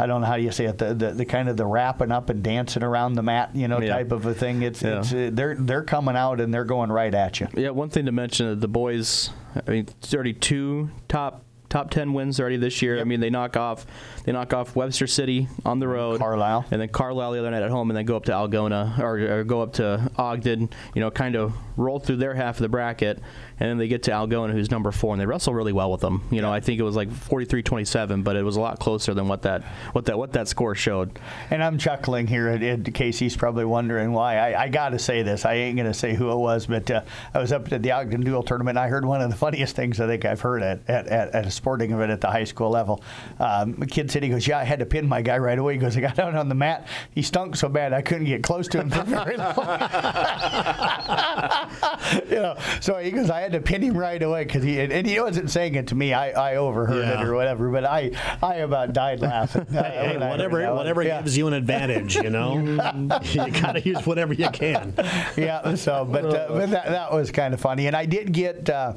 I 0.00 0.06
don't 0.06 0.22
know 0.22 0.26
how 0.26 0.36
you 0.36 0.50
say 0.50 0.64
it. 0.64 0.78
The, 0.78 0.94
the, 0.94 1.10
the 1.12 1.24
kind 1.26 1.48
of 1.48 1.56
the 1.56 1.66
wrapping 1.66 2.10
up 2.10 2.30
and 2.30 2.42
dancing 2.42 2.82
around 2.82 3.14
the 3.14 3.22
mat, 3.22 3.50
you 3.54 3.68
know, 3.68 3.80
Yeah. 3.80 3.94
type 3.94 4.12
of 4.12 4.24
a 4.26 4.32
thing. 4.34 4.62
It's, 4.62 4.82
Yeah. 4.82 5.00
it's 5.00 5.12
uh, 5.12 5.30
they're 5.32 5.56
they're 5.56 5.82
coming 5.84 6.16
out 6.16 6.40
and 6.40 6.52
they're 6.54 6.64
going 6.64 6.90
right 6.90 7.14
at 7.14 7.38
you. 7.40 7.48
Yeah, 7.54 7.70
one 7.70 7.90
thing 7.90 8.06
to 8.06 8.12
mention: 8.12 8.46
uh, 8.48 8.54
the 8.54 8.68
boys. 8.68 9.30
I 9.54 9.70
mean, 9.70 9.88
it's 10.00 10.14
already 10.14 10.32
two 10.32 10.90
top 11.08 11.44
top 11.68 11.90
ten 11.90 12.12
wins 12.12 12.40
already 12.40 12.56
this 12.56 12.82
year. 12.82 12.98
I 13.00 13.04
mean, 13.04 13.20
they 13.20 13.30
knock 13.30 13.56
off 13.56 13.86
they 14.24 14.32
knock 14.32 14.52
off 14.52 14.74
Webster 14.74 15.06
City 15.06 15.48
on 15.64 15.78
the 15.78 15.86
road, 15.86 16.18
Carlisle. 16.18 16.64
and 16.70 16.80
then 16.80 16.88
Carlisle 16.88 17.32
the 17.32 17.38
other 17.40 17.50
night 17.50 17.62
at 17.62 17.70
home, 17.70 17.90
and 17.90 17.96
then 17.96 18.04
go 18.06 18.16
up 18.16 18.24
to 18.24 18.32
Algona 18.32 18.98
or, 18.98 19.18
or 19.40 19.44
go 19.44 19.60
up 19.62 19.74
to 19.74 20.10
Ogden. 20.16 20.68
You 20.94 21.00
know, 21.00 21.10
kind 21.12 21.36
of 21.36 21.52
roll 21.80 21.98
through 21.98 22.16
their 22.16 22.34
half 22.34 22.56
of 22.56 22.62
the 22.62 22.68
bracket, 22.68 23.18
and 23.58 23.68
then 23.68 23.78
they 23.78 23.88
get 23.88 24.04
to 24.04 24.10
Algona, 24.10 24.52
who's 24.52 24.70
number 24.70 24.92
four, 24.92 25.14
and 25.14 25.20
they 25.20 25.26
wrestle 25.26 25.54
really 25.54 25.72
well 25.72 25.90
with 25.90 26.00
them. 26.00 26.22
You 26.30 26.42
know, 26.42 26.52
I 26.52 26.60
think 26.60 26.78
it 26.78 26.82
was 26.82 26.96
like 26.96 27.10
43-27, 27.10 28.22
but 28.22 28.36
it 28.36 28.42
was 28.42 28.56
a 28.56 28.60
lot 28.60 28.78
closer 28.78 29.14
than 29.14 29.28
what 29.28 29.42
that 29.42 29.62
what 29.92 30.04
that 30.06 30.18
what 30.18 30.32
that 30.32 30.48
score 30.48 30.74
showed. 30.74 31.18
And 31.50 31.62
I'm 31.62 31.78
chuckling 31.78 32.26
here. 32.26 32.48
And, 32.48 32.90
Casey's 32.94 33.36
probably 33.36 33.64
wondering 33.64 34.12
why. 34.12 34.36
I, 34.36 34.64
I 34.64 34.68
got 34.68 34.90
to 34.90 34.98
say 34.98 35.22
this. 35.22 35.44
I 35.44 35.54
ain't 35.54 35.76
going 35.76 35.86
to 35.86 35.94
say 35.94 36.14
who 36.14 36.30
it 36.30 36.36
was, 36.36 36.66
but 36.66 36.90
uh, 36.90 37.02
I 37.32 37.38
was 37.38 37.52
up 37.52 37.72
at 37.72 37.82
the 37.82 37.92
Ogden 37.92 38.22
Dual 38.22 38.42
Tournament. 38.42 38.76
and 38.76 38.84
I 38.84 38.88
heard 38.88 39.04
one 39.04 39.20
of 39.20 39.30
the 39.30 39.36
funniest 39.46 39.76
things 39.76 40.00
I 40.00 40.06
think 40.06 40.24
I've 40.24 40.40
heard 40.40 40.62
at, 40.62 40.80
at, 40.88 41.06
at, 41.06 41.34
at 41.34 41.46
a 41.46 41.50
sporting 41.50 41.92
event 41.92 42.10
at 42.10 42.20
the 42.20 42.30
high 42.30 42.44
school 42.44 42.70
level. 42.70 43.02
Um, 43.38 43.78
a 43.80 43.86
kid 43.86 44.10
said, 44.10 44.22
he 44.22 44.28
goes, 44.28 44.46
Yeah, 44.46 44.58
I 44.58 44.64
had 44.64 44.80
to 44.80 44.86
pin 44.86 45.08
my 45.08 45.22
guy 45.22 45.38
right 45.38 45.58
away. 45.58 45.74
He 45.74 45.78
goes, 45.78 45.96
I 45.96 46.00
got 46.00 46.18
out 46.18 46.34
on 46.34 46.48
the 46.48 46.54
mat. 46.54 46.88
He 47.14 47.22
stunk 47.22 47.56
so 47.56 47.68
bad 47.68 47.92
I 47.92 48.02
couldn't 48.02 48.26
get 48.26 48.42
close 48.42 48.68
to 48.68 48.80
him 48.80 48.90
for 48.90 49.02
very 49.04 49.36
long. 49.36 49.54
you 52.30 52.36
know, 52.36 52.56
so 52.80 52.96
he 52.98 53.10
goes, 53.10 53.30
I 53.30 53.40
had 53.40 53.52
to 53.52 53.60
pin 53.60 53.82
him 53.82 53.96
right 53.96 54.22
away 54.22 54.44
because 54.44 54.62
he, 54.62 54.80
and 54.80 55.06
he 55.06 55.20
wasn't 55.20 55.50
saying 55.50 55.74
it 55.74 55.88
to 55.88 55.94
me. 55.94 56.12
I, 56.12 56.52
I 56.52 56.56
overheard 56.56 57.04
Yeah. 57.04 57.20
it 57.20 57.26
or 57.26 57.34
whatever, 57.34 57.70
but 57.70 57.84
I, 57.84 58.10
I 58.42 58.56
about 58.56 58.92
died 58.92 59.20
laughing. 59.20 59.66
Hey, 59.70 60.14
heard 60.18 60.20
whatever 60.20 60.74
whatever 60.74 61.02
Yeah. 61.02 61.20
gives 61.20 61.36
you 61.36 61.46
an 61.46 61.52
advantage, 61.54 62.16
you 62.16 62.30
know? 62.30 62.58
you 63.22 63.50
got 63.50 63.72
to 63.72 63.82
use 63.84 64.04
whatever 64.06 64.32
you 64.34 64.48
can. 64.50 64.94
yeah. 65.36 65.74
So, 65.74 66.04
but 66.04 66.24
uh, 66.24 66.46
but 66.48 66.70
that, 66.70 66.86
that 66.86 67.12
was 67.12 67.30
kind 67.30 67.54
of 67.54 67.60
funny, 67.60 67.86
and 67.86 67.96
I 67.96 68.06
did 68.06 68.32
get. 68.32 68.68
Uh, 68.68 68.94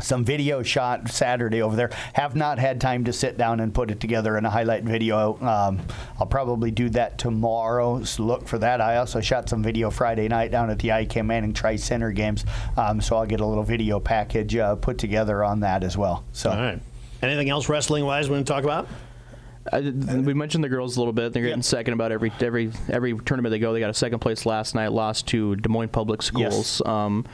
some 0.00 0.24
video 0.24 0.62
shot 0.62 1.08
Saturday 1.08 1.62
over 1.62 1.76
there. 1.76 1.90
Have 2.14 2.36
not 2.36 2.58
had 2.58 2.80
time 2.80 3.04
to 3.04 3.12
sit 3.12 3.36
down 3.36 3.60
and 3.60 3.74
put 3.74 3.90
it 3.90 4.00
together 4.00 4.36
in 4.36 4.44
a 4.44 4.50
highlight 4.50 4.84
video. 4.84 5.36
Um, 5.42 5.80
I'll 6.18 6.26
probably 6.26 6.70
do 6.70 6.88
that 6.90 7.18
tomorrow. 7.18 8.02
So 8.04 8.22
look 8.22 8.46
for 8.46 8.58
that. 8.58 8.80
I 8.80 8.96
also 8.96 9.20
shot 9.20 9.48
some 9.48 9.62
video 9.62 9.90
Friday 9.90 10.28
night 10.28 10.50
down 10.50 10.70
at 10.70 10.78
the 10.78 10.88
IKM 10.88 11.26
Manning 11.26 11.52
Tri 11.52 11.76
Center 11.76 12.12
games. 12.12 12.44
Um, 12.76 13.00
so 13.00 13.16
I'll 13.16 13.26
get 13.26 13.40
a 13.40 13.46
little 13.46 13.64
video 13.64 14.00
package 14.00 14.56
uh, 14.56 14.76
put 14.76 14.98
together 14.98 15.42
on 15.42 15.60
that 15.60 15.82
as 15.82 15.96
well. 15.96 16.24
So 16.32 16.50
All 16.50 16.56
right. 16.56 16.80
Anything 17.20 17.50
else 17.50 17.68
wrestling 17.68 18.04
wise 18.04 18.28
we 18.28 18.36
want 18.36 18.46
to 18.46 18.52
talk 18.52 18.62
about? 18.62 18.86
I, 19.72 19.80
we 19.80 20.34
mentioned 20.34 20.62
the 20.64 20.68
girls 20.68 20.96
a 20.96 21.00
little 21.00 21.12
bit. 21.12 21.32
They're 21.32 21.42
getting 21.42 21.58
Yep. 21.58 21.64
second 21.64 21.94
about 21.94 22.12
every 22.12 22.32
every 22.40 22.70
every 22.88 23.16
tournament 23.18 23.50
they 23.50 23.58
go. 23.58 23.72
They 23.72 23.80
got 23.80 23.90
a 23.90 23.94
second 23.94 24.18
place 24.20 24.46
last 24.46 24.74
night. 24.74 24.92
Lost 24.92 25.26
to 25.28 25.56
Des 25.56 25.68
Moines 25.68 25.88
Public 25.88 26.22
Schools. 26.22 26.80
Um, 26.86 27.24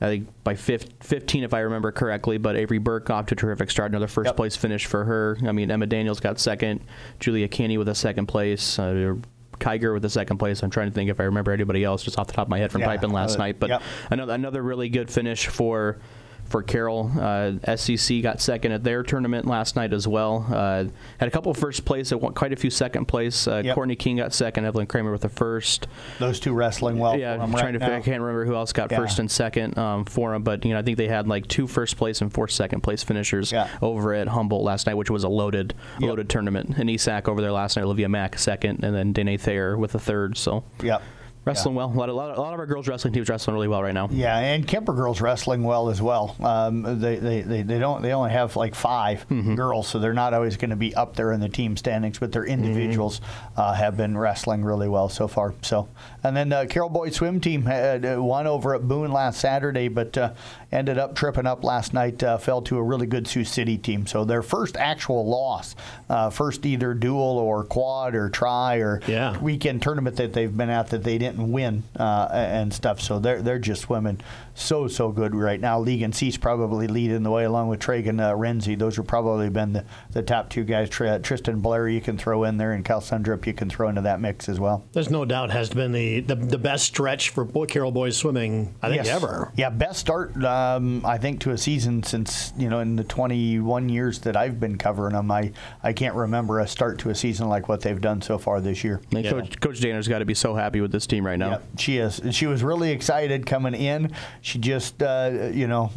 I 0.00 0.06
think 0.06 0.28
by 0.42 0.54
fif- 0.54 0.88
15, 1.00 1.44
if 1.44 1.54
I 1.54 1.60
remember 1.60 1.92
correctly. 1.92 2.38
But 2.38 2.56
Avery 2.56 2.78
Burke 2.78 3.10
off 3.10 3.26
to 3.26 3.34
a 3.34 3.36
terrific 3.36 3.70
start. 3.70 3.90
Another 3.92 4.08
first 4.08 4.26
Yep. 4.28 4.36
place 4.36 4.56
finish 4.56 4.86
for 4.86 5.04
her. 5.04 5.38
I 5.46 5.52
mean, 5.52 5.70
Emma 5.70 5.86
Daniels 5.86 6.20
got 6.20 6.38
second. 6.38 6.80
Julia 7.20 7.48
Caney 7.48 7.78
with 7.78 7.88
a 7.88 7.94
second 7.94 8.26
place. 8.26 8.78
Uh, 8.78 9.16
Kiger 9.60 9.94
with 9.94 10.04
a 10.04 10.10
second 10.10 10.38
place. 10.38 10.62
I'm 10.64 10.70
trying 10.70 10.88
to 10.88 10.94
think 10.94 11.10
if 11.10 11.20
I 11.20 11.24
remember 11.24 11.52
anybody 11.52 11.84
else 11.84 12.02
just 12.02 12.18
off 12.18 12.26
the 12.26 12.32
top 12.32 12.46
of 12.48 12.50
my 12.50 12.58
head 12.58 12.72
from 12.72 12.80
Yeah, 12.80 12.88
piping 12.88 13.10
last 13.12 13.36
uh, 13.36 13.38
night. 13.38 13.60
But 13.60 13.70
yep. 13.70 13.82
another 14.10 14.32
another 14.34 14.62
really 14.62 14.88
good 14.88 15.08
finish 15.10 15.46
for 15.46 15.98
for 16.44 16.62
Carroll. 16.62 17.10
Uh, 17.18 17.52
SEC 17.76 18.22
got 18.22 18.40
second 18.40 18.72
at 18.72 18.84
their 18.84 19.02
tournament 19.02 19.46
last 19.46 19.76
night 19.76 19.92
as 19.92 20.06
well. 20.06 20.46
Uh, 20.50 20.84
had 21.18 21.26
a 21.28 21.30
couple 21.30 21.52
first 21.54 21.84
place, 21.84 22.12
quite 22.34 22.52
a 22.52 22.56
few 22.56 22.70
second 22.70 23.06
place. 23.06 23.48
Uh, 23.48 23.62
Yep. 23.64 23.74
Courtney 23.74 23.96
King 23.96 24.16
got 24.18 24.32
second, 24.34 24.64
Evelyn 24.64 24.86
Kramer 24.86 25.10
with 25.12 25.22
the 25.22 25.28
first. 25.28 25.86
those 26.18 26.38
two 26.38 26.52
wrestling 26.52 26.98
well. 26.98 27.16
yeah, 27.18 27.32
I'm 27.34 27.50
right 27.52 27.60
trying 27.60 27.72
to 27.74 27.78
now. 27.78 27.86
I 27.96 28.00
can't 28.00 28.20
remember 28.20 28.44
who 28.44 28.54
else 28.54 28.72
got 28.72 28.90
Yeah. 28.90 28.98
first 28.98 29.18
and 29.18 29.30
second 29.30 29.78
um, 29.78 30.04
for 30.04 30.32
them, 30.32 30.42
but 30.42 30.64
you 30.64 30.72
know 30.72 30.78
I 30.78 30.82
think 30.82 30.98
they 30.98 31.08
had 31.08 31.26
like 31.26 31.46
two 31.48 31.66
first 31.66 31.96
place 31.96 32.20
and 32.20 32.32
four 32.32 32.48
second 32.48 32.82
place 32.82 33.02
finishers 33.02 33.50
Yeah. 33.52 33.68
over 33.82 34.12
at 34.14 34.28
Humboldt 34.28 34.62
last 34.64 34.86
night, 34.86 34.94
which 34.94 35.10
was 35.10 35.24
a 35.24 35.28
loaded 35.28 35.74
Yep. 36.00 36.08
loaded 36.08 36.28
tournament. 36.28 36.74
And 36.76 36.88
ESAC 36.90 37.28
over 37.28 37.40
there 37.40 37.52
last 37.52 37.76
night, 37.76 37.84
Olivia 37.84 38.08
Mack 38.08 38.38
second, 38.38 38.84
and 38.84 38.94
then 38.94 39.12
Danae 39.12 39.36
Thayer 39.36 39.76
with 39.78 39.92
the 39.92 39.98
third. 39.98 40.36
So 40.36 40.64
Yep. 40.82 41.02
Wrestling 41.44 41.74
well. 41.74 41.88
A 41.88 41.94
lot, 41.94 42.08
of, 42.08 42.14
a, 42.14 42.18
lot 42.18 42.30
of, 42.30 42.38
a 42.38 42.40
lot 42.40 42.54
of 42.54 42.60
our 42.60 42.66
girls 42.66 42.88
wrestling 42.88 43.12
teams 43.12 43.28
wrestling 43.28 43.54
really 43.54 43.68
well 43.68 43.82
right 43.82 43.92
now. 43.94 44.08
Yeah, 44.10 44.38
and 44.38 44.66
Kuemper 44.66 44.96
girls 44.96 45.20
wrestling 45.20 45.62
well 45.62 45.88
as 45.90 46.00
well. 46.00 46.34
Um, 46.42 47.00
they, 47.00 47.16
they, 47.16 47.42
they, 47.42 47.62
they 47.62 47.78
don't 47.78 48.00
they 48.02 48.12
only 48.12 48.30
have 48.30 48.56
like 48.56 48.74
5 48.74 49.26
Mm-hmm. 49.28 49.54
girls, 49.54 49.86
so 49.88 49.98
they're 49.98 50.12
not 50.14 50.32
always 50.34 50.56
going 50.56 50.70
to 50.70 50.76
be 50.76 50.94
up 50.94 51.16
there 51.16 51.32
in 51.32 51.40
the 51.40 51.48
team 51.48 51.76
standings, 51.76 52.18
but 52.18 52.32
their 52.32 52.44
individuals 52.44 53.20
Mm-hmm. 53.20 53.60
uh, 53.60 53.74
have 53.74 53.96
been 53.96 54.16
wrestling 54.16 54.64
really 54.64 54.88
well 54.88 55.08
so 55.08 55.28
far. 55.28 55.54
So, 55.62 55.88
and 56.22 56.36
then 56.36 56.52
uh, 56.52 56.66
Carroll 56.68 56.88
Boys 56.88 57.16
swim 57.16 57.40
team 57.40 57.66
had 57.66 58.04
uh, 58.06 58.22
won 58.22 58.46
over 58.46 58.74
at 58.74 58.88
Boone 58.88 59.12
last 59.12 59.40
Saturday, 59.40 59.88
but 59.88 60.16
uh, 60.16 60.32
ended 60.72 60.96
up 60.98 61.14
tripping 61.14 61.46
up 61.46 61.62
last 61.62 61.92
night. 61.94 62.22
Uh, 62.22 62.38
fell 62.38 62.62
to 62.62 62.78
a 62.78 62.82
really 62.82 63.06
good 63.06 63.26
Sioux 63.28 63.44
City 63.44 63.76
team. 63.78 64.06
So 64.06 64.24
their 64.24 64.42
first 64.42 64.76
actual 64.76 65.26
loss, 65.28 65.76
uh, 66.08 66.30
first 66.30 66.64
either 66.66 66.94
dual 66.94 67.38
or 67.38 67.64
quad 67.64 68.14
or 68.14 68.30
try 68.30 68.76
or 68.76 69.00
Yeah. 69.06 69.38
weekend 69.40 69.82
tournament 69.82 70.16
that 70.16 70.32
they've 70.32 70.54
been 70.56 70.70
at 70.70 70.88
that 70.88 71.04
they 71.04 71.18
didn't 71.18 71.33
win 71.36 71.82
uh, 71.98 72.28
and 72.32 72.72
stuff. 72.72 73.00
So 73.00 73.18
they're 73.18 73.42
they're 73.42 73.58
just 73.58 73.82
swimming 73.82 74.20
so 74.54 74.86
so 74.86 75.10
good 75.10 75.34
right 75.34 75.60
now. 75.60 75.78
League 75.80 76.02
and 76.02 76.14
C's 76.14 76.36
probably 76.36 76.86
leading 76.86 77.22
the 77.22 77.30
way 77.30 77.44
along 77.44 77.68
with 77.68 77.80
Tragan 77.80 78.20
uh, 78.20 78.34
Renzi. 78.34 78.78
Those 78.78 78.96
have 78.96 79.06
probably 79.06 79.48
been 79.50 79.72
the, 79.72 79.84
the 80.12 80.22
top 80.22 80.48
two 80.50 80.64
guys. 80.64 80.88
Tr- 80.88 81.18
Tristan 81.18 81.60
Blair 81.60 81.88
you 81.88 82.00
can 82.00 82.16
throw 82.16 82.44
in 82.44 82.56
there, 82.56 82.72
and 82.72 82.84
Cal 82.84 83.00
Sundrup 83.00 83.46
you 83.46 83.52
can 83.52 83.68
throw 83.68 83.88
into 83.88 84.02
that 84.02 84.20
mix 84.20 84.48
as 84.48 84.60
well. 84.60 84.84
There's 84.92 85.10
no 85.10 85.24
doubt 85.24 85.50
has 85.50 85.70
been 85.70 85.92
the, 85.92 86.20
the, 86.20 86.36
the 86.36 86.58
best 86.58 86.84
stretch 86.84 87.30
for 87.30 87.44
boy, 87.44 87.66
Carroll 87.66 87.90
boys 87.92 88.16
swimming, 88.16 88.74
I 88.82 88.88
think, 88.88 89.04
Yes. 89.04 89.08
ever. 89.08 89.52
Yeah, 89.56 89.70
best 89.70 89.98
start 89.98 90.36
um, 90.44 91.04
I 91.04 91.18
think 91.18 91.40
to 91.40 91.50
a 91.50 91.58
season 91.58 92.02
since 92.02 92.52
you 92.56 92.68
know 92.68 92.80
in 92.80 92.96
the 92.96 93.04
21 93.04 93.88
years 93.88 94.20
that 94.20 94.36
I've 94.36 94.60
been 94.60 94.78
covering 94.78 95.14
them. 95.14 95.30
I 95.30 95.52
I 95.82 95.92
can't 95.92 96.14
remember 96.14 96.60
a 96.60 96.68
start 96.68 96.98
to 97.00 97.10
a 97.10 97.14
season 97.14 97.48
like 97.48 97.68
what 97.68 97.80
they've 97.80 98.00
done 98.00 98.22
so 98.22 98.38
far 98.38 98.60
this 98.60 98.84
year. 98.84 99.00
Yeah. 99.10 99.30
Coach, 99.30 99.60
Coach 99.60 99.80
Dana's 99.80 100.06
got 100.08 100.20
to 100.20 100.24
be 100.24 100.34
so 100.34 100.54
happy 100.54 100.80
with 100.80 100.92
this 100.92 101.06
team 101.06 101.23
right 101.26 101.38
now. 101.38 101.50
Yep, 101.50 101.64
she 101.78 101.98
is. 101.98 102.20
She 102.32 102.46
was 102.46 102.62
really 102.62 102.90
excited 102.90 103.46
coming 103.46 103.74
in. 103.74 104.12
She 104.40 104.58
just, 104.58 105.02
uh, 105.02 105.50
you 105.52 105.66
know, 105.66 105.90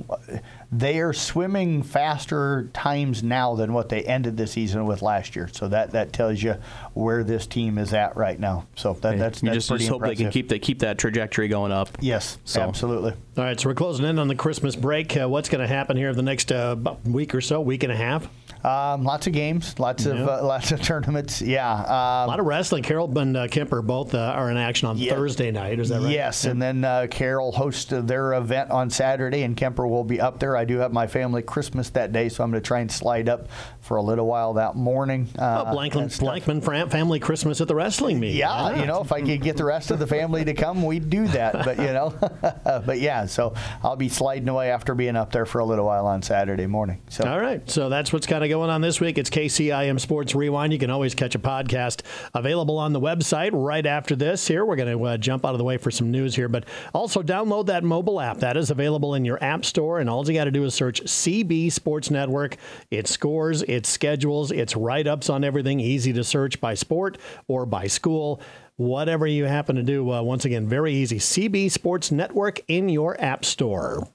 they 0.72 1.00
are 1.00 1.14
swimming 1.14 1.84
faster 1.84 2.70
times 2.74 3.24
now 3.24 3.56
than 3.56 3.74
what 3.74 3.90
they 3.90 4.04
ended 4.04 4.38
the 4.38 4.48
season 4.48 4.86
with 4.86 5.02
last 5.02 5.36
year. 5.36 5.48
So 5.52 5.68
that, 5.70 5.92
that 5.92 6.14
tells 6.14 6.42
you 6.42 6.56
where 6.94 7.24
this 7.24 7.48
team 7.48 7.78
is 7.78 7.94
at 7.94 8.16
right 8.18 8.40
now. 8.40 8.68
So 8.76 8.94
that, 8.94 9.18
that's, 9.18 9.42
you 9.42 9.50
that's 9.50 9.58
just, 9.58 9.70
pretty 9.70 9.84
just 9.84 9.90
hope 9.92 9.98
impressive. 10.02 10.18
they 10.18 10.24
can 10.26 10.32
keep 10.32 10.50
that 10.50 10.60
keep 10.62 10.80
that 10.80 10.98
trajectory 10.98 11.48
going 11.48 11.72
up. 11.72 11.90
Yes, 12.02 12.38
So- 12.44 12.62
absolutely. 12.62 13.14
All 13.38 13.44
right, 13.44 13.60
so 13.60 13.70
we're 13.70 13.76
closing 13.76 14.06
in 14.06 14.18
on 14.18 14.28
the 14.28 14.36
Christmas 14.36 14.76
break. 14.76 15.16
Uh, 15.16 15.30
what's 15.30 15.48
going 15.48 15.62
to 15.62 15.68
happen 15.68 15.96
here 15.96 16.10
in 16.10 16.16
the 16.16 16.24
next 16.24 16.52
uh, 16.52 16.76
week 17.06 17.36
or 17.36 17.42
so, 17.42 17.62
week 17.62 17.84
and 17.84 17.92
a 17.92 17.96
half? 17.96 18.28
Um, 18.64 19.04
lots 19.04 19.28
of 19.28 19.34
games, 19.34 19.78
lots 19.80 20.06
of 20.06 20.18
uh, 20.20 20.44
lots 20.44 20.72
of 20.72 20.82
tournaments. 20.82 21.42
Yeah, 21.42 21.70
A 21.72 22.24
um, 22.24 22.28
lot 22.28 22.40
of 22.40 22.46
wrestling. 22.46 22.84
Carroll 22.84 23.18
and 23.18 23.36
uh, 23.38 23.48
Kuemper 23.48 23.86
both 23.86 24.14
uh, 24.14 24.18
are 24.20 24.50
in 24.52 24.58
action 24.58 24.88
on 24.90 24.98
Yeah. 24.98 25.14
Thursday 25.14 25.52
night. 25.52 25.80
Is 25.80 25.90
that 25.90 26.02
right? 26.02 26.12
Yes, 26.12 26.46
and 26.46 26.62
then 26.62 26.84
uh, 26.84 27.08
Carroll 27.10 27.52
hosts 27.52 27.92
uh, 27.94 28.02
their 28.02 28.34
event 28.34 28.72
on 28.72 28.90
Saturday, 28.90 29.44
and 29.44 29.56
Kuemper 29.56 29.90
will 29.90 30.04
be 30.04 30.20
up 30.20 30.40
there. 30.40 30.58
I 30.58 30.66
do 30.66 30.78
have 30.80 30.92
my 30.92 31.08
family 31.08 31.42
Christmas 31.42 31.90
that 31.92 32.12
day, 32.12 32.30
so 32.30 32.44
I'm 32.44 32.52
going 32.52 32.62
to 32.62 32.68
try 32.68 32.80
and 32.80 32.92
slide 32.92 33.30
up 33.30 33.48
for 33.82 33.98
a 33.98 34.02
little 34.02 34.28
while 34.28 34.54
that 34.54 34.76
morning. 34.76 35.28
Uh, 35.38 35.56
Oh, 35.68 35.74
Blankman. 35.74 36.08
Blankman 36.20 36.90
family 36.92 37.20
Christmas 37.20 37.62
at 37.62 37.68
the 37.68 37.76
wrestling 37.76 38.20
meet. 38.20 38.36
Yeah, 38.36 38.80
you 38.80 38.86
know, 38.86 39.02
if 39.02 39.12
I 39.12 39.22
could 39.22 39.42
get 39.42 39.58
the 39.58 39.64
rest 39.66 39.92
of 39.92 40.00
the 40.00 40.08
family 40.08 40.44
to 40.46 40.54
come, 40.54 40.84
we'd 40.84 41.10
do 41.10 41.28
that. 41.30 41.54
But 41.66 41.78
you 41.78 41.86
know, 41.86 42.14
but 42.86 43.00
yeah, 43.00 43.26
so 43.26 43.54
I'll 43.84 43.96
be 43.96 44.10
sliding 44.10 44.50
away 44.50 44.72
after 44.72 44.94
being 44.94 45.16
up 45.16 45.32
there 45.32 45.46
for 45.46 45.60
a 45.60 45.66
little 45.66 45.86
while 45.86 46.06
on 46.06 46.22
Saturday 46.22 46.68
morning. 46.68 47.02
So 47.10 47.24
All 47.30 47.40
right, 47.40 47.68
so 47.70 47.90
that's 47.90 48.12
what's 48.14 48.28
kind 48.28 48.44
of 48.44 48.50
going 48.58 48.72
on 48.72 48.82
this 48.82 49.00
week. 49.00 49.20
It's 49.20 49.30
KCIM 49.30 50.00
Sports 50.00 50.34
Rewind. 50.34 50.74
You 50.74 50.80
can 50.80 50.90
always 50.90 51.14
catch 51.14 51.36
a 51.36 51.40
podcast 51.40 52.02
available 52.34 52.80
on 52.80 52.92
the 52.92 53.00
website 53.00 53.52
right 53.54 53.86
after 53.86 54.16
this. 54.16 54.48
Here, 54.48 54.66
we're 54.66 54.76
going 54.76 54.98
to 54.98 55.04
uh, 55.04 55.18
jump 55.18 55.46
out 55.46 55.52
of 55.52 55.60
the 55.60 55.64
way 55.64 55.78
for 55.78 55.92
some 55.92 56.10
news 56.10 56.36
here, 56.36 56.50
but 56.50 56.66
also 56.92 57.22
download 57.22 57.68
that 57.68 57.84
mobile 57.84 58.20
app. 58.20 58.40
That 58.40 58.58
is 58.58 58.72
available 58.72 59.14
in 59.14 59.26
your 59.26 59.38
app 59.44 59.64
store, 59.64 60.00
and 60.00 60.10
all 60.10 60.26
you 60.28 60.34
got 60.34 60.46
to 60.46 60.52
do 60.52 60.64
is 60.64 60.74
search 60.74 61.04
CB 61.04 61.72
Sports 61.72 62.10
Network. 62.10 62.58
It 62.90 63.08
scores, 63.08 63.62
it 63.62 63.86
schedules, 63.86 64.52
it's 64.52 64.76
write 64.76 65.06
ups 65.06 65.30
on 65.30 65.44
everything, 65.44 65.80
easy 65.80 66.12
to 66.14 66.24
search 66.24 66.60
by 66.60 66.74
sport 66.74 67.20
or 67.48 67.68
by 67.68 67.86
school. 67.86 68.42
Whatever 68.78 69.28
you 69.28 69.46
happen 69.46 69.76
to 69.76 69.84
do, 69.84 70.12
uh, 70.12 70.24
once 70.24 70.46
again, 70.46 70.68
very 70.68 70.96
easy. 70.96 71.20
CB 71.20 71.70
Sports 71.70 72.12
Network 72.12 72.62
in 72.68 72.90
your 72.90 73.22
app 73.22 73.46
store. 73.46 74.08